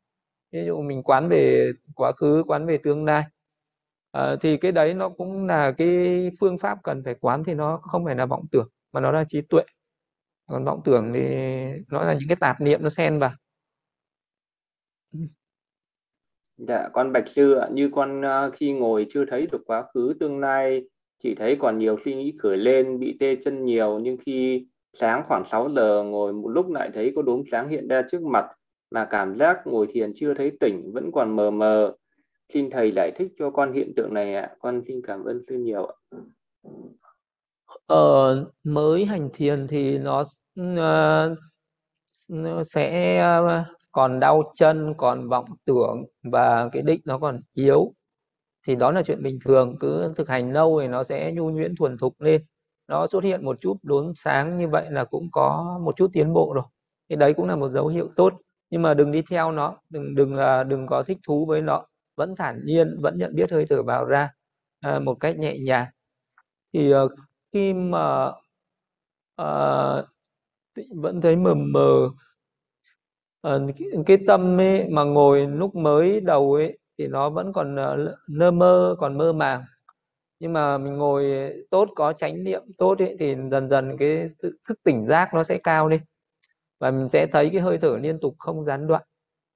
ví 0.53 0.65
dụ 0.65 0.81
mình 0.81 1.03
quán 1.03 1.29
về 1.29 1.71
quá 1.95 2.11
khứ 2.11 2.43
quán 2.47 2.65
về 2.65 2.77
tương 2.77 3.05
lai. 3.05 3.23
À, 4.11 4.35
thì 4.41 4.57
cái 4.57 4.71
đấy 4.71 4.93
nó 4.93 5.09
cũng 5.09 5.47
là 5.47 5.71
cái 5.71 6.31
phương 6.39 6.57
pháp 6.57 6.77
cần 6.83 7.03
phải 7.05 7.15
quán 7.21 7.43
thì 7.43 7.53
nó 7.53 7.77
không 7.77 8.05
phải 8.05 8.15
là 8.15 8.25
vọng 8.25 8.45
tưởng 8.51 8.67
mà 8.91 8.99
nó 8.99 9.11
là 9.11 9.23
trí 9.27 9.41
tuệ. 9.41 9.63
Còn 10.47 10.65
vọng 10.65 10.81
tưởng 10.85 11.11
thì 11.13 11.21
nó 11.91 12.03
là 12.03 12.13
những 12.13 12.27
cái 12.29 12.37
tạp 12.39 12.61
niệm 12.61 12.83
nó 12.83 12.89
xen 12.89 13.19
vào. 13.19 13.31
Dạ, 16.57 16.89
con 16.93 17.13
Bạch 17.13 17.27
Sư 17.35 17.53
ạ, 17.53 17.67
như 17.71 17.89
con 17.95 18.21
uh, 18.21 18.53
khi 18.53 18.71
ngồi 18.71 19.05
chưa 19.09 19.25
thấy 19.25 19.47
được 19.51 19.61
quá 19.65 19.85
khứ 19.93 20.13
tương 20.19 20.39
lai, 20.39 20.81
chỉ 21.23 21.35
thấy 21.35 21.57
còn 21.59 21.77
nhiều 21.77 21.97
suy 22.05 22.15
nghĩ 22.15 22.33
khởi 22.39 22.57
lên, 22.57 22.99
bị 22.99 23.17
tê 23.19 23.35
chân 23.43 23.65
nhiều, 23.65 23.99
nhưng 23.99 24.17
khi 24.25 24.67
sáng 24.93 25.23
khoảng 25.27 25.45
6 25.45 25.69
giờ 25.75 26.03
ngồi 26.03 26.33
một 26.33 26.47
lúc 26.47 26.71
lại 26.71 26.89
thấy 26.93 27.11
có 27.15 27.21
đốm 27.21 27.43
sáng 27.51 27.69
hiện 27.69 27.87
ra 27.87 28.01
trước 28.11 28.21
mặt, 28.21 28.45
mà 28.93 29.07
cảm 29.09 29.37
giác 29.37 29.67
ngồi 29.67 29.87
thiền 29.93 30.13
chưa 30.15 30.33
thấy 30.33 30.51
tỉnh 30.59 30.91
vẫn 30.93 31.11
còn 31.11 31.35
mờ 31.35 31.51
mờ. 31.51 31.95
Xin 32.53 32.69
thầy 32.69 32.91
giải 32.95 33.11
thích 33.17 33.31
cho 33.39 33.49
con 33.49 33.73
hiện 33.73 33.93
tượng 33.95 34.13
này 34.13 34.35
ạ. 34.35 34.55
Con 34.59 34.81
xin 34.87 35.01
cảm 35.07 35.23
ơn 35.23 35.41
sư 35.47 35.55
nhiều 35.57 35.85
ạ. 35.85 35.95
Ờ, 37.85 38.45
mới 38.63 39.05
hành 39.05 39.29
thiền 39.33 39.67
thì 39.67 39.97
nó 39.97 40.21
uh, 40.61 41.37
nó 42.29 42.63
sẽ 42.63 43.21
uh, 43.39 43.77
còn 43.91 44.19
đau 44.19 44.43
chân 44.55 44.93
còn 44.97 45.29
vọng 45.29 45.45
tưởng 45.65 46.05
và 46.23 46.69
cái 46.71 46.81
định 46.81 47.01
nó 47.05 47.19
còn 47.19 47.41
yếu. 47.53 47.93
Thì 48.67 48.75
đó 48.75 48.91
là 48.91 49.03
chuyện 49.03 49.23
bình 49.23 49.39
thường 49.45 49.75
cứ 49.79 50.13
thực 50.15 50.29
hành 50.29 50.51
lâu 50.53 50.79
thì 50.81 50.87
nó 50.87 51.03
sẽ 51.03 51.31
nhu 51.31 51.49
nhuyễn 51.49 51.75
thuần 51.75 51.97
thục 51.97 52.21
lên. 52.21 52.45
Nó 52.87 53.07
xuất 53.07 53.23
hiện 53.23 53.45
một 53.45 53.61
chút 53.61 53.77
đốm 53.83 54.13
sáng 54.15 54.57
như 54.57 54.67
vậy 54.67 54.87
là 54.91 55.05
cũng 55.05 55.29
có 55.31 55.79
một 55.83 55.95
chút 55.95 56.09
tiến 56.13 56.33
bộ 56.33 56.53
rồi. 56.55 56.63
Thì 57.09 57.15
đấy 57.15 57.33
cũng 57.33 57.47
là 57.47 57.55
một 57.55 57.69
dấu 57.69 57.87
hiệu 57.87 58.09
tốt 58.15 58.33
nhưng 58.73 58.81
mà 58.81 58.93
đừng 58.93 59.11
đi 59.11 59.21
theo 59.29 59.51
nó 59.51 59.77
đừng 59.89 60.15
đừng 60.15 60.35
là 60.35 60.63
đừng 60.63 60.87
có 60.87 61.03
thích 61.03 61.17
thú 61.27 61.45
với 61.45 61.61
nó. 61.61 61.85
Vẫn 62.15 62.35
thản 62.35 62.61
nhiên 62.65 62.97
vẫn 63.01 63.17
nhận 63.17 63.35
biết 63.35 63.51
hơi 63.51 63.65
thở 63.69 63.83
vào 63.83 64.05
ra 64.05 64.29
à, 64.79 64.99
một 64.99 65.15
cách 65.19 65.37
nhẹ 65.37 65.57
nhàng. 65.57 65.85
Thì 66.73 66.93
uh, 66.95 67.11
khi 67.53 67.73
mà 67.73 68.27
uh, 69.41 70.05
vẫn 70.95 71.21
thấy 71.21 71.35
mờ 71.35 71.53
mờ 71.53 72.09
uh, 73.47 73.61
cái, 73.77 73.87
cái 74.05 74.17
tâm 74.27 74.61
ấy 74.61 74.89
mà 74.89 75.03
ngồi 75.03 75.47
lúc 75.47 75.75
mới 75.75 76.21
đầu 76.21 76.53
ấy 76.53 76.79
thì 76.97 77.07
nó 77.07 77.29
vẫn 77.29 77.53
còn 77.53 77.75
uh, 77.75 78.15
nơ 78.29 78.51
mơ 78.51 78.95
còn 78.99 79.17
mơ 79.17 79.33
màng. 79.33 79.63
Nhưng 80.39 80.53
mà 80.53 80.77
mình 80.77 80.97
ngồi 80.97 81.53
tốt 81.69 81.89
có 81.95 82.13
chánh 82.13 82.43
niệm 82.43 82.61
tốt 82.77 82.99
ấy, 82.99 83.15
thì 83.19 83.35
dần 83.51 83.69
dần 83.69 83.97
cái 83.97 84.25
thức 84.41 84.79
tỉnh 84.83 85.07
giác 85.07 85.33
nó 85.33 85.43
sẽ 85.43 85.57
cao 85.63 85.87
lên 85.87 86.01
và 86.83 86.91
mình 86.91 87.09
sẽ 87.09 87.27
thấy 87.27 87.49
cái 87.53 87.61
hơi 87.61 87.77
thở 87.77 87.97
liên 87.97 88.19
tục 88.19 88.35
không 88.39 88.65
gián 88.65 88.87
đoạn 88.87 89.03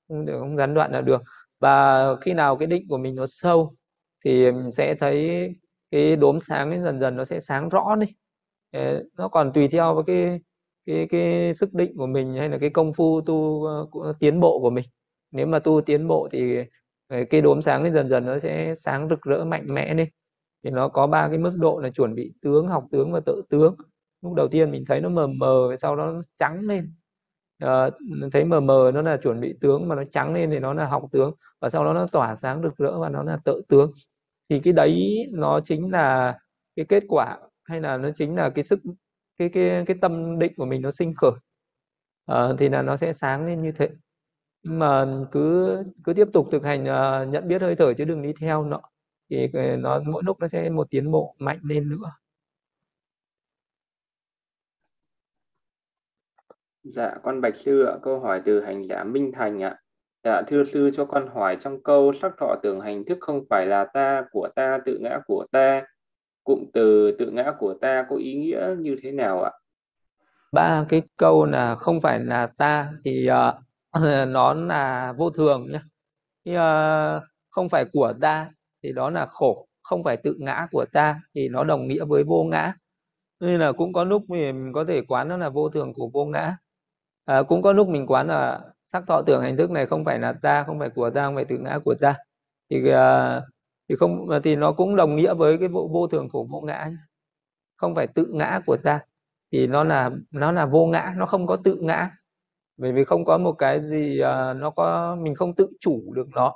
không 0.07 0.25
được 0.25 0.39
không 0.39 0.57
gián 0.57 0.73
đoạn 0.73 0.91
là 0.91 1.01
được. 1.01 1.21
Và 1.59 2.05
khi 2.21 2.33
nào 2.33 2.57
cái 2.57 2.67
định 2.67 2.87
của 2.89 2.97
mình 2.97 3.15
nó 3.15 3.25
sâu 3.27 3.75
thì 4.25 4.51
mình 4.51 4.71
sẽ 4.71 4.95
thấy 4.99 5.49
cái 5.91 6.15
đốm 6.15 6.39
sáng 6.39 6.69
ấy 6.71 6.79
dần 6.83 6.99
dần 6.99 7.15
nó 7.17 7.25
sẽ 7.25 7.39
sáng 7.39 7.69
rõ 7.69 7.95
đi. 7.95 8.07
Ờ, 8.71 9.03
nó 9.17 9.27
còn 9.27 9.53
tùy 9.53 9.67
theo 9.67 9.95
với 9.95 10.03
cái 10.07 10.39
cái 10.85 11.07
cái 11.09 11.53
sức 11.53 11.73
định 11.73 11.97
của 11.97 12.07
mình 12.07 12.33
hay 12.33 12.49
là 12.49 12.57
cái 12.57 12.69
công 12.69 12.93
phu 12.93 13.21
tu 13.21 13.35
uh, 13.35 14.19
tiến 14.19 14.39
bộ 14.39 14.59
của 14.59 14.69
mình. 14.69 14.85
Nếu 15.31 15.47
mà 15.47 15.59
tu 15.59 15.81
tiến 15.81 16.07
bộ 16.07 16.27
thì 16.31 16.57
ờ, 17.07 17.17
cái 17.29 17.41
đốm 17.41 17.61
sáng 17.61 17.81
ấy 17.81 17.91
dần 17.91 18.09
dần 18.09 18.25
nó 18.25 18.39
sẽ 18.39 18.75
sáng 18.75 19.09
rực 19.09 19.21
rỡ 19.21 19.45
mạnh 19.45 19.65
mẽ 19.73 19.93
lên 19.93 20.09
thì 20.63 20.69
nó 20.71 20.89
có 20.89 21.07
ba 21.07 21.27
cái 21.29 21.37
mức 21.37 21.53
độ 21.57 21.79
là 21.79 21.89
chuẩn 21.89 22.15
bị 22.15 22.33
tướng 22.41 22.67
học 22.67 22.85
tướng 22.91 23.11
và 23.11 23.19
tự 23.25 23.41
tướng. 23.49 23.75
Lúc 24.21 24.33
đầu 24.33 24.47
tiên 24.47 24.71
mình 24.71 24.83
thấy 24.87 25.01
nó 25.01 25.09
mờ 25.09 25.27
mờ 25.27 25.75
sau 25.81 25.95
đó 25.95 26.05
nó 26.11 26.21
trắng 26.39 26.59
lên 26.61 26.93
à, 27.57 27.89
thấy 28.31 28.45
mờ 28.45 28.59
mờ 28.59 28.91
nó 28.93 29.01
là 29.01 29.17
chuẩn 29.17 29.39
bị 29.41 29.55
tướng 29.61 29.87
mà 29.87 29.95
nó 29.95 30.03
trắng 30.11 30.33
lên 30.33 30.51
thì 30.51 30.59
nó 30.59 30.73
là 30.73 30.85
học 30.85 31.03
tướng 31.11 31.31
và 31.59 31.69
sau 31.69 31.85
đó 31.85 31.93
nó 31.93 32.07
tỏa 32.11 32.35
sáng 32.35 32.61
rực 32.63 32.77
rỡ 32.77 32.99
và 32.99 33.09
nó 33.09 33.23
là 33.23 33.37
tự 33.45 33.61
tướng. 33.67 33.91
Thì 34.49 34.59
cái 34.59 34.73
đấy 34.73 35.25
nó 35.31 35.59
chính 35.65 35.91
là 35.91 36.37
cái 36.75 36.85
kết 36.85 37.03
quả 37.07 37.37
hay 37.63 37.81
là 37.81 37.97
nó 37.97 38.09
chính 38.15 38.35
là 38.35 38.49
cái 38.49 38.63
sức 38.63 38.79
cái 39.37 39.49
cái 39.49 39.83
cái 39.87 39.97
tâm 40.01 40.39
định 40.39 40.53
của 40.57 40.65
mình 40.65 40.81
nó 40.81 40.91
sinh 40.91 41.13
khởi. 41.17 41.31
À, 42.25 42.47
thì 42.57 42.69
là 42.69 42.81
nó 42.81 42.95
sẽ 42.95 43.13
sáng 43.13 43.45
lên 43.45 43.61
như 43.61 43.71
thế. 43.71 43.89
Mà 44.63 45.05
cứ 45.31 45.77
cứ 46.03 46.13
tiếp 46.13 46.27
tục 46.33 46.47
thực 46.51 46.63
hành 46.65 46.83
uh, 46.83 47.29
nhận 47.29 47.47
biết 47.47 47.61
hơi 47.61 47.75
thở 47.75 47.93
chứ 47.93 48.05
đừng 48.05 48.21
đi 48.21 48.33
theo 48.39 48.63
nó. 48.63 48.81
Thì 49.29 49.47
nó 49.79 49.99
mỗi 50.05 50.23
lúc 50.25 50.39
nó 50.39 50.47
sẽ 50.47 50.69
một 50.69 50.87
tiến 50.89 51.11
bộ 51.11 51.35
mạnh 51.39 51.59
lên 51.63 51.89
nữa. 51.89 52.11
Dạ, 56.95 57.15
con 57.23 57.41
Bạch 57.41 57.55
Sư 57.55 57.85
ạ, 57.85 57.93
câu 58.01 58.19
hỏi 58.19 58.41
từ 58.45 58.61
hành 58.61 58.87
giả 58.87 59.03
Minh 59.03 59.31
Thành 59.35 59.63
ạ. 59.63 59.77
Dạ, 60.23 60.41
thưa 60.47 60.63
sư 60.63 60.91
cho 60.93 61.05
con 61.05 61.27
hỏi 61.27 61.57
trong 61.61 61.83
câu 61.83 62.13
sắc 62.21 62.31
thọ 62.39 62.55
tưởng 62.63 62.81
hành 62.81 63.05
thức 63.05 63.17
không 63.21 63.43
phải 63.49 63.65
là 63.65 63.85
ta, 63.93 64.23
của 64.31 64.49
ta, 64.55 64.79
tự 64.85 64.97
ngã 65.01 65.19
của 65.27 65.45
ta. 65.51 65.83
Cụm 66.43 66.63
từ 66.73 67.11
tự 67.19 67.29
ngã 67.31 67.53
của 67.59 67.73
ta 67.81 68.05
có 68.09 68.15
ý 68.15 68.33
nghĩa 68.33 68.75
như 68.79 68.95
thế 69.03 69.11
nào 69.11 69.43
ạ? 69.43 69.51
Ba 70.51 70.85
cái 70.89 71.01
câu 71.17 71.45
là 71.45 71.75
không 71.75 72.01
phải 72.01 72.19
là 72.19 72.47
ta 72.57 72.91
thì 73.05 73.29
uh, 73.29 73.55
nó 74.27 74.53
là 74.53 75.13
vô 75.17 75.29
thường 75.29 75.67
nhé. 75.71 75.79
Uh, 76.49 76.57
ờ, 76.57 77.21
không 77.49 77.69
phải 77.69 77.85
của 77.93 78.13
ta 78.21 78.49
thì 78.83 78.91
đó 78.91 79.09
là 79.09 79.25
khổ 79.25 79.67
không 79.81 80.03
phải 80.03 80.17
tự 80.17 80.35
ngã 80.39 80.67
của 80.71 80.85
ta 80.93 81.21
thì 81.35 81.49
nó 81.49 81.63
đồng 81.63 81.87
nghĩa 81.87 82.05
với 82.05 82.23
vô 82.23 82.43
ngã 82.43 82.73
nên 83.39 83.59
là 83.59 83.71
cũng 83.71 83.93
có 83.93 84.03
lúc 84.03 84.29
mình 84.29 84.71
có 84.73 84.85
thể 84.85 85.01
quán 85.07 85.27
nó 85.27 85.37
là 85.37 85.49
vô 85.49 85.69
thường 85.69 85.93
của 85.93 86.09
vô 86.13 86.25
ngã 86.25 86.57
à, 87.27 87.43
cũng 87.43 87.61
có 87.61 87.73
lúc 87.73 87.89
mình 87.89 88.07
quán 88.07 88.27
là 88.27 88.61
sắc 88.93 89.03
thọ 89.07 89.21
tưởng 89.27 89.41
hành 89.41 89.57
thức 89.57 89.71
này 89.71 89.85
không 89.85 90.05
phải 90.05 90.19
là 90.19 90.33
ta 90.33 90.63
không 90.63 90.79
phải 90.79 90.89
của 90.89 91.09
ta 91.09 91.25
không 91.25 91.35
phải 91.35 91.45
tự 91.45 91.57
ngã 91.57 91.79
của 91.85 91.95
ta. 92.01 92.15
Thì 92.69 92.89
à, 92.91 93.41
thì 93.89 93.95
không 93.95 94.29
thì 94.43 94.55
nó 94.55 94.73
cũng 94.73 94.95
đồng 94.95 95.15
nghĩa 95.15 95.33
với 95.33 95.57
cái 95.59 95.67
vô, 95.69 95.89
vô 95.93 96.07
thường 96.07 96.29
của 96.29 96.43
vô 96.43 96.61
ngã 96.61 96.91
không 97.77 97.95
phải 97.95 98.07
tự 98.07 98.25
ngã 98.33 98.61
của 98.65 98.77
ta 98.77 98.99
thì 99.51 99.67
nó 99.67 99.83
là 99.83 100.11
nó 100.31 100.51
là 100.51 100.65
vô 100.65 100.85
ngã 100.87 101.13
nó 101.17 101.25
không 101.25 101.47
có 101.47 101.57
tự 101.63 101.77
ngã. 101.81 102.11
Bởi 102.77 102.91
vì 102.93 103.03
không 103.05 103.25
có 103.25 103.37
một 103.37 103.53
cái 103.53 103.81
gì 103.89 104.19
à, 104.19 104.53
nó 104.53 104.69
có 104.71 105.15
mình 105.21 105.35
không 105.35 105.55
tự 105.55 105.67
chủ 105.79 106.13
được 106.15 106.27
nó. 106.35 106.55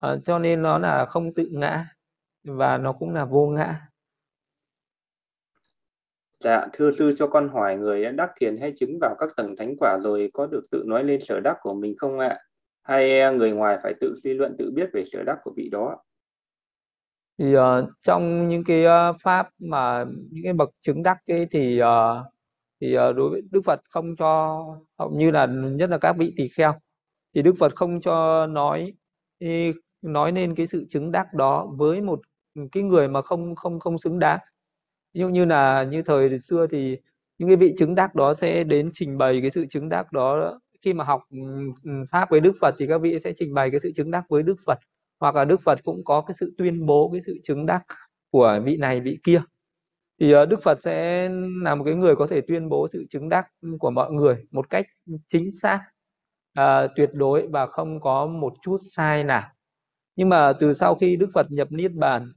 À, 0.00 0.16
cho 0.24 0.38
nên 0.38 0.62
nó 0.62 0.78
là 0.78 1.06
không 1.06 1.34
tự 1.34 1.48
ngã 1.52 1.86
và 2.44 2.78
nó 2.78 2.92
cũng 2.92 3.14
là 3.14 3.24
vô 3.24 3.46
ngã. 3.46 3.89
Dạ, 6.44 6.66
thưa 6.72 6.90
sư 6.98 7.14
cho 7.16 7.26
con 7.26 7.48
hỏi 7.48 7.76
người 7.76 8.04
đã 8.04 8.10
đắc 8.10 8.30
thiền 8.40 8.56
hay 8.60 8.72
chứng 8.76 8.98
vào 9.00 9.14
các 9.18 9.28
tầng 9.36 9.56
thánh 9.56 9.76
quả 9.76 9.98
rồi 9.98 10.30
có 10.34 10.46
được 10.46 10.62
tự 10.70 10.82
nói 10.86 11.04
lên 11.04 11.20
sở 11.28 11.40
đắc 11.40 11.56
của 11.62 11.74
mình 11.74 11.94
không 11.98 12.18
ạ? 12.18 12.38
Hay 12.82 13.20
à, 13.20 13.30
người 13.30 13.50
ngoài 13.50 13.78
phải 13.82 13.94
tự 14.00 14.14
suy 14.22 14.34
luận 14.34 14.56
tự 14.58 14.70
biết 14.74 14.90
về 14.92 15.04
sở 15.12 15.22
đắc 15.22 15.38
của 15.44 15.52
vị 15.56 15.68
đó? 15.72 15.96
Thì 17.38 17.56
uh, 17.56 17.62
trong 18.02 18.48
những 18.48 18.64
cái 18.64 18.84
uh, 18.86 19.16
pháp 19.22 19.48
mà 19.58 20.04
những 20.30 20.44
cái 20.44 20.52
bậc 20.52 20.70
chứng 20.80 21.02
đắc 21.02 21.18
ấy 21.26 21.46
thì 21.50 21.82
uh, 21.82 22.26
thì 22.80 22.98
uh, 22.98 23.16
đối 23.16 23.30
với 23.30 23.42
Đức 23.50 23.60
Phật 23.64 23.80
không 23.90 24.16
cho 24.16 24.60
hầu 24.98 25.10
như 25.10 25.30
là 25.30 25.46
nhất 25.46 25.90
là 25.90 25.98
các 25.98 26.16
vị 26.18 26.32
tỳ 26.36 26.48
kheo 26.48 26.74
thì 27.34 27.42
Đức 27.42 27.54
Phật 27.58 27.76
không 27.76 28.00
cho 28.00 28.46
nói 28.46 28.92
nói 30.02 30.32
nên 30.32 30.54
cái 30.54 30.66
sự 30.66 30.86
chứng 30.90 31.12
đắc 31.12 31.34
đó 31.34 31.68
với 31.76 32.00
một 32.00 32.20
cái 32.72 32.82
người 32.82 33.08
mà 33.08 33.22
không 33.22 33.54
không 33.54 33.80
không 33.80 33.98
xứng 33.98 34.18
đáng 34.18 34.38
ví 35.14 35.20
dụ 35.20 35.28
như 35.28 35.44
là 35.44 35.82
như 35.82 36.02
thời 36.02 36.40
xưa 36.40 36.66
thì 36.66 36.96
những 37.38 37.48
cái 37.48 37.56
vị 37.56 37.74
chứng 37.78 37.94
đắc 37.94 38.14
đó 38.14 38.34
sẽ 38.34 38.64
đến 38.64 38.90
trình 38.92 39.18
bày 39.18 39.40
cái 39.40 39.50
sự 39.50 39.66
chứng 39.70 39.88
đắc 39.88 40.12
đó 40.12 40.58
khi 40.82 40.92
mà 40.92 41.04
học 41.04 41.22
ừ, 41.30 41.38
ừ, 41.84 41.90
pháp 42.10 42.30
với 42.30 42.40
Đức 42.40 42.52
Phật 42.60 42.74
thì 42.78 42.86
các 42.86 42.98
vị 42.98 43.18
sẽ 43.18 43.32
trình 43.36 43.54
bày 43.54 43.70
cái 43.70 43.80
sự 43.80 43.92
chứng 43.94 44.10
đắc 44.10 44.24
với 44.28 44.42
Đức 44.42 44.56
Phật. 44.66 44.78
Hoặc 45.20 45.34
là 45.34 45.44
Đức 45.44 45.60
Phật 45.60 45.84
cũng 45.84 46.04
có 46.04 46.20
cái 46.20 46.34
sự 46.34 46.54
tuyên 46.58 46.86
bố 46.86 47.10
cái 47.12 47.20
sự 47.26 47.38
chứng 47.42 47.66
đắc 47.66 47.82
của 48.30 48.60
vị 48.64 48.76
này 48.76 49.00
vị 49.00 49.18
kia. 49.22 49.42
Thì 50.20 50.32
ờ, 50.32 50.46
Đức 50.46 50.62
Phật 50.62 50.78
sẽ 50.82 51.28
là 51.62 51.74
một 51.74 51.84
cái 51.84 51.94
người 51.94 52.16
có 52.16 52.26
thể 52.26 52.40
tuyên 52.40 52.68
bố 52.68 52.88
sự 52.88 53.04
chứng 53.10 53.28
đắc 53.28 53.46
của 53.78 53.90
mọi 53.90 54.12
người 54.12 54.46
một 54.50 54.70
cách 54.70 54.86
chính 55.28 55.50
xác 55.62 55.80
uh, 56.60 56.90
tuyệt 56.96 57.10
đối 57.12 57.48
và 57.48 57.66
không 57.66 58.00
có 58.00 58.26
một 58.26 58.52
chút 58.62 58.76
sai 58.94 59.24
nào. 59.24 59.42
Nhưng 60.16 60.28
mà 60.28 60.52
từ 60.60 60.74
sau 60.74 60.94
khi 60.94 61.16
Đức 61.16 61.30
Phật 61.34 61.46
nhập 61.50 61.68
niết 61.72 61.92
bàn 61.92 62.32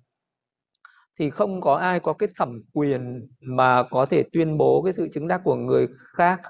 thì 1.19 1.30
không 1.30 1.62
có 1.62 1.76
ai 1.76 1.99
có 1.99 2.13
cái 2.13 2.30
thẩm 2.36 2.62
quyền 2.73 3.28
mà 3.41 3.84
có 3.84 4.06
thể 4.06 4.23
tuyên 4.34 4.58
bố 4.58 4.82
cái 4.82 4.93
sự 4.93 5.08
chứng 5.13 5.28
đắc 5.28 5.41
của 5.43 5.56
người 5.56 5.88
khác. 6.17 6.41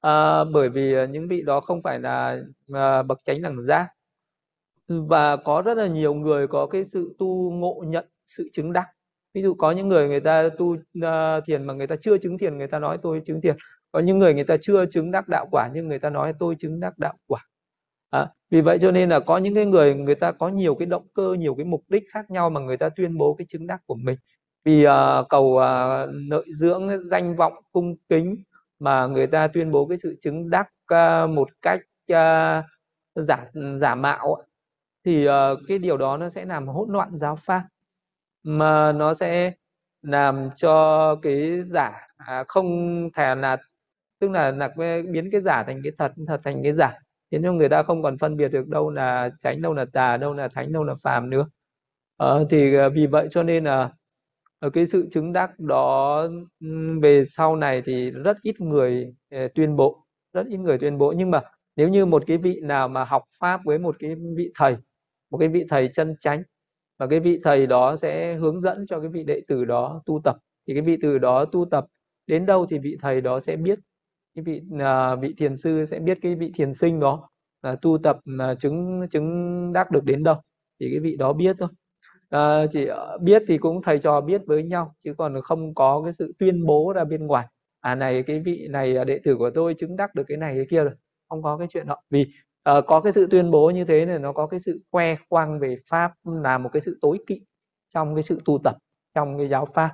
À, 0.00 0.44
bởi 0.44 0.68
vì 0.68 0.92
ờ, 0.94 1.06
những 1.06 1.28
vị 1.28 1.42
đó 1.46 1.60
không 1.60 1.82
phải 1.82 2.00
là 2.00 2.38
à, 2.74 3.02
bậc 3.02 3.18
chánh 3.24 3.42
đẳng 3.42 3.62
giác. 3.66 3.88
Và 4.88 5.36
có 5.36 5.62
rất 5.62 5.74
là 5.76 5.86
nhiều 5.86 6.14
người 6.14 6.46
có 6.48 6.66
cái 6.66 6.84
sự 6.84 7.14
tu 7.18 7.50
ngộ 7.50 7.84
nhận 7.86 8.06
sự 8.26 8.48
chứng 8.52 8.72
đắc. 8.72 8.86
Ví 9.34 9.42
dụ 9.42 9.54
có 9.54 9.70
những 9.72 9.88
người 9.88 10.08
người 10.08 10.20
ta 10.20 10.48
tu 10.58 10.66
uh, 10.66 11.44
thiền 11.46 11.64
mà 11.64 11.74
người 11.74 11.86
ta 11.86 11.96
chưa 11.96 12.18
chứng 12.18 12.38
thiền 12.38 12.58
người 12.58 12.66
ta 12.68 12.78
nói 12.78 12.98
tôi 13.02 13.22
chứng 13.26 13.40
thiền. 13.40 13.56
Có 13.92 14.00
những 14.00 14.18
người 14.18 14.34
người 14.34 14.44
ta 14.44 14.56
chưa 14.62 14.86
chứng 14.86 15.10
đắc 15.10 15.28
đạo 15.28 15.46
quả 15.50 15.68
nhưng 15.74 15.88
người 15.88 15.98
ta 15.98 16.10
nói 16.10 16.32
tôi 16.38 16.54
chứng 16.58 16.80
đắc 16.80 16.98
đạo 16.98 17.14
quả 17.26 17.40
vì 18.50 18.60
vậy 18.60 18.78
cho 18.82 18.90
nên 18.90 19.08
là 19.08 19.20
có 19.20 19.38
những 19.38 19.54
cái 19.54 19.66
người 19.66 19.94
người 19.94 20.14
ta 20.14 20.32
có 20.32 20.48
nhiều 20.48 20.74
cái 20.74 20.86
động 20.86 21.06
cơ 21.14 21.34
nhiều 21.38 21.54
cái 21.54 21.64
mục 21.64 21.84
đích 21.88 22.02
khác 22.12 22.30
nhau 22.30 22.50
mà 22.50 22.60
người 22.60 22.76
ta 22.76 22.88
tuyên 22.88 23.18
bố 23.18 23.34
cái 23.34 23.46
chứng 23.48 23.66
đắc 23.66 23.80
của 23.86 23.94
mình. 23.94 24.18
Vì 24.64 24.86
uh, 24.86 25.28
cầu 25.28 25.44
uh, 25.44 26.10
lợi 26.30 26.44
dưỡng 26.54 27.08
danh 27.10 27.36
vọng 27.36 27.52
cung 27.72 27.96
kính 28.08 28.36
mà 28.78 29.06
người 29.06 29.26
ta 29.26 29.48
tuyên 29.48 29.70
bố 29.70 29.86
cái 29.86 29.98
sự 29.98 30.16
chứng 30.20 30.50
đắc 30.50 30.68
uh, 30.94 31.30
một 31.30 31.48
cách 31.62 31.80
uh, 32.12 32.64
giả 33.14 33.50
giả 33.80 33.94
mạo 33.94 34.36
thì 35.04 35.28
uh, 35.28 35.32
cái 35.68 35.78
điều 35.78 35.96
đó 35.96 36.16
nó 36.16 36.28
sẽ 36.28 36.44
làm 36.44 36.68
hỗn 36.68 36.92
loạn 36.92 37.10
giáo 37.18 37.36
pháp 37.36 37.62
mà 38.42 38.92
nó 38.92 39.14
sẽ 39.14 39.52
làm 40.02 40.50
cho 40.56 41.16
cái 41.22 41.62
giả 41.66 42.08
à, 42.16 42.44
không 42.48 42.68
thể 43.14 43.34
là 43.34 43.56
tức 44.20 44.30
là 44.30 44.50
là 44.50 44.68
biến 45.12 45.28
cái 45.32 45.40
giả 45.40 45.62
thành 45.66 45.80
cái 45.84 45.92
thật 45.98 46.12
thật 46.28 46.40
thành 46.44 46.62
cái 46.62 46.72
giả 46.72 46.92
khiến 47.30 47.42
cho 47.42 47.52
người 47.52 47.68
ta 47.68 47.82
không 47.82 48.02
còn 48.02 48.18
phân 48.18 48.36
biệt 48.36 48.48
được 48.48 48.68
đâu 48.68 48.90
là 48.90 49.30
tránh 49.42 49.62
đâu 49.62 49.74
là 49.74 49.84
tà 49.92 50.16
đâu 50.16 50.34
là 50.34 50.48
thánh 50.48 50.72
đâu 50.72 50.84
là 50.84 50.94
phàm 51.02 51.30
nữa. 51.30 51.48
À, 52.16 52.26
thì 52.50 52.74
ờ, 52.74 52.90
vì 52.90 53.06
vậy 53.06 53.28
cho 53.30 53.42
nên 53.42 53.64
là 53.64 53.90
ở 54.58 54.70
cái 54.70 54.86
sự 54.86 55.08
chứng 55.10 55.32
đắc 55.32 55.50
đó 55.60 56.26
về 57.02 57.24
sau 57.26 57.56
này 57.56 57.82
thì 57.84 58.10
rất 58.10 58.36
ít 58.42 58.60
người 58.60 59.14
tuyên 59.54 59.76
bố 59.76 60.04
rất 60.32 60.46
ít 60.48 60.56
người 60.56 60.78
tuyên 60.78 60.98
bố. 60.98 61.14
Nhưng 61.16 61.30
mà 61.30 61.40
nếu 61.76 61.88
như 61.88 62.06
một 62.06 62.22
cái 62.26 62.36
vị 62.38 62.60
nào 62.62 62.88
mà 62.88 63.04
học 63.04 63.22
pháp 63.40 63.60
với 63.64 63.78
một 63.78 63.96
cái 63.98 64.14
vị 64.36 64.50
thầy 64.58 64.76
một 65.30 65.38
cái 65.38 65.48
vị 65.48 65.64
thầy 65.68 65.90
chân 65.94 66.14
chánh 66.20 66.42
và 66.98 67.06
cái 67.06 67.20
vị 67.20 67.40
thầy 67.44 67.66
đó 67.66 67.96
sẽ 67.96 68.34
hướng 68.34 68.60
dẫn 68.62 68.86
cho 68.86 69.00
cái 69.00 69.08
vị 69.08 69.24
đệ 69.24 69.40
tử 69.48 69.64
đó 69.64 70.02
tu 70.06 70.20
tập 70.24 70.36
thì 70.68 70.74
cái 70.74 70.82
vị 70.82 70.96
tử 71.02 71.18
đó 71.18 71.44
tu 71.44 71.64
tập 71.70 71.86
đến 72.26 72.46
đâu 72.46 72.66
thì 72.70 72.78
vị 72.78 72.96
thầy 73.02 73.20
đó 73.20 73.40
sẽ 73.40 73.56
biết 73.56 73.78
cái 74.38 74.42
vị 74.54 74.62
à, 74.80 75.14
vị 75.14 75.34
thiền 75.38 75.56
sư 75.56 75.84
sẽ 75.84 75.98
biết 75.98 76.18
cái 76.22 76.34
vị 76.34 76.52
thiền 76.54 76.74
sinh 76.74 77.00
đó 77.00 77.28
là 77.62 77.76
tu 77.82 77.98
tập 77.98 78.18
là 78.24 78.54
chứng 78.54 79.08
chứng 79.10 79.72
đắc 79.72 79.90
được 79.90 80.04
đến 80.04 80.22
đâu 80.24 80.36
thì 80.80 80.90
cái 80.90 81.00
vị 81.00 81.16
đó 81.16 81.32
biết 81.32 81.56
thôi. 81.58 81.68
À, 82.30 82.66
chỉ 82.72 82.86
à, 82.86 82.96
biết 83.20 83.42
thì 83.48 83.58
cũng 83.58 83.82
thầy 83.82 83.98
trò 83.98 84.20
biết 84.20 84.42
với 84.46 84.62
nhau 84.64 84.94
chứ 85.04 85.14
còn 85.18 85.42
không 85.42 85.74
có 85.74 86.02
cái 86.04 86.12
sự 86.12 86.32
tuyên 86.38 86.66
bố 86.66 86.92
ra 86.96 87.04
bên 87.04 87.26
ngoài. 87.26 87.46
À 87.80 87.94
này 87.94 88.22
cái 88.22 88.40
vị 88.40 88.68
này 88.70 89.04
đệ 89.04 89.18
tử 89.24 89.36
của 89.36 89.50
tôi 89.50 89.74
chứng 89.74 89.96
đắc 89.96 90.14
được 90.14 90.24
cái 90.28 90.36
này 90.38 90.54
cái 90.56 90.66
kia 90.70 90.84
rồi 90.84 90.94
không 91.28 91.42
có 91.42 91.56
cái 91.56 91.68
chuyện 91.70 91.86
đó. 91.86 91.96
Vì 92.10 92.26
à, 92.62 92.80
có 92.86 93.00
cái 93.00 93.12
sự 93.12 93.26
tuyên 93.30 93.50
bố 93.50 93.70
như 93.70 93.84
thế 93.84 94.06
này 94.06 94.18
nó 94.18 94.32
có 94.32 94.46
cái 94.46 94.60
sự 94.60 94.80
khoe 94.92 95.16
khoang 95.30 95.60
về 95.60 95.76
pháp 95.90 96.12
là 96.24 96.58
một 96.58 96.70
cái 96.72 96.80
sự 96.80 96.98
tối 97.00 97.18
kỵ 97.26 97.40
trong 97.94 98.14
cái 98.14 98.22
sự 98.22 98.38
tu 98.44 98.58
tập 98.64 98.76
trong 99.14 99.38
cái 99.38 99.48
giáo 99.48 99.66
pháp. 99.74 99.90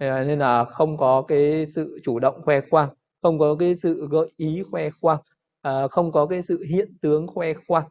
Nên 0.00 0.38
là 0.38 0.64
không 0.64 0.96
có 0.96 1.22
cái 1.28 1.66
sự 1.66 1.98
chủ 2.02 2.18
động 2.18 2.42
khoe 2.44 2.60
khoang 2.70 2.88
không 3.24 3.38
có 3.38 3.56
cái 3.60 3.74
sự 3.76 4.08
gợi 4.10 4.32
ý 4.36 4.62
khoe 4.70 4.90
khoang 4.90 5.20
à, 5.62 5.88
không 5.88 6.12
có 6.12 6.26
cái 6.26 6.42
sự 6.42 6.62
hiện 6.62 6.98
tướng 7.02 7.26
khoe 7.26 7.52
khoang 7.66 7.88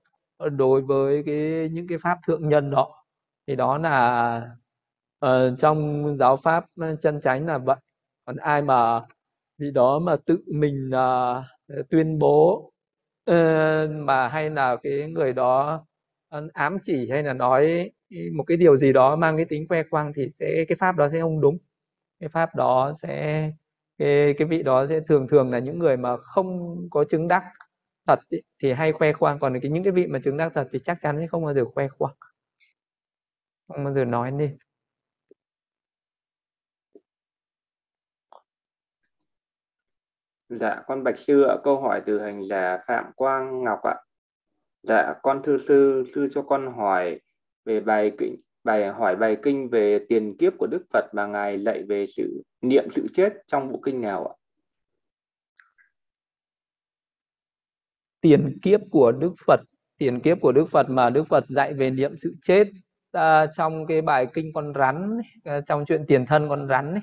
đối 0.52 0.82
với 0.82 1.24
cái 1.26 1.70
những 1.72 1.88
cái 1.88 1.98
pháp 1.98 2.18
thượng 2.28 2.50
nhân 2.50 2.72
đó. 2.72 3.06
Thì 3.48 3.56
đó 3.56 3.78
là 3.78 4.42
uh, 5.26 5.60
trong 5.60 6.06
giáo 6.20 6.38
pháp 6.38 6.66
ờ, 6.82 6.96
chân 7.02 7.22
chánh 7.22 7.46
là 7.46 7.58
vậy. 7.58 7.76
Còn 8.26 8.36
ai 8.36 8.62
mà 8.62 9.02
vì 9.58 9.72
đó 9.72 10.00
mà 10.00 10.16
tự 10.26 10.44
mình 10.54 10.92
uh, 11.80 11.90
tuyên 11.90 12.20
bố 12.20 12.72
uh, 13.32 13.90
mà 13.92 14.28
hay 14.28 14.50
là 14.50 14.76
cái 14.84 15.08
người 15.10 15.34
đó 15.34 15.86
ám 16.54 16.78
chỉ 16.84 17.10
hay 17.12 17.24
là 17.24 17.34
nói 17.34 17.92
một 18.38 18.44
cái 18.48 18.58
điều 18.58 18.78
gì 18.78 18.94
đó 18.94 19.16
mang 19.16 19.38
cái 19.38 19.46
tính 19.46 19.66
khoe 19.70 19.84
khoang 19.92 20.14
thì 20.16 20.30
sẽ 20.30 20.66
cái 20.68 20.76
pháp 20.80 20.96
đó 20.98 21.10
sẽ 21.10 21.22
không 21.22 21.42
đúng. 21.42 21.58
Cái 22.20 22.30
pháp 22.30 22.56
đó 22.56 22.94
sẽ 23.02 23.52
cái 23.98 24.34
cái 24.38 24.48
vị 24.48 24.64
đó 24.64 24.86
sẽ 24.88 25.00
thường 25.08 25.28
thường 25.28 25.52
là 25.52 25.60
những 25.60 25.80
người 25.80 25.98
mà 25.98 26.18
không 26.18 26.78
có 26.92 27.04
chứng 27.04 27.28
đắc 27.28 27.44
thật 28.08 28.20
ý, 28.30 28.40
thì 28.64 28.74
hay 28.74 28.92
khoe 28.92 29.14
khoang. 29.14 29.40
Còn 29.40 29.60
cái 29.62 29.72
những 29.72 29.84
cái 29.84 29.94
vị 29.94 30.08
mà 30.08 30.20
chứng 30.24 30.38
đắc 30.38 30.52
thật 30.56 30.68
thì 30.72 30.80
chắc 30.80 30.98
chắn 31.02 31.18
sẽ 31.20 31.28
không 31.28 31.46
bao 31.46 31.54
giờ 31.54 31.66
khoe 31.66 31.88
khoang. 31.88 32.14
Không 33.68 33.84
bao 33.84 33.94
giờ 33.94 34.06
nói 34.06 34.32
đi 34.32 34.50
Dạ, 40.50 40.84
con 40.88 41.04
Bạch 41.04 41.16
Sư 41.18 41.44
ạ, 41.44 41.56
câu 41.64 41.82
hỏi 41.82 42.02
từ 42.06 42.20
hành 42.20 42.42
giả 42.50 42.78
Phạm 42.88 43.06
Quang 43.16 43.64
Ngọc 43.64 43.80
ạ. 43.84 43.96
Dạ, 44.84 45.16
con 45.24 45.42
thưa 45.46 45.58
sư, 45.68 46.04
sư 46.16 46.28
cho 46.32 46.42
con 46.42 46.74
hỏi 46.78 47.20
về 47.66 47.80
bài 47.80 48.12
kinh 48.20 48.43
bài 48.64 48.88
hỏi 48.88 49.16
bài 49.16 49.38
kinh 49.44 49.70
về 49.70 50.00
tiền 50.10 50.38
kiếp 50.38 50.54
của 50.58 50.68
Đức 50.68 50.84
Phật 50.94 51.06
mà 51.14 51.28
ngài 51.28 51.64
dạy 51.64 51.84
về 51.84 52.06
sự 52.16 52.44
niệm 52.62 52.84
sự 52.96 53.08
chết 53.14 53.34
trong 53.48 53.72
bộ 53.72 53.80
kinh 53.86 54.02
nào 54.02 54.28
ạ? 54.28 54.34
Tiền 58.22 58.58
kiếp 58.62 58.80
của 58.92 59.12
Đức 59.12 59.34
Phật, 59.48 59.60
tiền 59.98 60.20
kiếp 60.20 60.42
của 60.42 60.52
Đức 60.52 60.66
Phật 60.72 60.90
mà 60.90 61.10
Đức 61.10 61.24
Phật 61.30 61.46
dạy 61.50 61.74
về 61.74 61.90
niệm 61.90 62.18
sự 62.18 62.36
chết 62.44 62.68
à, 63.12 63.46
trong 63.46 63.86
cái 63.88 64.02
bài 64.02 64.28
kinh 64.34 64.54
con 64.54 64.74
rắn 64.76 65.22
à, 65.44 65.62
trong 65.62 65.86
chuyện 65.86 66.06
tiền 66.08 66.26
thân 66.26 66.50
con 66.50 66.68
rắn 66.68 67.00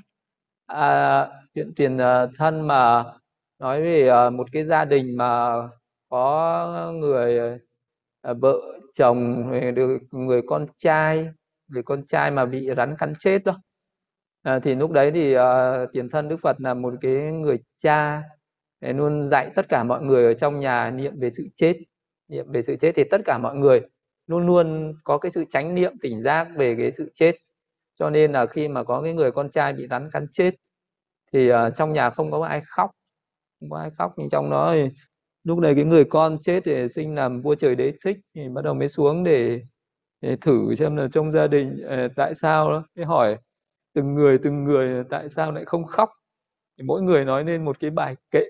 à, 0.67 1.29
chuyện 1.55 1.73
tiền 1.77 1.99
à, 1.99 2.27
thân 2.37 2.67
mà 2.67 3.05
nói 3.59 3.83
về 3.83 4.09
à, 4.09 4.31
một 4.31 4.47
cái 4.53 4.65
gia 4.65 4.85
đình 4.85 5.17
mà 5.17 5.53
có 6.09 6.93
người 6.95 7.59
à, 8.23 8.33
vợ 8.33 8.61
chồng 8.95 9.51
được 9.75 9.99
người 10.11 10.43
con 10.47 10.67
trai 10.79 11.29
người 11.71 11.83
con 11.83 12.07
trai 12.07 12.31
mà 12.31 12.47
bị 12.47 12.71
rắn 12.77 12.97
cắn 12.99 13.13
chết 13.19 13.45
đó. 13.45 13.61
À, 14.43 14.59
thì 14.59 14.75
lúc 14.75 14.91
đấy 14.91 15.11
thì 15.15 15.37
uh, 15.37 15.41
tiền 15.93 16.09
thân 16.11 16.29
Đức 16.29 16.37
Phật 16.43 16.61
là 16.61 16.75
một 16.75 16.95
cái 17.01 17.13
người 17.13 17.59
cha 17.77 18.23
để 18.81 18.93
luôn 18.93 19.25
dạy 19.25 19.51
tất 19.55 19.69
cả 19.69 19.85
mọi 19.85 20.03
người 20.03 20.25
ở 20.25 20.35
trong 20.35 20.61
nhà 20.61 20.91
niệm 20.91 21.13
về 21.21 21.31
sự 21.31 21.49
chết 21.57 21.77
niệm 22.29 22.53
về 22.53 22.63
sự 22.63 22.77
chết 22.77 22.93
thì 22.97 23.05
tất 23.11 23.21
cả 23.25 23.39
mọi 23.39 23.55
người 23.57 23.81
luôn 24.27 24.47
luôn 24.47 24.95
có 25.05 25.19
cái 25.19 25.31
sự 25.31 25.45
chánh 25.51 25.75
niệm 25.75 25.93
tỉnh 26.03 26.23
giác 26.23 26.49
về 26.57 26.77
cái 26.79 26.93
sự 26.93 27.11
chết. 27.15 27.37
Cho 27.97 28.11
nên 28.11 28.33
là 28.33 28.47
khi 28.47 28.69
mà 28.69 28.85
có 28.85 29.03
cái 29.03 29.13
người 29.13 29.31
con 29.33 29.51
trai 29.51 29.73
bị 29.73 29.87
rắn 29.91 30.11
cắn 30.13 30.27
chết 30.33 30.55
thì 31.33 31.53
uh, 31.53 31.57
trong 31.77 31.93
nhà 31.93 32.11
không 32.11 32.31
có 32.31 32.45
ai 32.47 32.63
khóc 32.67 32.91
không 33.61 33.71
có 33.71 33.79
ai 33.79 33.91
khóc. 33.99 34.15
Nhưng 34.17 34.31
trong 34.31 34.51
đó 34.51 34.73
thì 34.75 34.91
lúc 35.45 35.59
này 35.59 35.75
cái 35.75 35.85
người 35.85 36.05
con 36.05 36.39
chết 36.43 36.61
thì 36.65 36.89
sinh 36.89 37.15
làm 37.15 37.43
vua 37.43 37.55
trời 37.55 37.75
đế 37.75 37.93
thích 38.05 38.17
thì 38.35 38.49
bắt 38.49 38.65
đầu 38.65 38.75
mới 38.75 38.89
xuống 38.89 39.25
để 39.25 39.63
thử 40.41 40.75
xem 40.75 40.97
là 40.97 41.09
trong 41.13 41.33
gia 41.33 41.47
đình 41.47 41.83
ờ, 41.87 42.09
tại 42.17 42.35
sao 42.35 42.71
đó 42.71 42.85
cái 42.95 43.05
hỏi 43.05 43.39
từng 43.95 44.15
người 44.15 44.39
từng 44.39 44.65
người 44.65 45.05
tại 45.11 45.29
sao 45.29 45.53
lại 45.53 45.65
không 45.65 45.85
khóc? 45.85 46.11
Thì 46.79 46.85
mỗi 46.85 47.03
người 47.03 47.25
nói 47.25 47.45
lên 47.45 47.65
một 47.65 47.81
cái 47.81 47.91
bài 47.91 48.17
kệ 48.31 48.45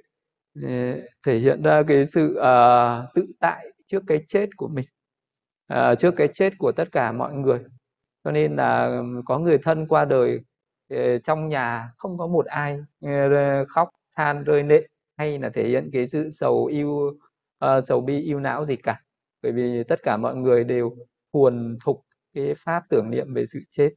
thể 1.26 1.38
hiện 1.38 1.62
ra 1.62 1.82
cái 1.88 2.06
sự 2.06 2.34
à, 2.34 3.02
tự 3.14 3.26
tại 3.40 3.66
trước 3.86 4.02
cái 4.06 4.24
chết 4.28 4.46
của 4.56 4.68
mình 4.68 4.86
à, 5.66 5.94
trước 5.94 6.14
cái 6.16 6.28
chết 6.28 6.52
của 6.58 6.72
tất 6.72 6.92
cả 6.92 7.12
mọi 7.12 7.32
người. 7.32 7.60
Cho 8.24 8.30
nên 8.30 8.56
là 8.56 9.02
có 9.24 9.38
người 9.38 9.58
thân 9.58 9.86
qua 9.88 10.04
đời 10.04 10.40
ờ, 10.90 11.18
trong 11.18 11.48
nhà 11.48 11.92
không 11.96 12.18
có 12.18 12.26
một 12.26 12.46
ai 12.46 12.78
ờ, 13.02 13.64
khóc 13.68 13.90
than 14.16 14.44
rơi 14.44 14.62
lệ 14.62 14.88
hay 15.16 15.38
là 15.38 15.50
thể 15.50 15.68
hiện 15.68 15.90
cái 15.92 16.08
sự 16.08 16.30
sầu 16.30 16.66
yêu 16.66 16.88
uh, 17.64 17.84
sầu 17.84 18.00
bi 18.00 18.20
yêu 18.20 18.40
não 18.40 18.64
gì 18.64 18.76
cả. 18.76 19.00
Bởi 19.42 19.52
vì 19.52 19.84
tất 19.84 20.02
cả 20.02 20.16
mọi 20.16 20.36
người 20.36 20.64
đều 20.64 20.96
huồn 21.32 21.76
thục 21.84 22.04
cái 22.34 22.54
pháp 22.56 22.82
tưởng 22.88 23.10
niệm 23.10 23.34
về 23.34 23.46
sự 23.46 23.58
chết 23.70 23.90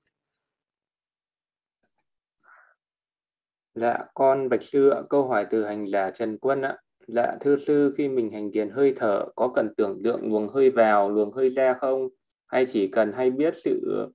Dạ, 3.75 3.97
con 4.13 4.49
Bạch 4.49 4.63
Sư 4.63 4.89
ạ, 4.89 5.01
câu 5.09 5.27
hỏi 5.27 5.45
từ 5.49 5.65
hành 5.65 5.85
giả 5.91 6.11
Trần 6.11 6.37
Quân 6.37 6.61
ạ. 6.61 6.77
Dạ, 7.07 7.35
thưa 7.41 7.57
sư, 7.67 7.93
khi 7.97 8.07
mình 8.07 8.31
hành 8.31 8.51
thiền 8.51 8.69
hơi 8.69 8.93
thở, 8.95 9.25
có 9.35 9.51
cần 9.55 9.73
tưởng 9.77 10.01
tượng 10.03 10.31
luồng 10.31 10.49
hơi 10.49 10.69
vào, 10.69 11.09
luồng 11.09 11.31
hơi 11.31 11.49
ra 11.49 11.75
không? 11.81 12.09
Hay 12.47 12.65
chỉ 12.65 12.87
cần 12.87 13.11
hay 13.11 13.31
biết 13.31 13.53
sự 13.63 14.07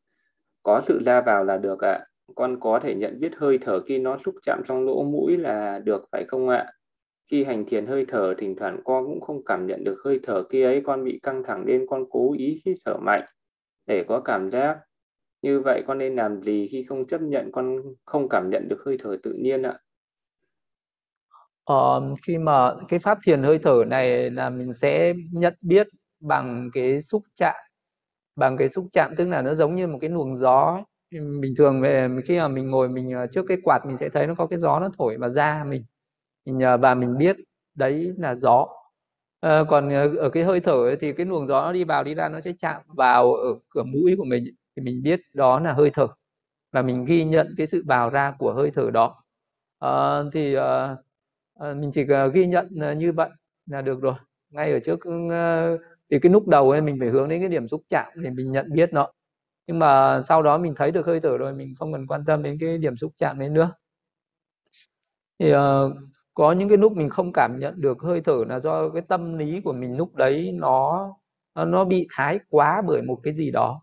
có 0.62 0.82
sự 0.86 1.00
ra 1.06 1.20
vào 1.20 1.44
là 1.44 1.56
được 1.56 1.80
ạ? 1.80 2.06
Con 2.34 2.60
có 2.60 2.80
thể 2.82 2.94
nhận 2.94 3.20
biết 3.20 3.32
hơi 3.36 3.58
thở 3.62 3.80
khi 3.80 3.98
nó 3.98 4.18
xúc 4.24 4.34
chạm 4.42 4.62
trong 4.68 4.86
lỗ 4.86 5.02
mũi 5.02 5.36
là 5.36 5.78
được 5.78 6.04
phải 6.12 6.24
không 6.28 6.48
ạ? 6.48 6.72
Khi 7.30 7.44
hành 7.44 7.64
thiền 7.66 7.86
hơi 7.86 8.04
thở, 8.08 8.34
thỉnh 8.38 8.54
thoảng 8.58 8.80
con 8.84 9.06
cũng 9.06 9.20
không 9.20 9.44
cảm 9.44 9.66
nhận 9.66 9.84
được 9.84 9.96
hơi 10.04 10.20
thở. 10.22 10.44
Khi 10.50 10.62
ấy 10.62 10.82
con 10.84 11.04
bị 11.04 11.20
căng 11.22 11.42
thẳng 11.46 11.64
nên 11.66 11.86
con 11.90 12.04
cố 12.10 12.34
ý 12.38 12.62
hít 12.66 12.76
thở 12.84 12.96
mạnh 13.02 13.24
để 13.86 14.04
có 14.08 14.20
cảm 14.20 14.50
giác. 14.50 14.78
Như 15.42 15.60
vậy 15.60 15.82
con 15.86 15.98
nên 15.98 16.16
làm 16.16 16.42
gì 16.42 16.68
khi 16.72 16.84
không 16.88 17.06
chấp 17.06 17.22
nhận 17.22 17.52
con 17.52 17.76
không 18.04 18.28
cảm 18.28 18.50
nhận 18.50 18.68
được 18.68 18.82
hơi 18.86 18.96
thở 19.02 19.16
tự 19.22 19.32
nhiên 19.32 19.62
ạ? 19.62 19.78
Ờ, 21.64 22.02
khi 22.26 22.38
mà 22.38 22.74
cái 22.88 22.98
pháp 22.98 23.18
thiền 23.24 23.42
hơi 23.42 23.58
thở 23.62 23.84
này 23.86 24.30
là 24.30 24.50
mình 24.50 24.72
sẽ 24.74 25.12
nhận 25.32 25.54
biết 25.60 25.86
bằng 26.20 26.70
cái 26.72 27.02
xúc 27.02 27.22
chạm 27.34 27.54
bằng 28.36 28.56
cái 28.56 28.68
xúc 28.68 28.86
chạm 28.92 29.14
tức 29.16 29.24
là 29.28 29.42
nó 29.42 29.54
giống 29.54 29.74
như 29.74 29.86
một 29.86 29.98
cái 30.00 30.10
luồng 30.10 30.36
gió. 30.36 30.84
Bình 31.40 31.54
thường 31.58 31.80
về 31.80 32.08
khi 32.26 32.38
mà 32.38 32.48
mình 32.48 32.70
ngồi 32.70 32.88
mình 32.88 33.10
ờ, 33.12 33.26
trước 33.32 33.44
cái 33.48 33.58
quạt 33.64 33.86
mình 33.86 33.96
sẽ 33.96 34.08
thấy 34.08 34.26
nó 34.26 34.34
có 34.34 34.46
cái 34.46 34.58
gió 34.58 34.80
nó 34.80 34.90
thổi 34.98 35.16
vào 35.18 35.30
da 35.30 35.64
mình 35.64 35.84
nhờ 36.44 36.76
và 36.76 36.94
mình 36.94 37.18
biết 37.18 37.36
đấy 37.74 38.12
là 38.18 38.34
gió. 38.34 38.66
À, 39.40 39.64
còn 39.68 39.90
ờ, 39.90 40.16
ở 40.16 40.30
cái 40.30 40.44
hơi 40.44 40.60
thở 40.60 40.72
ấy, 40.72 40.96
thì 41.00 41.12
cái 41.12 41.26
luồng 41.26 41.46
gió 41.46 41.62
nó 41.62 41.72
đi 41.72 41.84
vào 41.84 42.04
đi 42.04 42.14
ra 42.14 42.28
nó 42.28 42.40
sẽ 42.40 42.52
chạm 42.58 42.82
vào 42.86 43.34
ở 43.34 43.48
cửa 43.68 43.82
mũi 43.82 44.14
của 44.18 44.24
mình. 44.24 44.44
Thì 44.76 44.82
mình 44.82 45.02
biết 45.02 45.20
đó 45.34 45.60
là 45.60 45.72
hơi 45.72 45.90
thở. 45.94 46.06
Và 46.72 46.82
mình 46.82 47.04
ghi 47.04 47.24
nhận 47.24 47.54
cái 47.56 47.66
sự 47.66 47.82
vào 47.86 48.10
ra 48.10 48.34
của 48.38 48.52
hơi 48.52 48.70
thở 48.70 48.90
đó. 48.90 49.24
À, 49.78 50.22
thì 50.32 50.54
à, 50.54 50.96
mình 51.74 51.90
chỉ 51.94 52.04
ghi 52.34 52.46
nhận 52.46 52.68
như 52.98 53.12
vậy 53.12 53.30
là 53.66 53.82
được 53.82 54.00
rồi. 54.00 54.14
Ngay 54.50 54.72
ở 54.72 54.80
trước 54.80 54.98
thì 56.10 56.18
cái 56.22 56.32
lúc 56.32 56.48
đầu 56.48 56.70
ấy 56.70 56.80
mình 56.80 56.96
phải 57.00 57.08
hướng 57.08 57.28
đến 57.28 57.40
cái 57.40 57.48
điểm 57.48 57.68
xúc 57.68 57.82
chạm 57.88 58.12
để 58.16 58.30
mình 58.30 58.52
nhận 58.52 58.66
biết 58.72 58.92
nó. 58.92 59.12
Nhưng 59.66 59.78
mà 59.78 60.22
sau 60.22 60.42
đó 60.42 60.58
mình 60.58 60.74
thấy 60.76 60.90
được 60.90 61.06
hơi 61.06 61.20
thở 61.20 61.38
rồi 61.38 61.54
mình 61.54 61.74
không 61.78 61.92
cần 61.92 62.06
quan 62.06 62.24
tâm 62.26 62.42
đến 62.42 62.56
cái 62.60 62.78
điểm 62.78 62.96
xúc 62.96 63.12
chạm 63.16 63.38
đấy 63.38 63.48
nữa. 63.48 63.72
Thì 65.38 65.54
uh, 65.54 65.58
có 66.38 66.52
những 66.52 66.68
cái 66.68 66.78
lúc 66.78 66.96
mình 66.96 67.10
không 67.10 67.32
cảm 67.32 67.58
nhận 67.58 67.80
được, 67.80 67.98
hơi 68.02 68.20
thở 68.20 68.44
là 68.48 68.60
do 68.60 68.90
cái 68.90 69.02
tâm 69.08 69.38
lý 69.38 69.60
của 69.64 69.72
mình 69.72 69.96
lúc 69.96 70.14
đấy 70.14 70.50
nó 70.54 71.08
nó 71.54 71.84
bị 71.84 72.06
thái 72.16 72.40
quá 72.50 72.82
bởi 72.86 73.02
một 73.02 73.20
cái 73.22 73.34
gì 73.34 73.50
đó. 73.50 73.82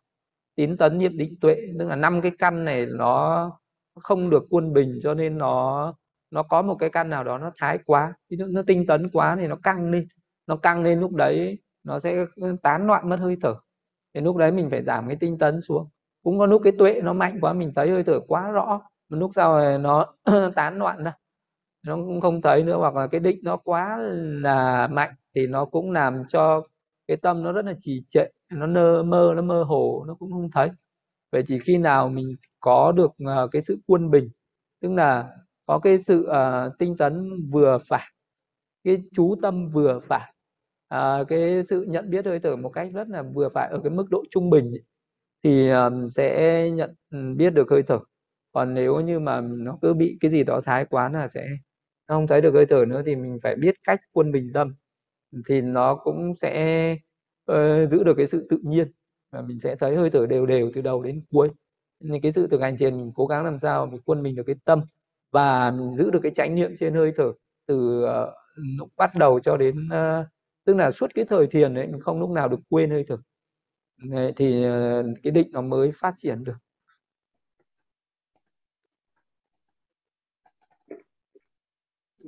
Tín 0.55 0.77
tấn 0.77 0.97
nhiệt 0.97 1.11
định 1.15 1.35
tuệ, 1.41 1.55
tức 1.79 1.85
là 1.87 1.95
năm 1.95 2.21
cái 2.21 2.31
căn 2.39 2.65
này 2.65 2.85
nó 2.85 3.51
không 4.01 4.29
được 4.29 4.45
quân 4.49 4.73
bình 4.73 4.99
cho 5.03 5.13
nên 5.13 5.37
nó 5.37 5.93
nó 6.31 6.43
có 6.43 6.61
một 6.61 6.75
cái 6.79 6.89
căn 6.89 7.09
nào 7.09 7.23
đó 7.23 7.37
nó 7.37 7.51
thái 7.59 7.79
quá. 7.85 8.13
Ví 8.29 8.37
dụ 8.37 8.45
nó 8.49 8.61
tinh 8.67 8.85
tấn 8.87 9.09
quá 9.13 9.35
thì 9.39 9.47
nó 9.47 9.55
căng 9.63 9.91
lên 9.91 10.07
nó 10.47 10.55
căng 10.57 10.83
lên 10.83 10.99
lúc 10.99 11.13
đấy 11.13 11.59
nó 11.83 11.99
sẽ 11.99 12.25
tán 12.63 12.87
loạn 12.87 13.09
mất 13.09 13.19
hơi 13.19 13.37
thở. 13.41 13.55
Thì 14.13 14.21
lúc 14.21 14.37
đấy 14.37 14.51
mình 14.51 14.69
phải 14.69 14.83
giảm 14.83 15.07
cái 15.07 15.17
tinh 15.19 15.37
tấn 15.37 15.61
xuống. 15.61 15.89
Cũng 16.23 16.39
có 16.39 16.45
lúc 16.45 16.61
cái 16.63 16.73
tuệ 16.80 17.01
nó 17.03 17.13
mạnh 17.13 17.39
quá, 17.41 17.53
mình 17.53 17.71
thấy 17.75 17.89
hơi 17.89 18.03
thở 18.03 18.19
quá 18.27 18.51
rõ 18.51 18.82
một 19.09 19.17
lúc 19.17 19.32
sau 19.36 19.53
rồi 19.57 19.80
nó 19.80 20.05
tán 20.55 20.77
loạn 20.77 21.03
ra 21.03 21.13
nó 21.86 21.95
cũng 21.95 22.21
không 22.21 22.41
thấy 22.41 22.63
nữa 22.63 22.77
hoặc 22.77 22.95
là 22.95 23.07
cái 23.07 23.19
định 23.19 23.39
nó 23.43 23.57
quá 23.57 23.97
là 24.43 24.88
mạnh 24.88 25.15
thì 25.36 25.47
nó 25.47 25.65
cũng 25.65 25.91
làm 25.91 26.23
cho 26.27 26.63
cái 27.07 27.17
tâm 27.17 27.43
nó 27.43 27.51
rất 27.51 27.65
là 27.65 27.73
trì 27.81 28.03
trệ 28.09 28.25
nó 28.51 28.67
nơ 28.67 29.03
mơ 29.03 29.33
nó 29.36 29.41
mơ 29.41 29.63
hồ 29.63 30.03
nó 30.07 30.15
cũng 30.15 30.31
không 30.31 30.51
thấy. 30.51 30.69
Vậy 31.31 31.43
chỉ 31.47 31.59
khi 31.59 31.77
nào 31.77 32.09
mình 32.09 32.36
có 32.59 32.91
được 32.91 33.11
uh, 33.23 33.51
cái 33.51 33.61
sự 33.61 33.77
quân 33.88 34.11
bình 34.11 34.29
tức 34.81 34.91
là 34.91 35.29
có 35.65 35.79
cái 35.79 35.99
sự 35.99 36.27
uh, 36.29 36.77
tinh 36.79 36.97
tấn 36.97 37.31
vừa 37.51 37.77
phải 37.88 38.03
cái 38.83 38.97
chú 39.13 39.36
tâm 39.41 39.69
vừa 39.69 39.99
phải 39.99 40.33
uh, 40.95 41.27
cái 41.27 41.63
sự 41.69 41.86
nhận 41.88 42.09
biết 42.09 42.25
hơi 42.25 42.39
thở 42.39 42.55
một 42.55 42.69
cách 42.69 42.89
rất 42.93 43.07
là 43.09 43.23
vừa 43.33 43.49
phải 43.49 43.69
ở 43.69 43.79
cái 43.83 43.89
mức 43.91 44.05
độ 44.09 44.23
trung 44.31 44.49
bình 44.49 44.73
thì 45.43 45.69
um, 45.69 46.07
sẽ 46.09 46.69
nhận 46.71 46.95
ừ, 47.11 47.17
biết 47.38 47.53
được 47.53 47.67
hơi 47.71 47.83
thở. 47.83 47.99
Còn 48.51 48.73
nếu 48.73 48.99
như 49.01 49.19
mà 49.19 49.41
nó 49.41 49.77
cứ 49.81 49.93
bị 49.93 50.17
cái 50.21 50.31
gì 50.31 50.43
đó 50.43 50.61
thái 50.65 50.86
quá 50.86 51.09
là 51.09 51.27
sẽ 51.27 51.47
không 52.08 52.28
thấy 52.28 52.41
được 52.41 52.53
hơi 52.53 52.66
thở 52.66 52.86
nữa 52.88 53.01
thì 53.06 53.16
mình 53.16 53.39
phải 53.43 53.56
biết 53.56 53.76
cách 53.84 54.01
quân 54.12 54.32
bình 54.32 54.51
tâm. 54.53 54.76
Thì 55.47 55.62
nó 55.62 55.95
cũng 55.95 56.36
sẽ 56.36 56.91
uh, 57.51 57.89
giữ 57.91 58.03
được 58.03 58.14
cái 58.18 58.28
sự 58.28 58.47
tự 58.49 58.58
nhiên 58.64 58.91
và 59.32 59.41
mình 59.41 59.60
sẽ 59.60 59.76
thấy 59.76 59.95
hơi 59.95 60.10
thở 60.10 60.26
đều 60.26 60.45
đều 60.45 60.72
từ 60.74 60.82
đầu 60.82 61.03
đến 61.03 61.22
cuối. 61.32 61.49
Nên 61.99 62.22
cái 62.22 62.34
sự 62.34 62.47
thực 62.47 62.62
hành 62.62 62.78
thiền 62.78 62.97
mình 62.97 63.12
cố 63.16 63.28
gắng 63.28 63.43
làm 63.43 63.58
sao 63.58 63.86
mình 63.86 64.01
quân 64.06 64.24
mình 64.24 64.36
được 64.36 64.43
cái 64.47 64.56
tâm 64.66 64.82
và 65.32 65.72
mình 65.72 65.95
giữ 65.97 66.12
được 66.12 66.20
cái 66.24 66.32
trải 66.36 66.49
niệm 66.49 66.76
trên 66.80 66.93
hơi 66.93 67.12
thở 67.16 67.34
từ 67.68 68.06
uh, 68.06 68.10
lúc 68.78 68.89
bắt 68.97 69.16
đầu 69.16 69.39
cho 69.39 69.58
đến 69.58 69.88
uh, 69.88 70.26
tức 70.66 70.76
là 70.76 70.91
suốt 70.91 71.12
cái 71.16 71.26
thời 71.26 71.47
thiền 71.47 71.74
đấy 71.74 71.88
mình 71.88 72.01
không 72.01 72.20
lúc 72.20 72.30
nào 72.30 72.49
được 72.49 72.60
quên 72.70 72.89
hơi 72.89 73.03
thở. 73.08 73.18
Đấy, 74.03 74.34
thì 74.36 74.68
uh, 74.68 75.06
cái 75.24 75.32
định 75.32 75.47
nó 75.51 75.62
mới 75.62 75.91
phát 75.91 76.16
triển 76.18 76.43
được. 76.43 76.56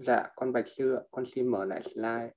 Dạ, 0.05 0.29
con 0.35 0.53
Bạch 0.53 0.65
Sư 0.77 0.95
ạ, 0.95 1.01
con 1.11 1.25
xin 1.35 1.47
mở 1.47 1.65
lại 1.65 1.81
slide. 1.93 2.29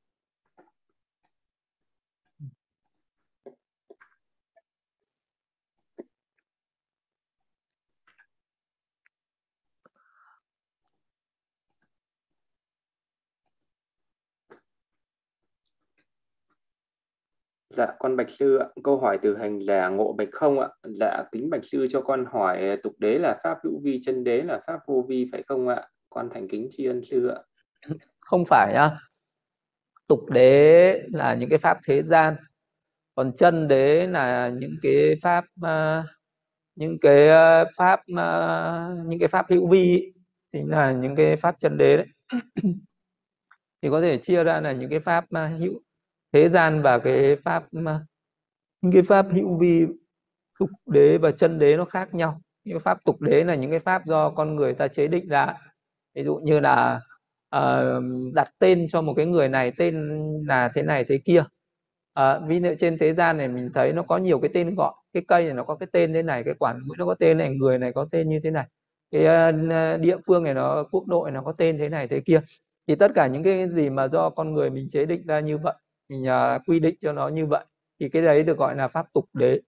Dạ, 17.70 17.86
con 17.98 18.16
Bạch 18.16 18.30
Sư 18.38 18.56
ạ. 18.56 18.66
Câu 18.84 18.98
hỏi 18.98 19.18
từ 19.22 19.36
hành 19.36 19.58
là 19.58 19.88
Ngộ 19.88 20.12
Bạch 20.12 20.28
Không 20.32 20.61
ạ. 20.61 20.68
Dạ, 20.82 21.24
kính 21.32 21.50
Bạch 21.50 21.64
Sư 21.64 21.86
cho 21.90 22.00
con 22.02 22.24
hỏi 22.24 22.78
tục 22.82 22.92
đế 22.98 23.18
là 23.18 23.40
pháp 23.44 23.58
hữu 23.64 23.80
vi, 23.82 24.00
chân 24.04 24.24
đế 24.24 24.42
là 24.42 24.61
pháp 24.66 24.78
vô 24.86 25.04
vi 25.08 25.28
phải 25.32 25.42
không 25.46 25.68
ạ? 25.68 25.88
Con 26.11 26.30
thành 26.34 26.48
kính 26.48 26.68
tri 26.72 26.86
ân 26.86 27.02
sư 27.04 27.26
ạ. 27.28 27.42
Không 28.20 28.44
phải 28.44 28.72
nhá. 28.72 28.90
Tục 30.06 30.30
đế 30.30 31.02
là 31.12 31.34
những 31.34 31.48
cái 31.50 31.58
pháp 31.58 31.78
thế 31.86 32.02
gian. 32.02 32.36
Còn 33.14 33.32
chân 33.36 33.68
đế 33.68 34.06
là 34.06 34.48
những 34.48 34.76
cái 34.82 35.14
pháp 35.22 35.44
uh, 35.60 36.04
những 36.80 36.98
cái 37.00 37.28
ờ, 37.28 37.64
pháp 37.76 38.00
uh, 38.00 39.08
những 39.08 39.18
cái 39.18 39.28
pháp 39.28 39.46
hữu 39.50 39.68
vi 39.68 40.12
chính 40.52 40.70
là 40.70 40.92
những 40.92 41.16
cái 41.16 41.36
pháp 41.36 41.56
chân 41.58 41.78
đế 41.78 41.96
đấy. 41.96 42.06
thì 43.82 43.88
có 43.90 44.00
thể 44.00 44.18
chia 44.18 44.44
ra 44.44 44.60
là 44.60 44.72
những 44.72 44.90
cái 44.90 45.00
pháp 45.00 45.24
uh, 45.24 45.60
hữu 45.60 45.80
thế 46.32 46.48
gian 46.48 46.82
và 46.82 46.98
cái 46.98 47.36
pháp 47.44 47.64
những 48.82 48.92
cái 48.92 49.02
pháp 49.02 49.26
hữu 49.32 49.58
vi 49.58 49.86
tục 50.58 50.70
đế 50.86 51.18
và 51.18 51.30
chân 51.30 51.58
đế 51.58 51.76
nó 51.76 51.84
khác 51.84 52.14
nhau 52.14 52.40
những 52.64 52.80
pháp 52.80 53.04
tục 53.04 53.20
đế 53.20 53.44
là 53.44 53.54
những 53.54 53.70
cái 53.70 53.80
pháp 53.80 54.06
do 54.06 54.30
con 54.30 54.56
người 54.56 54.74
ta 54.74 54.88
chế 54.88 55.06
định 55.06 55.28
ra 55.28 55.54
ví 56.14 56.24
dụ 56.24 56.36
như 56.36 56.60
là 56.60 57.00
uh, 57.57 58.34
đặt 58.34 58.51
tên 58.59 58.86
cho 58.90 59.03
một 59.03 59.14
cái 59.16 59.26
người 59.26 59.48
này 59.48 59.72
tên 59.78 60.22
là 60.46 60.70
thế 60.74 60.82
này 60.82 61.05
thế 61.05 61.18
kia. 61.24 61.44
Uh, 62.20 62.48
ví 62.48 62.61
dụ 62.61 62.68
trên 62.78 62.98
thế 62.98 63.14
gian 63.14 63.36
này 63.38 63.48
mình 63.48 63.70
thấy 63.74 63.92
nó 63.92 64.03
có 64.03 64.18
nhiều 64.18 64.38
cái 64.40 64.51
tên 64.55 64.74
gọi 64.74 64.94
cái 65.12 65.22
cây 65.28 65.44
này 65.44 65.55
nó 65.55 65.64
có 65.64 65.76
cái 65.76 65.86
tên 65.92 66.12
thế 66.12 66.22
này 66.22 66.44
cái 66.44 66.55
quản 66.59 66.80
mũi 66.86 66.96
nó 66.98 67.07
có 67.07 67.14
tên 67.14 67.38
này 67.38 67.51
người 67.51 67.78
này 67.78 67.92
có 67.92 68.09
tên 68.12 68.28
như 68.28 68.40
thế 68.44 68.51
này. 68.51 68.66
Cái 69.11 69.22
uh, 69.48 70.01
địa 70.01 70.16
phương 70.26 70.44
này 70.44 70.55
nó 70.55 70.84
quốc 70.90 71.07
đội 71.07 71.30
nó 71.30 71.42
có 71.42 71.53
tên 71.53 71.78
thế 71.78 71.88
này 71.88 72.09
thế 72.09 72.20
kia. 72.20 72.40
Thì 72.86 72.94
tất 72.94 73.11
cả 73.14 73.26
những 73.26 73.42
cái 73.42 73.68
gì 73.68 73.90
mà 73.90 74.09
do 74.09 74.30
con 74.30 74.55
người 74.55 74.70
mình 74.70 74.88
chế 74.92 75.05
định 75.05 75.26
ra 75.26 75.40
như 75.40 75.59
vậy 75.59 75.74
mình 76.09 76.22
uh, 76.22 76.62
quy 76.66 76.80
định 76.80 76.94
cho 77.03 77.12
nó 77.12 77.28
như 77.28 77.46
vậy 77.46 77.64
thì 78.01 78.09
cái 78.09 78.22
đấy 78.22 78.42
được 78.42 78.59
gọi 78.59 78.76
là 78.76 78.88
pháp 78.88 79.07
tục 79.12 79.24
đế. 79.32 79.61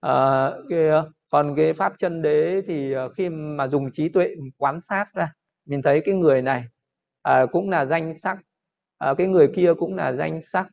À, 0.00 0.50
cái, 0.68 0.88
còn 1.30 1.54
cái 1.56 1.72
pháp 1.72 1.92
chân 1.98 2.22
đế 2.22 2.62
thì 2.66 2.94
khi 3.16 3.28
mà 3.28 3.68
dùng 3.68 3.92
trí 3.92 4.08
tuệ 4.08 4.34
quan 4.58 4.80
sát 4.80 5.06
ra 5.14 5.32
mình 5.66 5.82
thấy 5.82 6.00
cái 6.04 6.14
người 6.14 6.42
này 6.42 6.64
à, 7.22 7.46
cũng 7.46 7.70
là 7.70 7.86
danh 7.86 8.18
sắc. 8.18 8.38
À, 8.98 9.14
cái 9.18 9.26
người 9.26 9.48
kia 9.56 9.72
cũng 9.78 9.94
là 9.96 10.12
danh 10.12 10.42
sắc. 10.42 10.66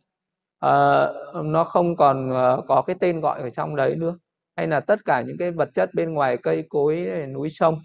À, 0.60 1.08
nó 1.43 1.64
không 1.64 1.95
còn 1.95 2.32
à, 2.32 2.58
có 2.68 2.82
cái 2.82 2.95
tên 3.00 3.20
gọi 3.22 3.41
ở 3.41 3.50
trong 3.50 3.76
đấy 3.76 3.95
nữa. 3.95 4.18
Hay 4.56 4.68
là 4.68 4.80
tất 4.80 5.06
cả 5.06 5.22
những 5.22 5.38
cái 5.39 5.52
vật 5.52 5.70
chất 5.74 5.89
bên 5.93 6.14
ngoài 6.14 6.38
cây 6.43 6.64
cối 6.70 7.08
núi 7.34 7.50
sông 7.50 7.80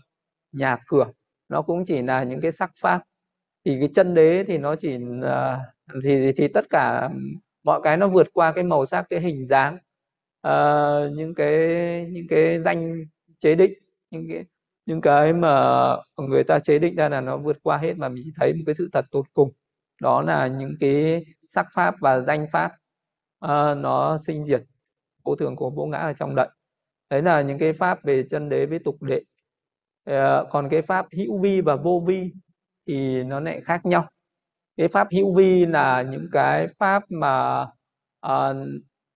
nhà 0.52 0.78
cửa 0.88 1.06
nó 1.48 1.62
cũng 1.62 1.84
chỉ 1.86 2.02
là 2.02 2.22
những 2.22 2.40
cái 2.40 2.52
sắc 2.52 2.70
pháp. 2.80 3.02
Thì 3.64 3.76
cái 3.80 3.88
chân 3.94 4.14
đế 4.14 4.44
thì 4.48 4.58
nó 4.58 4.76
chỉ 4.76 4.98
à, 5.22 5.60
thì 6.04 6.32
thì 6.32 6.48
tất 6.48 6.64
cả 6.70 7.10
mọi 7.64 7.80
cái 7.82 7.96
nó 7.96 8.08
vượt 8.08 8.26
qua 8.32 8.52
cái 8.52 8.64
màu 8.64 8.86
sắc 8.86 9.06
cái 9.10 9.20
hình 9.20 9.46
dáng 9.48 9.78
uh, 10.48 11.12
những 11.16 11.34
cái 11.34 11.58
những 12.10 12.26
cái 12.28 12.62
danh 12.62 13.04
chế 13.38 13.54
định 13.54 13.72
những 14.10 14.26
cái 14.28 14.44
những 14.86 15.00
cái 15.00 15.32
mà 15.32 15.86
người 16.16 16.44
ta 16.44 16.58
chế 16.58 16.78
định 16.78 16.94
ra 16.96 17.08
là 17.08 17.20
nó 17.20 17.36
vượt 17.36 17.56
qua 17.62 17.78
hết 17.78 17.94
mà 17.98 18.08
mình 18.08 18.22
chỉ 18.26 18.32
thấy 18.36 18.52
một 18.52 18.62
cái 18.66 18.74
sự 18.74 18.88
thật 18.92 19.04
tột 19.10 19.26
cùng. 19.34 19.52
Đó 20.02 20.22
là 20.22 20.46
những 20.46 20.74
cái 20.80 21.24
sắc 21.48 21.66
pháp 21.74 21.94
và 22.00 22.20
danh 22.20 22.46
pháp 22.52 22.72
uh, 23.44 23.76
nó 23.76 24.18
sinh 24.26 24.44
diệt 24.46 24.62
vô 25.24 25.36
thường 25.36 25.56
của 25.56 25.70
vô 25.70 25.86
ngã 25.86 25.98
ở 25.98 26.12
trong 26.12 26.34
đậy. 26.34 26.48
Đấy 27.10 27.22
là 27.22 27.42
những 27.42 27.58
cái 27.58 27.72
pháp 27.72 28.04
về 28.04 28.24
chân 28.30 28.48
đế 28.48 28.66
với 28.66 28.78
tục 28.78 29.02
đệ 29.02 29.16
uh, 29.16 29.24
ờ, 30.04 30.46
còn 30.50 30.68
cái 30.70 30.82
pháp 30.82 31.06
hữu 31.16 31.38
vi 31.42 31.60
và 31.60 31.76
vô 31.76 32.04
vi 32.06 32.32
thì 32.86 33.22
nó 33.24 33.40
lại 33.40 33.60
khác 33.64 33.86
nhau. 33.86 34.08
Cái 34.76 34.88
pháp 34.88 35.08
hữu 35.12 35.34
vi 35.34 35.66
là 35.66 36.02
những 36.02 36.28
cái 36.32 36.66
pháp 36.78 37.02
mà 37.08 37.62
uh, 38.26 38.56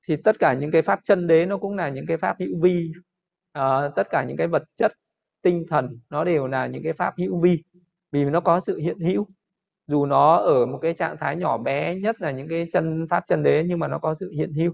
thì 0.08 0.16
tất 0.24 0.36
cả 0.38 0.52
những 0.54 0.70
cái 0.70 0.82
pháp 0.82 1.00
chân 1.04 1.26
đế 1.26 1.46
nó 1.46 1.58
cũng 1.58 1.76
là 1.76 1.88
những 1.88 2.06
cái 2.06 2.16
pháp 2.16 2.36
hữu 2.40 2.60
vi. 2.62 2.92
Uh, 3.58 3.92
tất 3.96 4.10
cả 4.10 4.24
những 4.24 4.36
cái 4.36 4.46
vật 4.46 4.62
chất 4.76 4.92
tinh 5.48 5.64
thần, 5.68 5.98
nó 6.10 6.24
đều 6.24 6.46
là 6.46 6.66
những 6.66 6.82
cái 6.82 6.92
pháp 6.92 7.14
hữu 7.18 7.40
vi, 7.40 7.62
vì 8.12 8.24
nó 8.24 8.40
có 8.40 8.60
sự 8.60 8.78
hiện 8.78 8.98
hữu. 8.98 9.26
Dù 9.86 10.06
nó 10.06 10.36
ở 10.36 10.66
một 10.66 10.78
cái 10.82 10.94
trạng 10.94 11.16
thái 11.16 11.36
nhỏ 11.36 11.58
bé 11.58 11.94
nhất 11.94 12.20
là 12.20 12.30
những 12.30 12.48
cái 12.48 12.68
chân, 12.72 13.06
pháp 13.10 13.24
chân 13.26 13.42
đế, 13.42 13.64
nhưng 13.68 13.78
mà 13.78 13.88
nó 13.88 13.98
có 13.98 14.14
sự 14.14 14.30
hiện 14.30 14.52
hữu. 14.52 14.72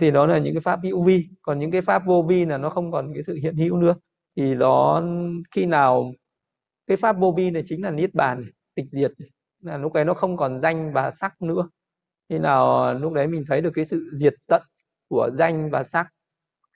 Thì 0.00 0.10
đó 0.10 0.26
là 0.26 0.38
những 0.38 0.54
cái 0.54 0.60
pháp 0.60 0.80
hữu 0.82 1.02
vi. 1.02 1.28
Còn 1.42 1.58
những 1.58 1.70
cái 1.70 1.80
pháp 1.80 2.02
vô 2.06 2.22
vi 2.22 2.44
là 2.46 2.58
nó 2.58 2.70
không 2.70 2.92
còn 2.92 3.14
cái 3.14 3.22
sự 3.22 3.34
hiện 3.42 3.56
hữu 3.56 3.76
nữa. 3.76 3.94
Thì 4.36 4.54
nó 4.54 5.02
khi 5.50 5.66
nào 5.66 6.12
cái 6.86 6.96
pháp 6.96 7.18
vô 7.18 7.34
vi 7.36 7.50
này 7.50 7.62
chính 7.66 7.82
là 7.82 7.90
niết 7.90 8.14
bàn, 8.14 8.44
tịch 8.74 8.86
diệt, 8.92 9.12
là 9.62 9.78
lúc 9.78 9.92
đấy 9.92 10.04
nó 10.04 10.14
không 10.14 10.36
còn 10.36 10.60
danh 10.60 10.92
và 10.92 11.10
sắc 11.10 11.42
nữa. 11.42 11.68
Khi 12.28 12.38
nào 12.38 12.84
à, 12.84 12.92
lúc 12.92 13.12
đấy 13.12 13.26
mình 13.26 13.44
thấy 13.48 13.60
được 13.60 13.70
cái 13.74 13.84
sự 13.84 14.10
diệt 14.12 14.34
tận 14.46 14.62
của 15.08 15.30
danh 15.38 15.70
và 15.70 15.84
sắc, 15.84 16.06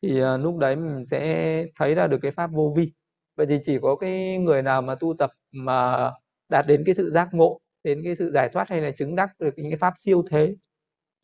thì 0.03 0.21
à, 0.21 0.37
lúc 0.37 0.59
đấy 0.59 0.77
mình 0.77 1.07
sẽ 1.07 1.65
thấy 1.79 1.95
ra 1.95 2.07
được 2.07 2.19
cái 2.23 2.31
pháp 2.31 2.51
vô 2.53 2.75
vi 2.77 2.93
vậy 3.41 3.47
thì 3.47 3.59
chỉ 3.65 3.79
có 3.83 3.97
cái 3.97 4.39
người 4.39 4.63
nào 4.63 4.83
mà 4.83 4.95
tu 4.95 5.15
tập 5.19 5.31
mà 5.53 6.11
đạt 6.49 6.67
đến 6.69 6.83
cái 6.87 6.95
sự 6.95 7.11
giác 7.11 7.29
ngộ 7.33 7.61
đến 7.85 8.01
cái 8.05 8.17
sự 8.17 8.31
giải 8.35 8.49
thoát 8.53 8.69
hay 8.69 8.81
là 8.81 8.91
chứng 8.91 9.17
đắc 9.17 9.31
được 9.39 9.51
những 9.57 9.71
cái 9.71 9.79
pháp 9.79 9.95
siêu 9.99 10.25
thế 10.31 10.55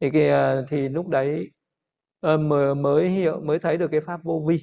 thì 0.00 0.10
cái, 0.10 0.28
ờ, 0.28 0.66
thì 0.70 0.88
lúc 0.88 1.08
đấy 1.08 1.50
ờ, 2.20 2.36
mới 2.38 2.74
mới 2.74 3.10
hiểu 3.10 3.40
mới 3.40 3.58
thấy 3.58 3.76
được 3.76 3.88
cái 3.90 4.00
pháp 4.00 4.24
vô 4.24 4.44
vi 4.48 4.62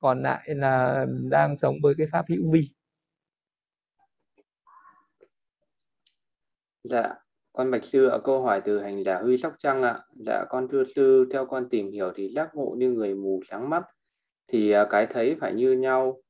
còn 0.00 0.22
lại 0.22 0.42
là 0.46 1.06
đang 1.30 1.56
sống 1.56 1.76
với 1.82 1.94
cái 1.98 2.06
pháp 2.12 2.24
hữu 2.28 2.52
vi 2.52 2.70
Dạ, 6.84 7.14
con 7.52 7.70
Bạch 7.70 7.84
Sư 7.84 8.06
ạ, 8.08 8.18
câu 8.24 8.42
hỏi 8.42 8.62
từ 8.64 8.80
hành 8.80 9.04
giả 9.04 9.18
Huy 9.22 9.38
Sóc 9.38 9.54
Trăng 9.58 9.82
ạ. 9.82 10.00
Dạ, 10.26 10.44
con 10.50 10.68
thưa 10.72 10.84
sư, 10.96 11.28
theo 11.32 11.46
con 11.46 11.68
tìm 11.68 11.92
hiểu 11.92 12.12
thì 12.16 12.28
giác 12.34 12.50
ngộ 12.54 12.74
như 12.78 12.90
người 12.90 13.14
mù 13.14 13.40
sáng 13.50 13.70
mắt, 13.70 13.82
thì 14.52 14.70
ờ, 14.70 14.88
cái 14.90 15.06
thấy 15.10 15.36
phải 15.40 15.54
như 15.54 15.72
nhau. 15.72 16.23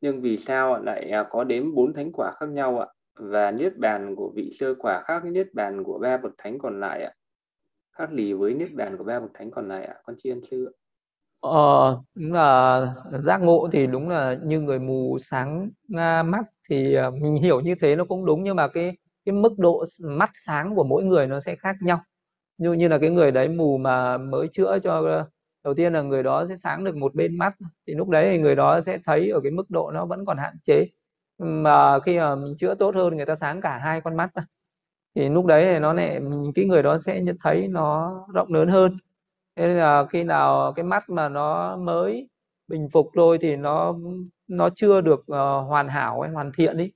Nhưng 0.00 0.20
vì 0.20 0.38
sao 0.38 0.82
lại 0.82 1.10
à, 1.10 1.26
có 1.30 1.44
đến 1.44 1.74
bốn 1.74 1.92
thánh 1.92 2.12
quả 2.12 2.32
khác 2.40 2.48
nhau 2.48 2.78
ạ? 2.78 2.86
Và 3.14 3.50
niết 3.50 3.78
bàn 3.78 4.16
của 4.16 4.32
vị 4.34 4.56
sơ 4.58 4.74
quả 4.78 5.02
khác 5.06 5.22
với 5.22 5.30
niết 5.30 5.54
bàn 5.54 5.84
của 5.84 5.98
ba 5.98 6.16
bậc 6.16 6.32
thánh 6.38 6.58
còn 6.58 6.80
lại 6.80 7.02
ạ? 7.02 7.12
Khác 7.92 8.12
lì 8.12 8.32
với 8.32 8.54
niết 8.54 8.74
bàn 8.74 8.96
của 8.98 9.04
ba 9.04 9.20
bậc 9.20 9.30
thánh 9.34 9.50
còn 9.50 9.68
lại 9.68 9.84
ạ? 9.84 9.94
Con 10.04 10.16
chiên 10.18 10.40
sư 10.50 10.64
ạ. 10.66 10.74
Ờ, 11.40 12.00
đúng 12.14 12.32
là 12.32 12.80
giác 13.24 13.38
ngộ 13.38 13.68
thì 13.72 13.86
đúng 13.86 14.08
là 14.08 14.36
như 14.44 14.60
người 14.60 14.78
mù 14.78 15.18
sáng 15.20 15.70
à, 15.96 16.22
mắt 16.22 16.46
thì 16.70 16.94
à, 16.94 17.10
mình 17.10 17.36
hiểu 17.36 17.60
như 17.60 17.74
thế 17.80 17.96
nó 17.96 18.04
cũng 18.04 18.26
đúng 18.26 18.42
nhưng 18.42 18.56
mà 18.56 18.68
cái 18.68 18.96
cái 19.24 19.32
mức 19.32 19.58
độ 19.58 19.84
mắt 20.02 20.30
sáng 20.34 20.74
của 20.74 20.84
mỗi 20.84 21.04
người 21.04 21.26
nó 21.26 21.40
sẽ 21.40 21.56
khác 21.56 21.76
nhau 21.80 22.00
như 22.58 22.72
như 22.72 22.88
là 22.88 22.98
cái 22.98 23.10
người 23.10 23.30
đấy 23.30 23.48
mù 23.48 23.78
mà 23.78 24.18
mới 24.18 24.48
chữa 24.52 24.78
cho 24.82 25.24
đầu 25.68 25.74
tiên 25.74 25.92
là 25.92 26.02
người 26.02 26.22
đó 26.22 26.46
sẽ 26.48 26.56
sáng 26.56 26.84
được 26.84 26.96
một 26.96 27.14
bên 27.14 27.38
mắt 27.38 27.54
thì 27.86 27.94
lúc 27.94 28.08
đấy 28.08 28.28
thì 28.32 28.38
người 28.38 28.56
đó 28.56 28.80
sẽ 28.86 28.98
thấy 29.04 29.30
ở 29.30 29.40
cái 29.40 29.52
mức 29.52 29.70
độ 29.70 29.90
nó 29.90 30.06
vẫn 30.06 30.24
còn 30.26 30.38
hạn 30.38 30.54
chế. 30.64 30.86
Mà 31.38 32.00
khi 32.00 32.18
mà 32.18 32.34
mình 32.34 32.56
chữa 32.58 32.74
tốt 32.74 32.94
hơn 32.94 33.16
người 33.16 33.26
ta 33.26 33.34
sáng 33.36 33.60
cả 33.60 33.78
hai 33.78 34.00
con 34.00 34.16
mắt 34.16 34.30
thì 35.14 35.28
lúc 35.28 35.46
đấy 35.46 35.64
thì 35.72 35.78
nó 35.78 35.92
lại 35.92 36.20
cái 36.54 36.64
người 36.64 36.82
đó 36.82 36.98
sẽ 36.98 37.20
nhận 37.20 37.36
thấy 37.44 37.68
nó 37.68 38.14
rộng 38.34 38.52
lớn 38.54 38.68
hơn. 38.68 38.98
Thế 39.56 39.68
là 39.68 40.06
khi 40.06 40.24
nào 40.24 40.72
cái 40.76 40.84
mắt 40.84 41.10
mà 41.10 41.28
nó 41.28 41.76
mới 41.76 42.28
bình 42.68 42.88
phục 42.92 43.10
thôi 43.16 43.38
thì 43.40 43.56
nó 43.56 43.96
nó 44.48 44.70
chưa 44.74 45.00
được 45.00 45.20
uh, 45.20 45.68
hoàn 45.68 45.88
hảo 45.88 46.20
hay 46.20 46.30
hoàn 46.32 46.52
thiện 46.52 46.76
đi 46.76 46.92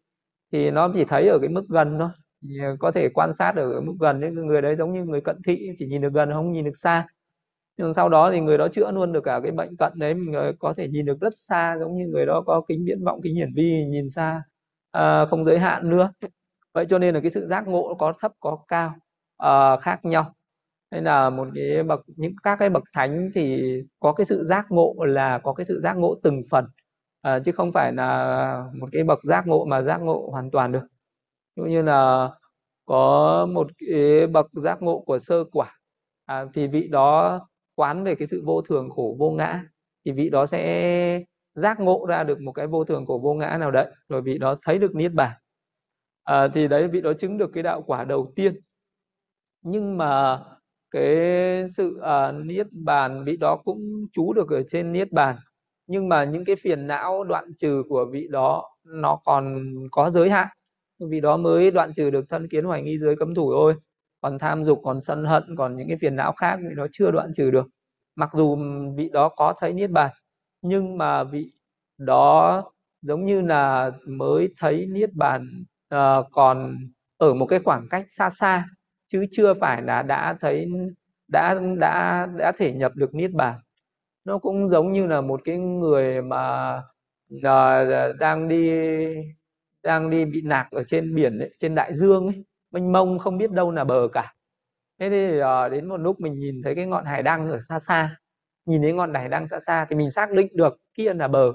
thì 0.52 0.70
nó 0.70 0.90
chỉ 0.94 1.04
thấy 1.04 1.28
ở 1.28 1.38
cái 1.40 1.48
mức 1.48 1.64
gần 1.68 1.98
thôi. 1.98 2.08
Thì 2.42 2.58
ờ, 2.62 2.76
có 2.80 2.92
thể 2.92 3.08
quan 3.14 3.34
sát 3.34 3.56
ở 3.56 3.80
mức 3.80 3.94
gần. 4.00 4.20
Những 4.20 4.46
người 4.46 4.62
đấy 4.62 4.76
giống 4.76 4.92
như 4.92 5.04
người 5.04 5.20
cận 5.20 5.42
thị 5.46 5.70
chỉ 5.78 5.86
nhìn 5.86 6.02
được 6.02 6.12
gần 6.12 6.32
không 6.32 6.52
nhìn 6.52 6.64
được 6.64 6.76
xa 6.76 7.06
nhưng 7.76 7.94
sau 7.94 8.08
đó 8.08 8.30
thì 8.32 8.40
người 8.40 8.58
đó 8.58 8.68
chữa 8.68 8.90
luôn 8.90 9.12
được 9.12 9.20
cả 9.24 9.40
cái 9.42 9.52
bệnh 9.52 9.76
cận 9.76 9.92
đấy 9.96 10.14
mình 10.14 10.34
ờ, 10.34 10.52
có 10.58 10.74
thể 10.76 10.88
nhìn 10.88 11.06
được 11.06 11.20
rất 11.20 11.32
xa 11.36 11.76
giống 11.80 11.96
như 11.98 12.06
người 12.06 12.26
đó 12.26 12.42
có 12.46 12.62
kính 12.68 12.84
viễn 12.86 13.04
vọng 13.04 13.20
kính 13.22 13.34
hiển 13.36 13.52
vi 13.56 13.86
nhìn 13.86 14.10
xa 14.10 14.42
à, 14.90 15.26
không 15.26 15.44
giới 15.44 15.58
hạn 15.58 15.90
nữa. 15.90 16.12
Vậy 16.74 16.86
cho 16.88 16.98
nên 16.98 17.14
là 17.14 17.20
cái 17.20 17.30
sự 17.30 17.46
giác 17.48 17.68
ngộ 17.68 17.94
có 17.98 18.12
thấp 18.20 18.32
có 18.40 18.58
cao 18.68 18.94
à, 19.36 19.76
khác 19.76 20.04
nhau. 20.04 20.34
Nên 20.90 21.04
là 21.04 21.30
một 21.30 21.48
cái 21.54 21.82
bậc 21.82 22.00
những 22.16 22.34
các 22.42 22.56
cái 22.60 22.70
bậc 22.70 22.82
thánh 22.94 23.30
thì 23.34 23.62
có 24.00 24.12
cái 24.12 24.24
sự 24.26 24.44
giác 24.44 24.66
ngộ 24.70 24.94
là 25.06 25.38
có 25.44 25.52
cái 25.54 25.66
sự 25.66 25.80
giác 25.82 25.94
ngộ 25.96 26.14
từng 26.22 26.42
phần 26.50 26.66
à, 27.22 27.38
chứ 27.44 27.52
không 27.52 27.72
phải 27.72 27.92
là 27.92 28.64
một 28.80 28.88
cái 28.92 29.04
bậc 29.04 29.18
giác 29.24 29.46
ngộ 29.46 29.64
mà 29.64 29.82
giác 29.82 29.98
ngộ 29.98 30.28
hoàn 30.32 30.50
toàn 30.50 30.72
được. 30.72 30.82
Cũng 31.56 31.70
như 31.70 31.82
là 31.82 32.30
có 32.86 33.46
một 33.52 33.68
cái 33.78 34.26
bậc 34.26 34.46
giác 34.64 34.82
ngộ 34.82 35.00
của 35.06 35.18
sơ 35.18 35.44
quả 35.52 35.66
à, 36.26 36.44
thì 36.54 36.66
vị 36.68 36.88
đó 36.88 37.40
quán 37.82 38.04
về 38.04 38.14
cái 38.14 38.28
sự 38.28 38.42
vô 38.44 38.62
thường 38.62 38.90
khổ 38.90 39.16
vô 39.18 39.30
ngã 39.30 39.64
thì 40.04 40.12
vị 40.12 40.30
đó 40.30 40.46
sẽ 40.46 41.22
giác 41.54 41.80
ngộ 41.80 42.06
ra 42.08 42.24
được 42.24 42.40
một 42.40 42.52
cái 42.52 42.66
vô 42.66 42.84
thường 42.84 43.06
khổ 43.06 43.20
vô 43.22 43.34
ngã 43.34 43.58
nào 43.58 43.70
đấy 43.70 43.86
rồi 44.08 44.22
vị 44.22 44.38
đó 44.38 44.56
thấy 44.62 44.78
được 44.78 44.94
niết 44.94 45.12
bàn. 45.12 45.30
À, 46.24 46.48
thì 46.48 46.68
đấy 46.68 46.88
vị 46.88 47.00
đó 47.00 47.12
chứng 47.12 47.38
được 47.38 47.50
cái 47.54 47.62
đạo 47.62 47.82
quả 47.82 48.04
đầu 48.04 48.32
tiên. 48.36 48.60
Nhưng 49.62 49.98
mà 49.98 50.40
cái 50.90 51.16
sự 51.76 52.00
uh, 52.00 52.44
niết 52.44 52.66
bàn 52.72 53.24
vị 53.24 53.36
đó 53.36 53.56
cũng 53.64 54.06
trú 54.12 54.32
được 54.32 54.50
ở 54.50 54.62
trên 54.68 54.92
niết 54.92 55.12
bàn. 55.12 55.36
Nhưng 55.86 56.08
mà 56.08 56.24
những 56.24 56.44
cái 56.44 56.56
phiền 56.56 56.86
não 56.86 57.24
đoạn 57.24 57.54
trừ 57.58 57.82
của 57.88 58.06
vị 58.12 58.28
đó 58.30 58.64
nó 58.84 59.20
còn 59.24 59.72
có 59.90 60.10
giới 60.10 60.30
hạn. 60.30 60.48
Vì 61.10 61.20
đó 61.20 61.36
mới 61.36 61.70
đoạn 61.70 61.92
trừ 61.96 62.10
được 62.10 62.24
thân 62.28 62.48
kiến 62.48 62.64
hoài 62.64 62.82
nghi 62.82 62.98
dưới 62.98 63.16
cấm 63.16 63.34
thủ 63.34 63.52
thôi 63.52 63.74
còn 64.22 64.38
tham 64.38 64.64
dục 64.64 64.80
còn 64.84 65.00
sân 65.00 65.24
hận 65.24 65.56
còn 65.58 65.76
những 65.76 65.88
cái 65.88 65.96
phiền 66.00 66.16
não 66.16 66.32
khác 66.32 66.58
thì 66.62 66.74
nó 66.76 66.86
chưa 66.92 67.10
đoạn 67.10 67.32
trừ 67.34 67.50
được. 67.50 67.68
Mặc 68.16 68.30
dù 68.32 68.58
vị 68.96 69.10
đó 69.12 69.28
có 69.28 69.54
thấy 69.60 69.72
niết 69.72 69.90
bàn 69.90 70.10
nhưng 70.62 70.98
mà 70.98 71.24
vị 71.24 71.52
đó 71.98 72.64
giống 73.02 73.26
như 73.26 73.40
là 73.40 73.90
mới 74.06 74.48
thấy 74.58 74.86
niết 74.86 75.10
bàn 75.14 75.64
uh, 75.94 76.26
còn 76.32 76.76
ở 77.18 77.34
một 77.34 77.46
cái 77.46 77.60
khoảng 77.64 77.88
cách 77.90 78.06
xa 78.08 78.30
xa 78.30 78.66
chứ 79.08 79.24
chưa 79.30 79.54
phải 79.60 79.82
là 79.82 80.02
đã 80.02 80.36
thấy 80.40 80.66
đã 81.28 81.60
đã 81.78 82.26
đã 82.38 82.52
thể 82.58 82.72
nhập 82.72 82.92
được 82.96 83.14
niết 83.14 83.32
bàn. 83.32 83.58
Nó 84.24 84.38
cũng 84.38 84.68
giống 84.68 84.92
như 84.92 85.06
là 85.06 85.20
một 85.20 85.40
cái 85.44 85.58
người 85.58 86.22
mà 86.22 86.76
uh, 87.36 88.16
đang 88.18 88.48
đi 88.48 88.70
đang 89.82 90.10
đi 90.10 90.24
bị 90.24 90.42
nạc 90.42 90.70
ở 90.70 90.84
trên 90.84 91.14
biển 91.14 91.38
ấy, 91.38 91.50
trên 91.58 91.74
đại 91.74 91.94
dương 91.94 92.26
ấy 92.26 92.44
mênh 92.72 92.92
mông 92.92 93.18
không 93.18 93.38
biết 93.38 93.50
đâu 93.50 93.70
là 93.70 93.84
bờ 93.84 94.08
cả. 94.12 94.34
Thế 95.00 95.10
thì 95.10 95.40
uh, 95.40 95.72
đến 95.72 95.88
một 95.88 95.96
lúc 95.96 96.20
mình 96.20 96.38
nhìn 96.38 96.62
thấy 96.64 96.74
cái 96.74 96.86
ngọn 96.86 97.04
hải 97.04 97.22
đăng 97.22 97.50
ở 97.50 97.60
xa 97.68 97.78
xa 97.78 98.16
nhìn 98.66 98.82
thấy 98.82 98.92
ngọn 98.92 99.14
hải 99.14 99.28
đăng 99.28 99.48
xa 99.48 99.60
xa 99.66 99.86
thì 99.88 99.96
mình 99.96 100.10
xác 100.10 100.30
định 100.32 100.48
được 100.56 100.78
kia 100.94 101.14
là 101.14 101.28
bờ 101.28 101.52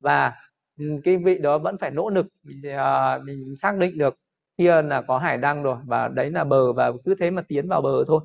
và 0.00 0.32
ừ, 0.78 0.84
cái 1.04 1.16
vị 1.16 1.38
đó 1.38 1.58
vẫn 1.58 1.78
phải 1.78 1.90
nỗ 1.90 2.10
lực. 2.10 2.26
Mình, 2.42 2.62
uh, 2.74 3.24
mình 3.24 3.56
xác 3.56 3.76
định 3.76 3.98
được 3.98 4.18
kia 4.58 4.82
là 4.82 5.02
có 5.02 5.18
hải 5.18 5.38
đăng 5.38 5.62
rồi 5.62 5.76
và 5.86 6.08
đấy 6.08 6.30
là 6.30 6.44
bờ 6.44 6.72
và 6.72 6.92
cứ 7.04 7.14
thế 7.18 7.30
mà 7.30 7.42
tiến 7.48 7.68
vào 7.68 7.82
bờ 7.82 8.04
thôi. 8.06 8.20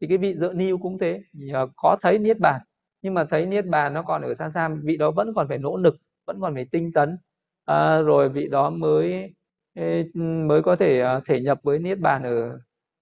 Thì 0.00 0.06
cái 0.06 0.18
vị 0.18 0.34
dựa 0.40 0.52
niu 0.52 0.78
cũng 0.78 0.98
thế 0.98 1.22
thì, 1.40 1.52
uh, 1.62 1.70
có 1.76 1.96
thấy 2.02 2.18
niết 2.18 2.38
bàn 2.40 2.60
nhưng 3.02 3.14
mà 3.14 3.24
thấy 3.24 3.46
niết 3.46 3.66
bàn 3.66 3.94
nó 3.94 4.02
còn 4.02 4.22
ở 4.22 4.34
xa 4.34 4.50
xa 4.54 4.68
vị 4.82 4.96
đó 4.96 5.10
vẫn 5.10 5.34
còn 5.34 5.48
phải 5.48 5.58
nỗ 5.58 5.76
lực 5.76 5.96
vẫn 6.26 6.40
còn 6.40 6.54
phải 6.54 6.66
tinh 6.72 6.92
tấn. 6.92 7.18
À, 7.64 8.00
rồi 8.00 8.28
vị 8.28 8.48
đó 8.48 8.70
mới 8.70 9.34
Ừ, 9.74 10.02
mới 10.46 10.62
có 10.62 10.76
thể 10.76 11.00
à, 11.00 11.20
thể 11.26 11.40
nhập 11.40 11.58
với 11.62 11.78
niết 11.78 11.98
bàn 11.98 12.22
ở 12.22 12.58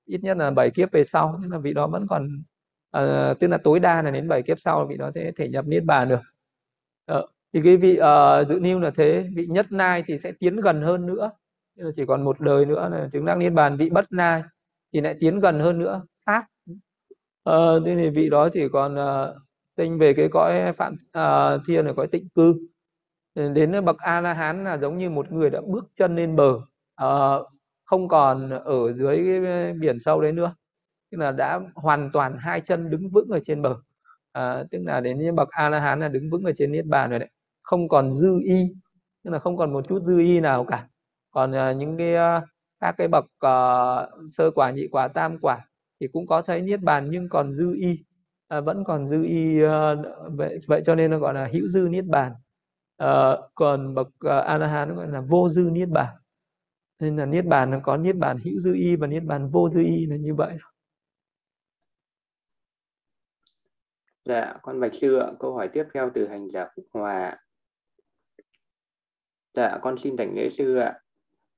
ít 0.06 0.22
nhất 0.22 0.36
là 0.36 0.50
bảy 0.50 0.70
kiếp 0.70 0.92
về 0.92 1.04
sau 1.04 1.38
nhưng 1.40 1.50
mà 1.50 1.58
vị 1.58 1.72
đó 1.72 1.86
vẫn 1.86 2.06
còn 2.08 2.42
uh, 2.96 3.38
tức 3.40 3.48
là 3.48 3.58
tối 3.58 3.80
đa 3.80 4.02
là 4.02 4.10
đến 4.10 4.28
bảy 4.28 4.42
kiếp 4.42 4.60
sau 4.60 4.86
vị 4.86 4.96
đó 4.96 5.10
sẽ 5.14 5.32
thể 5.36 5.48
nhập 5.48 5.66
niết 5.66 5.84
bàn 5.84 6.08
được. 6.08 6.20
Uh, 7.12 7.24
thì 7.52 7.60
cái 7.64 7.76
vị 7.76 7.98
uh, 8.00 8.48
dự 8.48 8.60
niu 8.60 8.78
là 8.80 8.90
thế 8.90 9.28
vị 9.34 9.46
nhất 9.46 9.66
nai 9.72 10.04
thì 10.06 10.18
sẽ 10.18 10.32
tiến 10.32 10.56
gần 10.56 10.82
hơn 10.82 11.06
nữa 11.06 11.30
chỉ 11.96 12.06
còn 12.06 12.24
một 12.24 12.40
đời 12.40 12.64
nữa 12.64 12.88
là 12.92 13.08
chứng 13.12 13.24
đắc 13.24 13.34
niết 13.34 13.52
bàn. 13.52 13.76
Vị 13.76 13.90
bất 13.90 14.12
nai 14.12 14.42
thì 14.92 15.00
lại 15.00 15.16
tiến 15.20 15.40
gần 15.40 15.60
hơn 15.60 15.78
nữa 15.78 16.02
sát. 16.26 16.46
Uh, 17.50 17.82
thế 17.86 17.96
thì 17.96 18.10
vị 18.10 18.28
đó 18.28 18.48
chỉ 18.52 18.68
còn 18.72 18.94
uh, 18.94 19.36
tinh 19.76 19.98
về 19.98 20.14
cái 20.14 20.28
cõi 20.32 20.72
phạm 20.72 20.92
uh, 20.94 21.60
thiên 21.66 21.86
ở 21.86 21.94
cõi 21.96 22.06
tịnh 22.06 22.28
cư. 22.28 22.54
Ờ, 23.34 23.52
đến 23.52 23.72
ờ, 23.72 23.80
bậc 23.80 23.98
a 23.98 24.20
la 24.20 24.34
hán 24.34 24.64
là 24.64 24.78
giống 24.78 24.98
như 24.98 25.10
một 25.10 25.32
người 25.32 25.50
đã 25.50 25.60
bước 25.66 25.84
chân 25.96 26.16
lên 26.16 26.36
bờ. 26.36 26.52
Uh, 27.04 27.46
không 27.84 28.08
còn 28.08 28.50
ở 28.50 28.92
dưới 28.92 29.16
cái 29.16 29.72
biển 29.72 30.00
sâu 30.00 30.20
đấy 30.20 30.32
nữa. 30.32 30.54
Tức 31.10 31.18
là 31.18 31.32
đã 31.32 31.60
hoàn 31.74 32.10
toàn 32.12 32.36
hai 32.38 32.60
chân 32.60 32.90
đứng 32.90 33.10
vững 33.10 33.28
ở 33.28 33.40
trên 33.44 33.62
bờ. 33.62 33.76
À, 34.32 34.64
tức 34.70 34.78
là 34.84 35.00
đến 35.00 35.18
như 35.18 35.32
bậc 35.32 35.48
a 35.50 35.68
la 35.68 35.80
hán 35.80 36.00
là 36.00 36.08
đứng 36.08 36.30
vững 36.30 36.44
ở 36.44 36.52
trên 36.56 36.72
niết 36.72 36.86
bàn 36.86 37.10
rồi 37.10 37.18
đấy. 37.18 37.30
Không 37.62 37.88
còn 37.88 38.12
dư 38.12 38.40
y 38.44 38.74
tức 39.24 39.30
là 39.30 39.38
không 39.38 39.56
còn 39.56 39.72
một 39.72 39.88
chút 39.88 40.02
dư 40.02 40.18
y 40.18 40.40
nào 40.40 40.64
cả. 40.64 40.88
Còn 41.30 41.50
uh, 41.52 41.76
những 41.76 41.96
cái 41.98 42.14
uh, 42.14 42.44
các 42.80 42.94
cái 42.98 43.08
bậc 43.08 43.24
uh, 43.24 44.30
sơ 44.32 44.50
quả 44.50 44.70
nhị 44.70 44.88
quả 44.92 45.08
tam 45.08 45.38
quả 45.38 45.58
thì 46.00 46.08
cũng 46.12 46.26
có 46.26 46.42
thấy 46.42 46.62
niết 46.62 46.80
bàn 46.80 47.08
nhưng 47.10 47.28
còn 47.28 47.54
dư 47.54 47.74
y. 47.74 47.98
À, 48.48 48.60
vẫn 48.60 48.84
còn 48.84 49.08
dư 49.08 49.24
y 49.24 49.64
uh, 49.64 49.70
vậy 50.36 50.58
vậy 50.66 50.82
cho 50.86 50.94
nên 50.94 51.10
nó 51.10 51.18
gọi 51.18 51.34
là 51.34 51.48
hữu 51.52 51.68
dư 51.68 51.80
niết 51.90 52.04
bàn. 52.06 52.32
Ờ, 53.00 53.48
còn 53.54 53.94
bậc 53.94 54.08
ờ, 54.18 54.38
uh, 54.38 54.44
a 54.44 54.86
gọi 54.86 55.08
là 55.08 55.20
vô 55.20 55.48
dư 55.48 55.62
niết 55.62 55.88
bàn 55.88 56.16
nên 56.98 57.16
là 57.16 57.26
niết 57.26 57.44
bàn 57.46 57.70
nó 57.70 57.80
có 57.82 57.96
niết 57.96 58.16
bàn 58.16 58.36
hữu 58.44 58.60
dư 58.60 58.74
y 58.74 58.96
và 58.96 59.06
niết 59.06 59.22
bàn 59.24 59.48
vô 59.48 59.70
dư 59.70 59.80
y 59.80 60.06
là 60.06 60.16
như 60.16 60.34
vậy 60.34 60.58
Dạ, 64.24 64.54
con 64.62 64.80
Bạch 64.80 64.92
Sư 65.00 65.16
ạ. 65.16 65.32
Câu 65.38 65.54
hỏi 65.54 65.68
tiếp 65.72 65.84
theo 65.94 66.10
từ 66.14 66.28
hành 66.28 66.48
giả 66.52 66.68
Phúc 66.76 66.84
Hòa. 66.92 67.36
Dạ, 69.54 69.78
con 69.82 69.96
xin 70.02 70.16
thành 70.16 70.34
lễ 70.34 70.50
sư 70.50 70.76
ạ. 70.76 71.00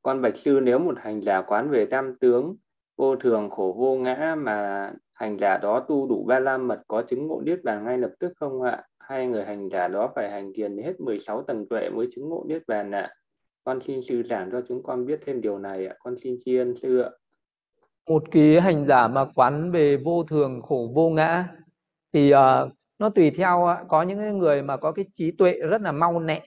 Con 0.03 0.23
Bạch 0.23 0.37
Sư 0.45 0.61
nếu 0.63 0.79
một 0.79 0.95
hành 0.99 1.23
giả 1.25 1.43
quán 1.43 1.71
về 1.71 1.87
tam 1.91 2.19
tướng, 2.21 2.57
vô 2.97 3.17
thường, 3.17 3.51
khổ 3.51 3.77
vô 3.79 3.97
ngã 3.97 4.35
mà 4.39 4.93
hành 5.13 5.39
giả 5.41 5.59
đó 5.59 5.85
tu 5.89 6.09
đủ 6.09 6.25
ba 6.25 6.39
la 6.39 6.59
mật 6.59 6.83
có 6.89 7.03
chứng 7.09 7.27
ngộ 7.27 7.41
niết 7.41 7.65
bàn 7.65 7.85
ngay 7.85 7.99
lập 7.99 8.11
tức 8.19 8.33
không 8.37 8.63
ạ? 8.63 8.85
Hai 9.03 9.27
người 9.27 9.45
hành 9.45 9.69
giả 9.69 9.89
đó 9.89 10.13
phải 10.15 10.31
hành 10.31 10.53
thiền 10.55 10.79
hết 10.79 11.01
16 11.01 11.43
tầng 11.43 11.67
tuệ 11.69 11.91
mới 11.91 12.09
chứng 12.15 12.29
ngộ 12.29 12.45
niết 12.49 12.63
bàn 12.67 12.91
ạ? 12.91 13.11
Con 13.65 13.81
xin 13.81 14.01
sư 14.09 14.23
giảng 14.31 14.49
cho 14.53 14.63
chúng 14.69 14.83
con 14.83 15.07
biết 15.07 15.21
thêm 15.27 15.41
điều 15.41 15.59
này 15.59 15.87
ạ. 15.87 15.95
Con 15.99 16.17
xin 16.19 16.37
tri 16.45 16.57
ân 16.57 16.75
sư 16.83 16.99
ạ. 16.99 17.11
Một 18.09 18.23
cái 18.31 18.61
hành 18.61 18.87
giả 18.87 19.09
mà 19.09 19.25
quán 19.35 19.71
về 19.73 19.97
vô 19.97 20.25
thường, 20.25 20.63
khổ 20.63 20.93
vô 20.95 21.11
ngã 21.11 21.49
thì 22.13 22.35
uh, 22.35 22.39
nó 22.99 23.09
tùy 23.09 23.31
theo 23.31 23.69
uh, 23.83 23.89
có 23.89 24.03
những 24.03 24.39
người 24.39 24.63
mà 24.63 24.77
có 24.77 24.93
cái 24.93 25.05
trí 25.15 25.31
tuệ 25.31 25.53
rất 25.53 25.83
là 25.83 25.93
mau 25.93 26.21
nẹ 26.21 26.43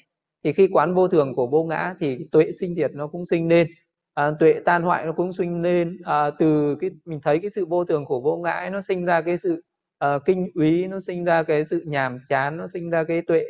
thì 0.46 0.54
khi 0.54 0.68
quán 0.72 0.94
vô 0.94 1.08
thường 1.08 1.36
khổ 1.36 1.50
vô 1.52 1.64
ngã 1.64 1.96
thì 2.00 2.18
tuệ 2.32 2.52
sinh 2.52 2.76
diệt 2.76 2.92
nó 2.94 3.08
cũng 3.08 3.26
sinh 3.26 3.50
lên 3.50 3.68
à, 4.14 4.32
tuệ 4.40 4.60
tan 4.66 4.84
hoại 4.84 5.06
nó 5.06 5.12
cũng 5.12 5.34
sinh 5.34 5.62
lên 5.62 5.98
à, 6.04 6.30
từ 6.40 6.76
cái 6.76 6.90
mình 7.06 7.20
thấy 7.24 7.40
cái 7.40 7.52
sự 7.52 7.66
vô 7.66 7.86
thường 7.86 8.06
của 8.06 8.20
vô 8.20 8.38
ngã 8.38 8.52
ấy, 8.52 8.70
nó 8.70 8.82
sinh 8.82 9.06
ra 9.06 9.22
cái 9.22 9.38
sự 9.38 9.64
uh, 10.06 10.22
kinh 10.26 10.52
úy 10.56 10.88
nó 10.88 11.00
sinh 11.00 11.26
ra 11.26 11.44
cái 11.44 11.66
sự 11.66 11.84
nhàm 11.86 12.20
chán 12.28 12.58
nó 12.58 12.68
sinh 12.68 12.90
ra 12.90 13.04
cái 13.04 13.22
tuệ 13.22 13.46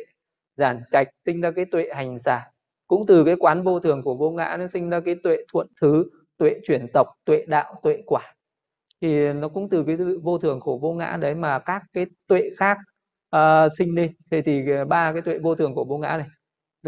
giản 0.56 0.82
trạch 0.92 1.08
sinh 1.26 1.40
ra 1.40 1.50
cái 1.50 1.64
tuệ 1.64 1.88
hành 1.94 2.18
giả 2.18 2.50
cũng 2.86 3.06
từ 3.06 3.24
cái 3.24 3.36
quán 3.38 3.62
vô 3.62 3.80
thường 3.80 4.02
của 4.02 4.14
vô 4.14 4.30
ngã 4.30 4.56
nó 4.58 4.66
sinh 4.66 4.90
ra 4.90 5.00
cái 5.00 5.14
tuệ 5.22 5.36
thuận 5.52 5.66
thứ 5.80 6.04
tuệ 6.38 6.60
chuyển 6.66 6.86
tộc 6.92 7.06
tuệ 7.24 7.44
đạo 7.48 7.80
tuệ 7.82 8.02
quả. 8.06 8.34
Thì 9.00 9.32
nó 9.32 9.48
cũng 9.48 9.68
từ 9.68 9.84
cái 9.86 9.96
sự 9.98 10.20
vô 10.22 10.38
thường 10.38 10.60
khổ 10.60 10.78
vô 10.82 10.92
ngã 10.92 11.16
đấy 11.20 11.34
mà 11.34 11.58
các 11.58 11.82
cái 11.92 12.06
tuệ 12.26 12.50
khác 12.56 12.78
uh, 13.36 13.72
sinh 13.78 13.94
lên 13.94 14.12
thế 14.30 14.42
thì 14.42 14.70
ờ, 14.70 14.84
ba 14.84 15.12
cái 15.12 15.22
tuệ 15.22 15.38
vô 15.38 15.54
thường 15.54 15.74
của 15.74 15.84
vô 15.84 15.98
ngã 15.98 16.16
này. 16.16 16.26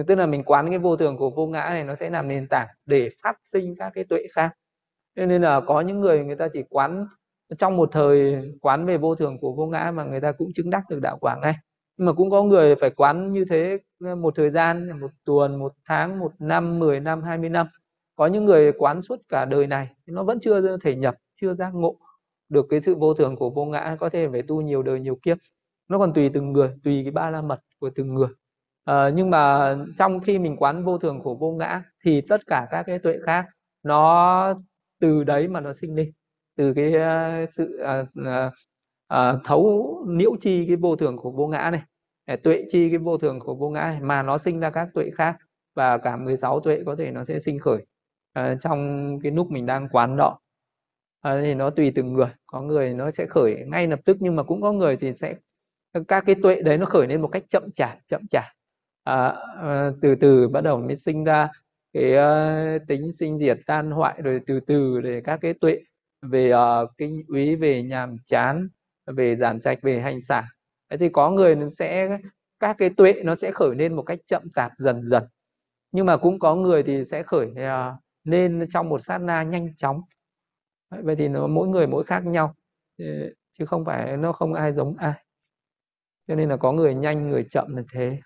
Tức 0.07 0.15
là 0.15 0.27
mình 0.27 0.43
quán 0.45 0.69
cái 0.71 0.79
vô 0.79 0.97
thường 0.97 1.17
của 1.17 1.31
vô 1.31 1.47
ngã 1.47 1.65
này 1.71 1.85
nó 1.85 1.95
sẽ 1.95 2.11
làm 2.11 2.29
nền 2.29 2.47
tảng 2.49 2.69
để 2.87 3.11
phát 3.23 3.37
sinh 3.45 3.75
các 3.79 3.91
cái 3.95 4.05
tuệ 4.05 4.27
khác. 4.33 4.51
Nên 5.17 5.43
là 5.43 5.61
có 5.61 5.81
những 5.81 6.01
người 6.01 6.25
người 6.25 6.37
ta 6.37 6.49
chỉ 6.53 6.63
quán 6.71 7.07
trong 7.59 7.77
một 7.77 7.89
thời 7.93 8.43
quán 8.61 8.87
về 8.87 8.99
vô 8.99 9.15
thường 9.15 9.39
của 9.41 9.53
vô 9.53 9.67
ngã 9.67 9.93
mà 9.95 10.05
người 10.05 10.21
ta 10.21 10.33
cũng 10.33 10.53
chứng 10.55 10.71
đắc 10.71 10.83
được 10.91 11.01
đạo 11.01 11.19
quả 11.21 11.37
ngay. 11.43 11.55
Nhưng 11.97 12.07
mà 12.07 12.13
cũng 12.13 12.31
có 12.31 12.43
người 12.43 12.75
phải 12.77 12.91
quán 12.91 13.33
như 13.33 13.45
thế 13.51 13.79
ờ, 14.05 14.15
một 14.15 14.35
thời 14.37 14.51
gian 14.51 15.01
một 15.01 15.11
tuần 15.25 15.59
một 15.59 15.73
tháng 15.89 16.19
một 16.19 16.33
năm 16.39 16.79
mười 16.79 17.01
năm 17.01 17.23
hai 17.23 17.39
mươi 17.39 17.49
năm. 17.49 17.67
Có 18.17 18.27
những 18.27 18.45
người 18.45 18.73
quán 18.73 19.03
suốt 19.03 19.17
cả 19.29 19.45
đời 19.45 19.67
này 19.67 19.89
nó 20.07 20.23
vẫn 20.25 20.41
chưa 20.41 20.77
thể 20.79 20.95
nhập 20.95 21.15
chưa 21.41 21.55
giác 21.55 21.71
ngộ 21.75 21.97
được 22.49 22.67
cái 22.71 22.81
sự 22.81 22.95
vô 22.95 23.15
thường 23.15 23.37
của 23.37 23.51
vô 23.51 23.65
ngã. 23.65 23.97
Có 24.01 24.09
thể 24.09 24.29
phải 24.33 24.43
tu 24.43 24.61
nhiều 24.61 24.83
đời 24.83 25.01
nhiều 25.01 25.19
kiếp. 25.23 25.37
Nó 25.89 25.99
còn 25.99 26.13
tùy 26.13 26.31
từng 26.35 26.53
người 26.53 26.71
tùy 26.85 27.03
cái 27.05 27.11
ba 27.13 27.31
la 27.31 27.43
mật 27.43 27.61
của 27.81 27.91
từng 27.95 28.15
người. 28.15 28.29
À, 28.85 29.11
nhưng 29.15 29.31
mà 29.31 29.75
trong 29.99 30.21
khi 30.21 30.39
mình 30.39 30.57
quán 30.57 30.85
vô 30.85 30.99
thường 30.99 31.23
của 31.23 31.35
vô 31.35 31.53
ngã 31.53 31.83
thì 32.05 32.21
tất 32.21 32.47
cả 32.47 32.67
các 32.71 32.83
cái 32.83 32.99
tuệ 32.99 33.19
khác 33.27 33.47
nó 33.83 34.55
từ 35.01 35.25
đấy 35.25 35.49
mà 35.49 35.61
nó 35.61 35.73
sinh 35.73 35.95
lên 35.95 36.13
từ 36.59 36.75
cái 36.75 36.93
uh, 36.95 37.53
sự 37.53 37.81
uh, 37.83 38.27
uh, 39.13 39.41
thấu 39.45 39.97
nhiễu 40.09 40.37
chi 40.41 40.65
cái 40.67 40.77
vô 40.77 40.97
thường 40.97 41.17
của 41.17 41.31
vô 41.31 41.47
ngã 41.47 41.71
này 41.71 41.83
tuệ 42.37 42.65
chi 42.69 42.89
cái 42.89 42.99
vô 42.99 43.19
thường 43.19 43.41
của 43.41 43.55
vô 43.55 43.71
ngã 43.71 43.81
này, 43.81 44.01
mà 44.01 44.23
nó 44.23 44.39
sinh 44.39 44.61
ra 44.61 44.71
các 44.71 44.89
tuệ 44.95 45.11
khác 45.15 45.37
và 45.75 45.99
cả 45.99 46.17
16 46.17 46.61
tuệ 46.61 46.83
có 46.87 46.97
thể 46.97 47.11
nó 47.11 47.25
sẽ 47.25 47.41
sinh 47.41 47.59
khởi 47.59 47.87
uh, 48.39 48.61
trong 48.61 49.19
cái 49.23 49.33
lúc 49.33 49.51
mình 49.51 49.67
đang 49.67 49.89
quán 49.89 50.17
đó 50.17 50.39
à, 51.21 51.31
ờ, 51.31 51.41
thì 51.43 51.55
nó 51.55 51.71
tùy 51.71 51.93
từng 51.95 52.13
người 52.13 52.29
có 52.47 52.63
người 52.63 52.95
nó 52.95 53.11
sẽ 53.11 53.27
khởi 53.27 53.65
ngay 53.67 53.87
lập 53.87 54.01
tức 54.05 54.17
nhưng 54.21 54.37
mà 54.37 54.43
cũng 54.43 54.63
có 54.63 54.73
người 54.73 54.97
thì 54.97 55.13
sẽ 55.17 55.35
các 56.09 56.25
cái 56.27 56.37
tuệ 56.43 56.63
đấy 56.63 56.79
nó 56.79 56.87
khởi 56.87 57.07
lên 57.07 57.23
một 57.23 57.29
cách 57.29 57.43
chậm 57.49 57.71
chạp 57.75 57.99
chậm 58.09 58.27
chạp. 58.31 58.45
À, 59.05 59.35
từ 60.03 60.15
từ 60.15 60.49
bắt 60.49 60.61
đầu 60.61 60.81
mới 60.81 60.97
sinh 60.97 61.25
ra 61.25 61.49
cái 61.93 62.13
uh, 62.13 62.83
tính 62.89 63.13
sinh 63.13 63.39
diệt 63.39 63.59
tan 63.67 63.91
hoại 63.91 64.23
rồi 64.23 64.41
từ 64.47 64.61
từ 64.61 65.01
để 65.01 65.21
các 65.25 65.39
cái 65.43 65.55
tuệ 65.55 65.81
về 66.23 66.53
uh, 66.55 66.91
kinh 66.99 67.25
úy 67.29 67.57
về 67.57 67.83
nhàm 67.83 68.17
chán 68.27 68.69
về 69.07 69.37
giản 69.37 69.61
trạch 69.61 69.79
về 69.83 70.01
hành 70.01 70.23
xả. 70.23 70.49
Thế 70.91 70.97
thì 70.97 71.09
có 71.09 71.31
người 71.31 71.55
nó 71.55 71.69
sẽ 71.69 72.19
các 72.61 72.77
cái 72.79 72.91
tuệ 72.97 73.23
nó 73.25 73.35
sẽ 73.35 73.53
khởi 73.53 73.75
lên 73.77 73.97
một 73.97 74.03
cách 74.03 74.19
chậm 74.27 74.43
tạp 74.55 74.73
dần 74.79 75.09
dần. 75.11 75.25
Nhưng 75.93 76.07
mà 76.07 76.17
cũng 76.17 76.39
có 76.39 76.55
người 76.55 76.83
thì 76.83 77.05
sẽ 77.05 77.23
khởi 77.23 77.47
uh, 77.47 78.03
lên 78.25 78.67
trong 78.71 78.89
một 78.89 78.99
sát 78.99 79.19
na 79.19 79.43
nhanh 79.43 79.77
chóng. 79.77 80.01
Vậy 80.91 81.17
thì 81.17 81.29
nó 81.29 81.47
mỗi 81.47 81.69
người 81.69 81.87
mỗi 81.87 82.05
khác 82.05 82.27
nhau. 82.27 82.55
Chứ 83.53 83.67
không 83.67 83.85
phải 83.85 84.17
nó 84.17 84.33
không 84.33 84.55
ai 84.55 84.73
giống 84.73 84.97
ai. 84.97 85.25
Cho 86.27 86.35
nên 86.35 86.49
là 86.49 86.57
có 86.57 86.73
người 86.73 86.95
nhanh 86.95 87.29
người 87.29 87.47
chậm 87.51 87.77
là 87.77 87.83
thế. 87.93 88.21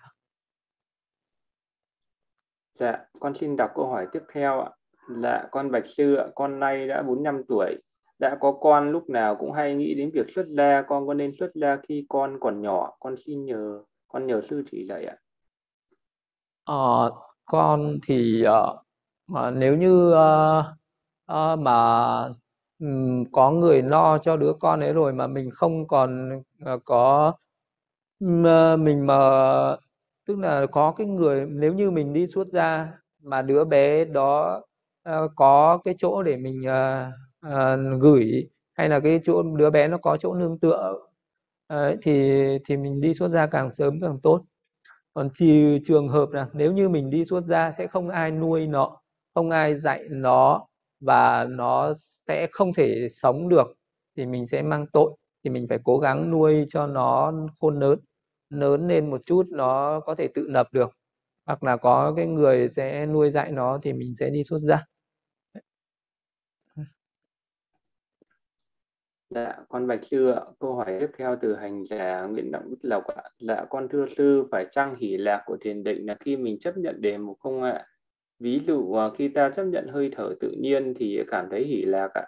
Dạ 2.78 3.04
con 3.20 3.34
xin 3.34 3.56
đọc 3.56 3.70
câu 3.74 3.86
hỏi 3.86 4.06
tiếp 4.12 4.22
theo 4.32 4.60
ạ 4.60 4.70
là 5.08 5.48
con 5.50 5.70
bạch 5.70 5.84
sư 5.96 6.14
ạ 6.14 6.26
con 6.34 6.60
nay 6.60 6.88
đã 6.88 7.02
45 7.02 7.42
tuổi. 7.48 7.76
Đã 8.18 8.36
có 8.40 8.52
con 8.60 8.92
lúc 8.92 9.10
nào 9.10 9.36
cũng 9.36 9.52
hay 9.52 9.74
nghĩ 9.74 9.94
đến 9.94 10.10
việc 10.14 10.26
xuất 10.34 10.46
gia 10.48 10.82
con 10.88 11.06
có 11.06 11.14
nên 11.14 11.32
xuất 11.38 11.50
gia 11.54 11.76
khi 11.88 12.06
con 12.08 12.38
còn 12.40 12.62
nhỏ? 12.62 12.96
Con 13.00 13.14
xin 13.26 13.44
nhờ 13.44 13.82
con 14.08 14.26
nhờ 14.26 14.40
sư 14.50 14.62
chỉ 14.70 14.86
dạy 14.88 15.04
ạ. 15.04 15.16
Ờ, 16.64 17.10
con 17.44 17.98
thì 18.06 18.44
uh, 18.46 19.54
nếu 19.54 19.76
như 19.76 20.08
uh, 20.08 20.64
uh, 21.32 21.58
mà 21.58 22.28
um, 22.78 23.24
có 23.32 23.50
người 23.50 23.82
lo 23.82 24.18
cho 24.18 24.36
đứa 24.36 24.52
con 24.60 24.80
ấy 24.80 24.92
rồi 24.92 25.12
mà 25.12 25.26
mình 25.26 25.50
không 25.50 25.86
còn 25.86 26.42
uh, 26.74 26.84
có 26.84 27.32
mà 28.20 28.76
mình 28.76 29.06
mà 29.06 29.16
tức 30.26 30.38
là 30.38 30.66
có 30.72 30.92
cái 30.92 31.06
người 31.06 31.46
nếu 31.48 31.74
như 31.74 31.90
mình 31.90 32.12
đi 32.12 32.26
xuất 32.26 32.48
gia 32.52 32.88
mà 33.22 33.42
đứa 33.42 33.64
bé 33.64 34.04
đó 34.04 34.62
uh, 35.08 35.32
có 35.36 35.78
cái 35.84 35.94
chỗ 35.98 36.22
để 36.22 36.36
mình 36.36 36.60
uh, 36.60 37.12
uh, 37.46 38.00
gửi 38.02 38.48
hay 38.72 38.88
là 38.88 39.00
cái 39.00 39.20
chỗ 39.24 39.42
đứa 39.42 39.70
bé 39.70 39.88
nó 39.88 39.98
có 39.98 40.16
chỗ 40.16 40.34
nương 40.34 40.58
tựa. 40.58 40.94
Uh, 41.74 41.98
thì 42.02 42.32
thì 42.66 42.76
mình 42.76 43.00
đi 43.00 43.14
xuất 43.14 43.28
gia 43.28 43.46
càng 43.46 43.72
sớm 43.72 44.00
càng 44.00 44.20
tốt. 44.22 44.42
Còn 45.14 45.30
trừ 45.34 45.78
trường 45.84 46.08
hợp 46.08 46.30
là 46.32 46.48
nếu 46.52 46.72
như 46.72 46.88
mình 46.88 47.10
đi 47.10 47.24
xuất 47.24 47.44
gia 47.44 47.72
sẽ 47.78 47.86
không 47.86 48.08
ai 48.08 48.30
nuôi 48.30 48.66
nó 48.66 48.96
không 49.34 49.50
ai 49.50 49.74
dạy 49.74 50.04
nó 50.10 50.66
và 51.00 51.44
nó 51.50 51.94
sẽ 52.28 52.46
không 52.52 52.74
thể 52.74 53.08
sống 53.10 53.48
được 53.48 53.74
thì 54.16 54.26
mình 54.26 54.46
sẽ 54.46 54.62
mang 54.62 54.86
tội. 54.92 55.16
Thì 55.44 55.50
mình 55.50 55.66
phải 55.68 55.78
cố 55.84 55.98
gắng 55.98 56.30
nuôi 56.30 56.66
cho 56.68 56.86
nó 56.86 57.32
khôn 57.60 57.80
lớn 57.80 57.98
lớn 58.50 58.88
lên 58.88 59.10
một 59.10 59.20
chút 59.26 59.46
nó 59.50 60.00
có 60.00 60.14
thể 60.14 60.28
tự 60.34 60.48
lập 60.48 60.68
được. 60.72 60.90
Hoặc 61.46 61.62
là 61.64 61.76
có 61.76 62.12
cái 62.16 62.26
người 62.26 62.68
sẽ 62.68 63.06
nuôi 63.06 63.30
dạy 63.30 63.52
nó 63.52 63.78
thì 63.82 63.92
mình 63.92 64.14
sẽ 64.18 64.30
đi 64.30 64.44
xuất 64.44 64.58
gia 64.58 64.84
Dạ, 69.34 69.56
con 69.68 69.86
Bạch 69.86 70.00
Sư 70.10 70.30
ạ. 70.30 70.40
Câu 70.60 70.74
hỏi 70.74 70.96
tiếp 71.00 71.10
theo 71.18 71.36
từ 71.42 71.56
hành 71.56 71.84
giả 71.90 72.26
Nguyễn 72.26 72.52
Đặng 72.52 72.70
Bích 72.70 72.78
Lộc 72.82 73.06
ạ. 73.06 73.22
Dạ, 73.40 73.64
con 73.70 73.88
thưa 73.88 74.06
sư, 74.16 74.44
phải 74.50 74.66
chăng 74.70 74.96
hỷ 74.96 75.16
lạc 75.16 75.42
của 75.46 75.56
thiền 75.60 75.84
định 75.84 76.06
là 76.06 76.16
khi 76.20 76.36
mình 76.36 76.58
chấp 76.58 76.76
nhận 76.76 77.00
đề 77.00 77.18
mục 77.18 77.38
không 77.40 77.62
ạ? 77.62 77.86
Ví 78.38 78.60
dụ 78.66 78.94
à, 78.94 79.08
khi 79.18 79.28
ta 79.28 79.50
chấp 79.56 79.64
nhận 79.64 79.88
hơi 79.88 80.10
thở 80.16 80.34
tự 80.40 80.50
nhiên 80.60 80.94
thì 80.98 81.20
cảm 81.30 81.46
thấy 81.50 81.64
hỷ 81.64 81.82
lạc 81.82 82.08
ạ. 82.14 82.26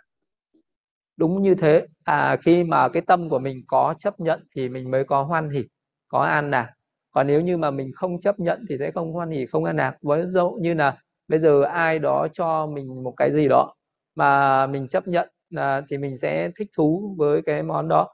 Đúng 1.16 1.42
như 1.42 1.54
thế. 1.54 1.86
À, 2.04 2.36
khi 2.36 2.64
mà 2.64 2.88
cái 2.88 3.02
tâm 3.06 3.28
của 3.28 3.38
mình 3.38 3.62
có 3.66 3.94
chấp 3.98 4.20
nhận 4.20 4.40
thì 4.56 4.68
mình 4.68 4.90
mới 4.90 5.04
có 5.04 5.22
hoan 5.22 5.50
hỷ, 5.50 5.64
có 6.08 6.18
an 6.20 6.50
lạc. 6.50 6.72
Còn 7.10 7.26
nếu 7.26 7.40
như 7.40 7.56
mà 7.56 7.70
mình 7.70 7.90
không 7.94 8.20
chấp 8.20 8.40
nhận 8.40 8.64
thì 8.68 8.78
sẽ 8.78 8.90
không 8.90 9.12
hoan 9.12 9.30
hỷ, 9.30 9.46
không 9.46 9.64
an 9.64 9.76
lạc. 9.76 9.96
Với 10.02 10.26
dụ 10.26 10.50
như 10.60 10.74
là 10.74 10.96
bây 11.28 11.38
giờ 11.38 11.62
ai 11.62 11.98
đó 11.98 12.26
cho 12.32 12.66
mình 12.66 13.02
một 13.02 13.14
cái 13.16 13.32
gì 13.32 13.48
đó 13.48 13.74
mà 14.14 14.66
mình 14.66 14.88
chấp 14.88 15.08
nhận 15.08 15.28
là 15.54 15.82
thì 15.90 15.98
mình 15.98 16.18
sẽ 16.18 16.50
thích 16.56 16.68
thú 16.76 17.14
với 17.18 17.42
cái 17.42 17.62
món 17.62 17.88
đó. 17.88 18.08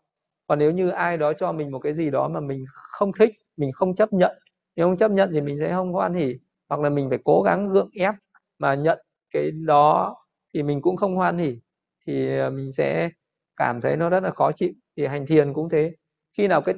Còn 0.47 0.59
nếu 0.59 0.71
như 0.73 0.89
ai 0.91 1.17
đó 1.17 1.33
cho 1.33 1.53
mình 1.53 1.71
một 1.71 1.79
cái 1.79 1.95
gì 1.95 2.11
đó 2.11 2.29
mà 2.29 2.41
mình 2.41 2.65
không 2.75 3.13
thích, 3.19 3.33
mình 3.57 3.73
không 3.73 3.95
chấp 3.95 4.13
nhận, 4.13 4.37
nếu 4.77 4.87
không 4.87 4.97
chấp 4.97 5.11
nhận 5.11 5.31
thì 5.33 5.41
mình 5.41 5.57
sẽ 5.61 5.71
không 5.73 5.93
hoan 5.93 6.15
hỉ, 6.15 6.35
hoặc 6.69 6.81
là 6.81 6.91
mình 6.91 7.09
phải 7.11 7.19
cố 7.25 7.43
gắng 7.43 7.69
gượng 7.69 7.91
ép 7.95 8.15
mà 8.59 8.75
nhận 8.75 8.99
cái 9.35 9.51
đó 9.67 10.17
thì 10.55 10.63
mình 10.63 10.83
cũng 10.83 10.97
không 10.97 11.17
hoan 11.17 11.39
hỉ, 11.39 11.59
thì 12.07 12.39
ờ, 12.39 12.51
mình 12.51 12.73
sẽ 12.73 13.11
cảm 13.57 13.81
thấy 13.81 13.97
nó 13.97 14.11
rất 14.11 14.23
là 14.23 14.31
khó 14.31 14.53
chịu. 14.53 14.71
Thì 14.97 15.07
hành 15.07 15.27
thiền 15.27 15.53
cũng 15.55 15.69
thế, 15.69 15.93
khi 16.39 16.49
nào 16.49 16.63
cái 16.63 16.75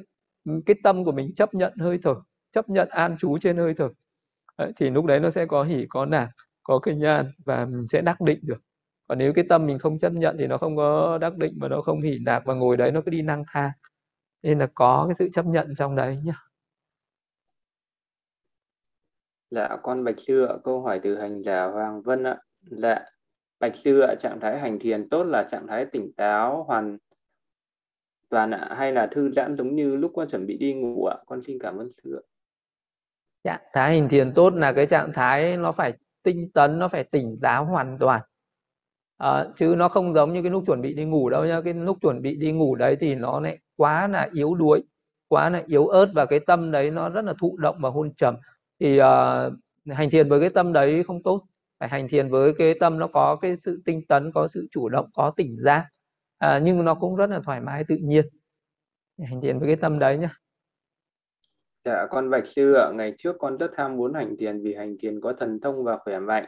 cái 0.65 0.75
tâm 0.83 1.03
của 1.05 1.11
mình 1.11 1.35
chấp 1.35 1.53
nhận 1.53 1.73
hơi 1.79 1.99
thở, 2.03 2.15
chấp 2.51 2.69
nhận 2.69 2.89
an 2.89 3.17
trú 3.19 3.37
trên 3.41 3.57
hơi 3.57 3.73
thở 3.77 3.89
thì 4.77 4.89
lúc 4.89 5.05
đấy 5.05 5.19
nó 5.19 5.29
sẽ 5.29 5.45
có 5.45 5.63
hỉ, 5.63 5.85
có 5.89 6.05
nạc 6.05 6.29
có 6.63 6.79
kinh 6.83 6.99
nhan 6.99 7.31
và 7.45 7.65
mình 7.65 7.87
sẽ 7.87 8.01
đắc 8.01 8.21
định 8.21 8.39
được 8.43 8.61
còn 9.07 9.17
nếu 9.17 9.33
cái 9.33 9.45
tâm 9.49 9.65
mình 9.65 9.79
không 9.79 9.99
chấp 9.99 10.13
nhận 10.13 10.35
thì 10.39 10.47
nó 10.47 10.57
không 10.57 10.75
có 10.75 11.17
đắc 11.17 11.37
định 11.37 11.57
và 11.61 11.67
nó 11.67 11.81
không 11.81 12.01
hỉ 12.01 12.19
lạc 12.25 12.41
và 12.45 12.53
ngồi 12.53 12.77
đấy 12.77 12.91
nó 12.91 13.01
cứ 13.05 13.09
đi 13.09 13.21
năng 13.21 13.43
thang 13.47 13.71
nên 14.41 14.59
là 14.59 14.67
có 14.75 15.05
cái 15.07 15.15
sự 15.19 15.29
chấp 15.33 15.45
nhận 15.45 15.75
trong 15.75 15.95
đấy 15.95 16.17
nhá 16.23 16.33
Dạ, 19.51 19.77
con 19.83 20.03
Bạch 20.03 20.15
Sư 20.27 20.45
ạ, 20.45 20.55
câu 20.63 20.81
hỏi 20.81 20.99
từ 21.03 21.17
hành 21.17 21.41
giả 21.41 21.65
Hoàng 21.65 22.01
Vân 22.01 22.23
ạ. 22.23 22.37
Dạ, 22.61 23.05
Bạch 23.59 23.75
Sư 23.83 23.99
ạ, 23.99 24.15
trạng 24.19 24.39
thái 24.39 24.59
hành 24.59 24.79
thiền 24.79 25.09
tốt 25.09 25.23
là 25.23 25.47
trạng 25.51 25.67
thái 25.67 25.85
tỉnh 25.85 26.13
táo 26.13 26.63
hoàn 26.63 26.97
toàn 28.29 28.51
ạ, 28.51 28.75
hay 28.77 28.91
là 28.91 29.07
thư 29.11 29.31
giãn 29.35 29.57
giống 29.57 29.75
như 29.75 29.95
lúc 29.95 30.11
con 30.15 30.29
chuẩn 30.29 30.47
bị 30.47 30.57
đi 30.57 30.73
ngủ 30.73 31.05
ạ? 31.05 31.17
Con 31.25 31.41
xin 31.47 31.59
cảm 31.59 31.77
ơn 31.77 31.91
Sư 32.03 32.15
ạ. 32.15 32.23
Trạng 33.43 33.61
thái 33.73 33.99
hành 33.99 34.09
thiền 34.09 34.33
tốt 34.33 34.53
là 34.53 34.73
cái 34.73 34.85
trạng 34.85 35.11
thái 35.13 35.57
nó 35.57 35.71
phải 35.71 35.93
tinh 36.23 36.51
tấn, 36.53 36.79
nó 36.79 36.87
phải 36.87 37.03
tỉnh 37.03 37.37
táo 37.41 37.65
hoàn 37.65 37.97
toàn 37.99 38.21
à, 39.23 39.45
chứ 39.55 39.75
nó 39.77 39.89
không 39.89 40.13
giống 40.13 40.33
như 40.33 40.41
cái 40.41 40.51
lúc 40.51 40.63
chuẩn 40.67 40.81
bị 40.81 40.93
đi 40.93 41.05
ngủ 41.05 41.29
đâu 41.29 41.45
nhá 41.45 41.61
cái 41.61 41.73
lúc 41.73 41.97
chuẩn 42.01 42.21
bị 42.21 42.35
đi 42.35 42.51
ngủ 42.51 42.75
đấy 42.75 42.97
thì 42.99 43.15
nó 43.15 43.39
lại 43.39 43.59
quá 43.77 44.07
là 44.07 44.29
yếu 44.33 44.55
đuối 44.55 44.83
quá 45.33 45.49
là 45.49 45.63
yếu 45.67 45.87
ớt 45.87 46.07
và 46.13 46.25
cái 46.25 46.39
tâm 46.39 46.71
đấy 46.71 46.91
nó 46.91 47.09
rất 47.09 47.25
là 47.25 47.33
thụ 47.39 47.57
động 47.57 47.75
và 47.81 47.89
hôn 47.89 48.13
trầm. 48.13 48.35
Thì 48.79 48.99
uh, 48.99 49.05
hành 49.91 50.09
thiền 50.09 50.29
với 50.29 50.39
cái 50.39 50.49
tâm 50.49 50.73
đấy 50.73 51.03
không 51.07 51.23
tốt. 51.23 51.45
Phải 51.79 51.89
hành 51.89 52.07
thiền 52.07 52.29
với 52.29 52.53
cái 52.57 52.73
tâm 52.79 52.99
nó 52.99 53.07
có 53.07 53.35
cái 53.41 53.55
sự 53.55 53.81
tinh 53.85 54.07
tấn 54.07 54.31
có 54.31 54.47
sự 54.47 54.67
chủ 54.71 54.89
động 54.89 55.09
có 55.13 55.31
tỉnh 55.35 55.57
giác. 55.59 55.87
À, 56.37 56.59
nhưng 56.63 56.85
nó 56.85 56.95
cũng 56.95 57.15
rất 57.15 57.29
là 57.29 57.39
thoải 57.43 57.61
mái 57.61 57.83
tự 57.83 57.95
nhiên. 58.01 58.25
Hành 59.19 59.41
thiền 59.41 59.59
với 59.59 59.67
cái 59.67 59.75
tâm 59.75 59.99
đấy 59.99 60.17
nhá. 60.17 60.29
Dạ, 61.85 62.07
con 62.09 62.29
Bạch 62.29 62.47
Sư 62.55 62.73
ạ, 62.73 62.91
ngày 62.93 63.13
trước 63.17 63.35
con 63.39 63.57
rất 63.57 63.71
ham 63.77 63.97
muốn 63.97 64.13
hành 64.13 64.35
thiền 64.39 64.63
vì 64.63 64.75
hành 64.75 64.95
thiền 65.01 65.21
có 65.21 65.33
thần 65.39 65.59
thông 65.59 65.83
và 65.83 65.97
khỏe 65.97 66.19
mạnh. 66.19 66.45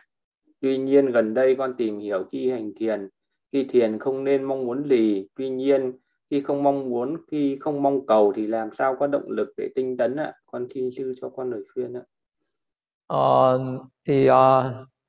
Tuy 0.65 0.77
nhiên 0.77 1.11
gần 1.11 1.33
đây 1.33 1.55
con 1.57 1.73
tìm 1.77 1.99
hiểu 1.99 2.23
khi 2.31 2.51
hành 2.51 2.71
thiền, 2.79 3.09
khi 3.51 3.67
thiền 3.69 3.99
không 3.99 4.23
nên 4.23 4.43
mong 4.43 4.65
muốn 4.65 4.89
gì. 4.89 5.27
Tuy 5.35 5.49
nhiên 5.49 5.93
khi 6.31 6.41
không 6.41 6.63
mong 6.63 6.89
muốn, 6.89 7.17
khi 7.31 7.57
không 7.59 7.83
mong 7.83 8.05
cầu 8.05 8.33
thì 8.35 8.47
làm 8.47 8.69
sao 8.77 8.95
có 8.99 9.07
động 9.07 9.29
lực 9.29 9.53
để 9.57 9.69
tinh 9.75 9.97
tấn 9.97 10.15
ạ? 10.15 10.33
Con 10.45 10.67
xin 10.73 10.89
sư 10.97 11.13
cho 11.21 11.29
con 11.29 11.51
lời 11.51 11.63
khuyên 11.73 11.93
ạ. 11.93 12.01
Ờ, 13.07 13.59
thì 14.07 14.29
uh, 14.29 14.33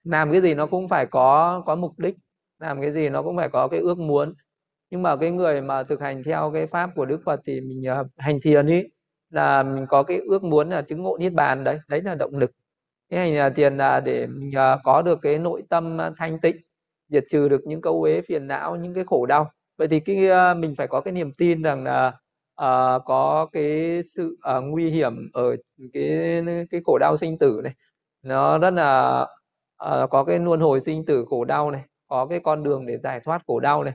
làm 0.04 0.32
cái 0.32 0.40
gì 0.40 0.54
nó 0.54 0.66
cũng 0.66 0.88
phải 0.88 1.06
có 1.06 1.62
có 1.66 1.74
mục 1.74 1.98
đích, 1.98 2.14
làm 2.58 2.80
cái 2.80 2.92
gì 2.92 3.08
nó 3.08 3.22
cũng 3.22 3.36
phải 3.36 3.48
có 3.48 3.68
cái 3.68 3.80
ước 3.80 3.98
muốn. 3.98 4.34
Nhưng 4.90 5.02
mà 5.02 5.16
cái 5.16 5.30
người 5.30 5.60
mà 5.60 5.82
thực 5.82 6.00
hành 6.00 6.22
theo 6.22 6.50
cái 6.54 6.66
pháp 6.66 6.90
của 6.96 7.04
Đức 7.04 7.20
Phật 7.24 7.40
thì 7.46 7.60
mình 7.60 7.84
uh, 8.00 8.06
hành 8.16 8.38
thiền 8.42 8.66
ý 8.66 8.82
là 9.30 9.62
mình 9.62 9.86
có 9.88 10.02
cái 10.02 10.18
ước 10.18 10.44
muốn 10.44 10.70
là 10.70 10.82
chứng 10.82 11.02
ngộ 11.02 11.16
niết 11.20 11.32
bàn 11.32 11.64
đấy, 11.64 11.78
đấy 11.88 12.02
là 12.02 12.14
động 12.14 12.38
lực 12.38 12.50
cái 13.10 13.20
hành 13.20 13.36
là 13.36 13.50
tiền 13.50 13.76
là 13.76 14.00
để 14.00 14.26
mình 14.26 14.50
có 14.84 15.02
được 15.02 15.18
cái 15.22 15.38
nội 15.38 15.62
tâm 15.70 16.00
à, 16.00 16.10
thanh 16.16 16.40
tịnh 16.40 16.56
diệt 17.08 17.24
trừ 17.30 17.48
được 17.48 17.60
những 17.66 17.80
câu 17.80 18.02
uế 18.02 18.20
phiền 18.28 18.46
não 18.46 18.76
những 18.76 18.94
cái 18.94 19.04
khổ 19.06 19.26
đau. 19.26 19.50
Vậy 19.78 19.88
thì 19.88 20.00
cái 20.00 20.28
à, 20.28 20.54
mình 20.54 20.74
phải 20.78 20.86
có 20.86 21.00
cái 21.00 21.12
niềm 21.12 21.32
tin 21.32 21.62
rằng 21.62 21.84
là 21.84 22.08
uh, 22.62 23.02
có 23.04 23.48
cái 23.52 24.00
sự 24.14 24.38
uh, 24.56 24.64
nguy 24.64 24.90
hiểm 24.90 25.30
ở 25.32 25.56
cái 25.92 26.42
cái 26.70 26.80
khổ 26.84 26.98
đau 26.98 27.16
sinh 27.16 27.38
tử 27.38 27.60
này. 27.64 27.72
Nó 28.22 28.58
rất 28.58 28.70
là 28.70 29.20
uh, 29.84 30.10
có 30.10 30.24
cái 30.24 30.38
luân 30.38 30.60
hồi 30.60 30.80
sinh 30.80 31.04
tử 31.04 31.24
khổ 31.28 31.44
đau 31.44 31.70
này 31.70 31.82
có 32.08 32.26
cái 32.26 32.40
con 32.44 32.62
đường 32.62 32.86
để 32.86 32.98
giải 32.98 33.20
thoát 33.20 33.42
khổ 33.46 33.60
đau 33.60 33.84
này. 33.84 33.94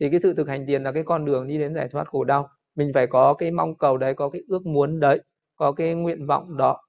Thì 0.00 0.10
cái 0.10 0.20
sự 0.20 0.34
thực 0.34 0.48
hành 0.48 0.66
tiền 0.66 0.82
là 0.82 0.92
cái 0.92 1.02
con 1.06 1.24
đường 1.24 1.48
đi 1.48 1.58
đến 1.58 1.74
giải 1.74 1.88
thoát 1.88 2.08
khổ 2.08 2.24
đau. 2.24 2.48
Mình 2.74 2.90
phải 2.94 3.06
có 3.06 3.34
cái 3.34 3.50
mong 3.50 3.74
cầu 3.74 3.96
đấy 3.96 4.14
có 4.14 4.28
cái 4.28 4.42
ước 4.48 4.66
muốn 4.66 5.00
đấy 5.00 5.20
có 5.56 5.72
cái 5.72 5.94
nguyện 5.94 6.26
vọng 6.26 6.56
đó 6.56 6.80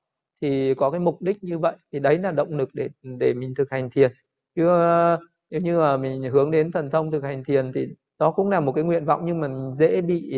thì 0.41 0.73
có 0.73 0.91
cái 0.91 0.99
mục 0.99 1.21
đích 1.21 1.43
như 1.43 1.57
vậy 1.59 1.75
thì 1.93 1.99
đấy 1.99 2.17
là 2.17 2.31
động 2.31 2.57
lực 2.57 2.69
để 2.73 2.89
để 3.03 3.33
mình 3.33 3.53
thực 3.55 3.71
hành 3.71 3.89
thiền. 3.89 4.11
Chứ 4.55 4.67
ờ, 4.67 5.19
nếu 5.49 5.61
như 5.61 5.77
mà 5.77 5.97
mình 5.97 6.23
hướng 6.23 6.51
đến 6.51 6.71
thần 6.71 6.89
thông 6.89 7.11
thực 7.11 7.23
hành 7.23 7.43
thiền 7.43 7.71
thì 7.73 7.87
đó 8.19 8.31
cũng 8.31 8.49
là 8.49 8.59
một 8.59 8.71
cái 8.71 8.83
nguyện 8.83 9.05
vọng 9.05 9.21
nhưng 9.25 9.39
mà 9.39 9.47
dễ 9.79 10.01
bị 10.01 10.35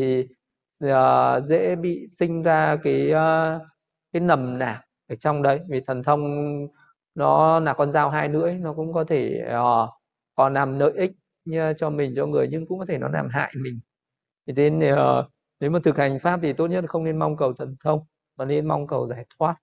uh, 0.86 1.45
dễ 1.45 1.76
bị 1.76 2.08
sinh 2.12 2.43
ra 2.43 2.78
cái 2.84 3.08
uh, 3.12 3.62
cái 4.14 4.20
nầm 4.22 4.58
nạc 4.60 4.82
ở 5.10 5.16
trong 5.16 5.41
đấy. 5.41 5.60
Vì 5.70 5.82
thần 5.82 6.04
thông 6.04 6.22
nó 7.16 7.60
là 7.60 7.74
con 7.74 7.91
dao 7.91 8.10
hai 8.10 8.30
lưỡi 8.30 8.54
nó 8.54 8.74
cũng 8.74 8.93
có 8.93 9.04
thể 9.04 9.47
uh, 9.47 9.89
còn 10.36 10.54
làm 10.54 10.80
lợi 10.80 10.91
ích 10.95 11.12
như 11.45 11.74
cho 11.78 11.89
mình 11.89 12.14
cho 12.16 12.26
người 12.26 12.47
nhưng 12.52 12.68
cũng 12.68 12.80
có 12.80 12.86
thể 12.86 12.97
nó 12.97 13.08
làm 13.08 13.28
hại 13.32 13.54
mình. 13.58 13.80
Thì 14.47 14.54
thế 14.58 14.70
nên 14.70 14.93
uh, 14.93 15.26
nếu 15.60 15.72
mà 15.72 15.80
thực 15.84 15.97
hành 15.97 16.20
pháp 16.20 16.39
thì 16.43 16.54
tốt 16.54 16.68
nhất 16.68 16.86
không 16.88 17.04
nên 17.04 17.20
mong 17.20 17.38
cầu 17.38 17.54
thần 17.54 17.76
thông 17.84 17.99
mà 18.38 18.45
nên 18.45 18.68
mong 18.68 18.88
cầu 18.88 19.08
giải 19.08 19.26
thoát 19.39 19.56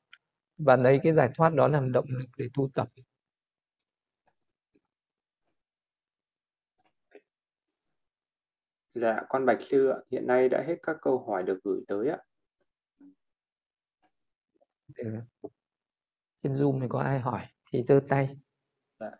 và 0.58 0.76
lấy 0.76 1.00
cái 1.02 1.14
giải 1.14 1.30
thoát 1.34 1.54
đó 1.54 1.68
làm 1.68 1.92
động 1.92 2.06
lực 2.08 2.28
để 2.36 2.48
tu 2.54 2.68
tập 2.74 2.88
Dạ, 8.94 9.20
con 9.28 9.46
Bạch 9.46 9.58
Sư 9.70 9.88
ạ, 9.88 9.98
hiện 10.10 10.26
nay 10.26 10.48
đã 10.48 10.64
hết 10.66 10.76
các 10.82 10.96
câu 11.02 11.24
hỏi 11.26 11.42
được 11.42 11.58
gửi 11.64 11.80
tới 11.88 12.08
ạ. 12.08 12.18
Trên 16.42 16.52
Zoom 16.52 16.80
thì 16.80 16.86
có 16.88 17.00
ai 17.00 17.20
hỏi 17.20 17.46
thì 17.72 17.84
giơ 17.88 18.00
tay. 18.08 18.36
Dạ. 19.00 19.10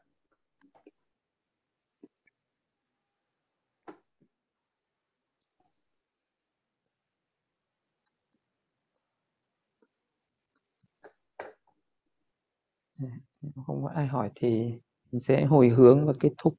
Không 13.66 13.82
có 13.84 13.90
ai 13.94 14.06
hỏi 14.06 14.30
thì 14.34 14.72
mình 15.12 15.20
sẽ 15.20 15.44
hồi 15.44 15.68
hướng 15.68 16.06
và 16.06 16.12
kết 16.20 16.32
thúc 16.38 16.54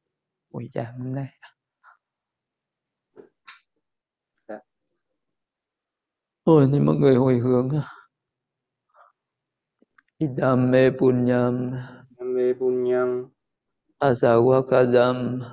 buổi 0.51 0.69
giảng 0.73 0.99
hôm 0.99 1.15
nay. 1.15 1.27
Dạ. 4.47 4.59
Ôi, 6.43 6.69
thì 6.73 6.79
mọi 6.79 6.95
người 6.95 7.15
hồi 7.15 7.37
hướng. 7.39 7.69
Idame 10.17 10.89
punyam. 10.99 11.71
Name 12.19 12.53
Punyam, 12.53 13.29
asawakadam. 13.99 15.43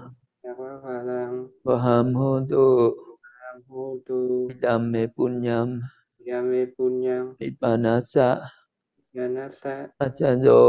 Yavakalang, 0.42 1.48
vaham 1.64 2.14
hotu. 2.14 2.94
Hotu, 3.68 4.48
Idame 4.50 5.06
punyam. 5.16 5.80
Yame 6.26 6.66
Punyam, 6.78 7.34
Yanasa, 9.16 9.88
acajo 10.04 10.60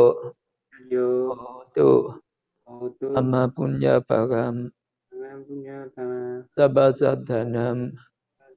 Yo, 0.87 1.35
hotu 1.35 2.15
Hotu, 2.63 3.11
amma 3.19 3.51
punya 3.51 3.99
param. 4.07 4.71
Nam 5.11 5.39
Punya 5.43 5.83
Sama, 5.91 6.47
sabbasadhanam 6.55 7.91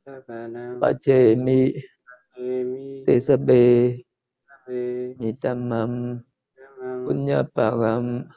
Savanam, 0.07 0.78
pacemi 0.78 1.74
Emi, 2.38 3.03
tesabe. 3.03 3.99
Mitamam. 5.18 6.22
Punya 7.05 7.43
param. 7.51 8.30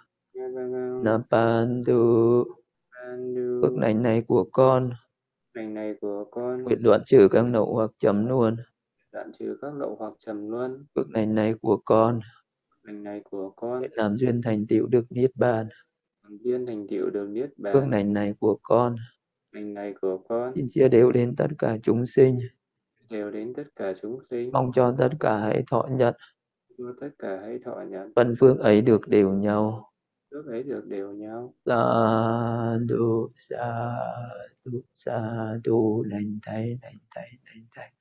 Napandu. 1.05 2.01
Pandu, 2.89 3.61
phước 3.61 3.73
lành 3.77 4.03
này 4.03 4.21
của 4.27 4.43
con. 4.51 4.89
Lành 5.53 5.73
này 5.73 5.93
của 6.01 6.25
con, 6.31 6.63
nguyện 6.63 6.83
đoạn 6.83 7.01
trừ 7.05 7.27
các 7.31 7.45
nậu 7.45 7.73
hoặc 7.75 7.91
trầm 7.99 8.25
luôn 8.27 8.55
đoạn 9.13 9.31
trừ 9.39 9.57
các 9.61 9.73
lậu 9.73 9.95
hoặc 9.99 10.13
trầm 10.19 10.49
luân, 10.49 10.85
phước 10.95 11.09
lành 11.09 11.35
này 11.35 11.53
của 11.61 11.81
con. 11.85 12.19
Lành 12.83 13.03
này 13.03 13.21
của 13.23 13.49
con, 13.55 13.79
nguyện 13.79 13.91
làm 13.93 14.17
duyên 14.17 14.41
thành 14.41 14.67
tựu 14.67 14.87
được 14.87 15.05
niết 15.09 15.31
bàn. 15.35 15.67
Làm 16.23 16.37
duyên 16.37 16.65
thành 16.65 16.87
tựu 16.87 17.09
được 17.09 17.27
niết 17.29 17.49
phước 17.49 17.73
bàn, 17.73 17.91
lành 17.91 18.13
này 18.13 18.33
của 18.39 18.59
con. 18.63 18.95
Lành 19.51 19.73
này 19.73 19.93
của 20.01 20.17
con, 20.29 20.51
xin 20.55 20.67
chia 20.69 20.87
đều 20.87 21.11
đến 21.11 21.35
tất 21.35 21.47
cả 21.59 21.77
chúng 21.83 22.05
sinh. 22.05 22.39
Đều 23.09 23.31
đến 23.31 23.53
tất 23.53 23.67
cả 23.75 23.93
chúng 24.01 24.19
sinh, 24.29 24.51
mong 24.51 24.71
cho 24.73 24.95
tất 24.97 25.09
cả 25.19 25.37
hãy 25.37 25.63
thọ 25.71 25.87
nhận. 25.91 26.15
Cho 26.77 26.93
tất 27.01 27.09
cả 27.19 27.39
hãy 27.41 27.59
thọ 27.65 27.81
nhận, 27.89 28.11
phần 28.15 28.35
phước 28.39 28.59
ấy 28.59 28.81
được 28.81 29.07
đều 29.07 29.29
nhau. 29.29 29.89
Trước 30.31 30.45
ấy 30.47 30.63
được 30.63 30.85
đều 30.87 31.11
nhau. 31.11 31.53
sa 31.65 32.77
du 32.89 33.29
sa 33.35 33.95
du 34.65 34.81
sa 34.93 35.47
du 35.63 36.03
lành 36.07 36.39
thay 36.45 36.79
lành 36.81 36.97
thay 37.15 37.29
lành 37.45 37.65
thay 37.75 37.91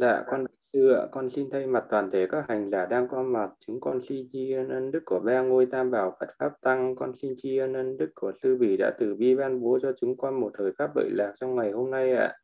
Dạ, 0.00 0.24
con 0.26 0.44
sư 0.72 0.92
ạ, 0.92 1.06
con 1.12 1.30
xin 1.30 1.50
thay 1.50 1.66
mặt 1.66 1.84
toàn 1.90 2.10
thể 2.10 2.26
các 2.30 2.44
hành 2.48 2.70
giả 2.70 2.86
đang 2.86 3.08
có 3.08 3.22
mặt, 3.22 3.50
chúng 3.66 3.80
con 3.80 4.00
xin 4.08 4.28
tri 4.32 4.52
ân 4.52 4.68
ân 4.68 4.90
đức 4.90 5.02
của 5.04 5.20
ba 5.20 5.42
ngôi 5.42 5.66
tam 5.66 5.90
bảo 5.90 6.16
Phật 6.20 6.26
Pháp 6.38 6.52
Tăng, 6.60 6.96
con 6.96 7.12
xin 7.22 7.34
tri 7.42 7.56
ân 7.56 7.72
ân 7.72 7.96
đức 7.96 8.10
của 8.14 8.32
Sư 8.42 8.56
Bỉ 8.56 8.76
đã 8.76 8.96
từ 8.98 9.14
bi 9.14 9.34
ban 9.34 9.60
bố 9.62 9.78
cho 9.82 9.92
chúng 10.00 10.16
con 10.16 10.40
một 10.40 10.52
thời 10.58 10.72
pháp 10.78 10.96
lợi 10.96 11.10
lạc 11.12 11.34
trong 11.40 11.54
ngày 11.54 11.70
hôm 11.70 11.90
nay 11.90 12.12
ạ. 12.12 12.36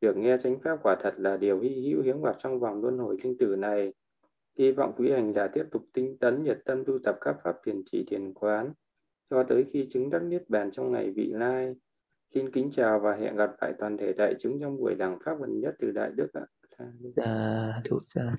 được 0.00 0.16
nghe 0.16 0.36
chánh 0.38 0.58
pháp 0.64 0.78
quả 0.82 0.96
thật 1.02 1.14
là 1.16 1.36
điều 1.36 1.60
hy 1.60 1.88
hữu 1.88 2.02
hiếm 2.02 2.22
gặp 2.22 2.36
trong 2.42 2.60
vòng 2.60 2.82
luân 2.82 2.98
hồi 2.98 3.16
sinh 3.22 3.38
tử 3.38 3.56
này. 3.56 3.94
Hy 4.58 4.72
vọng 4.72 4.92
quý 4.96 5.10
hành 5.10 5.32
giả 5.32 5.46
tiếp 5.46 5.64
tục 5.70 5.82
tinh 5.92 6.18
tấn 6.18 6.42
nhiệt 6.42 6.58
tâm 6.64 6.84
tu 6.84 6.98
tập 6.98 7.18
các 7.20 7.36
pháp 7.44 7.56
thiền 7.66 7.82
chỉ 7.92 8.04
thiền 8.10 8.34
quán, 8.34 8.72
cho 9.30 9.42
tới 9.42 9.64
khi 9.72 9.88
chứng 9.90 10.10
đắc 10.10 10.22
niết 10.22 10.50
bàn 10.50 10.70
trong 10.70 10.92
ngày 10.92 11.10
vị 11.10 11.32
lai. 11.32 11.74
Xin 12.34 12.50
kính 12.50 12.70
chào 12.72 13.00
và 13.00 13.16
hẹn 13.16 13.36
gặp 13.36 13.50
lại 13.60 13.72
toàn 13.78 13.96
thể 13.96 14.12
đại 14.12 14.34
chúng 14.40 14.60
trong 14.60 14.76
buổi 14.76 14.94
giảng 14.98 15.18
pháp 15.24 15.34
gần 15.40 15.60
nhất 15.60 15.74
từ 15.78 15.90
Đại 15.90 16.10
Đức 16.14 16.28
ạ. 16.32 16.46
Sa 17.16 18.34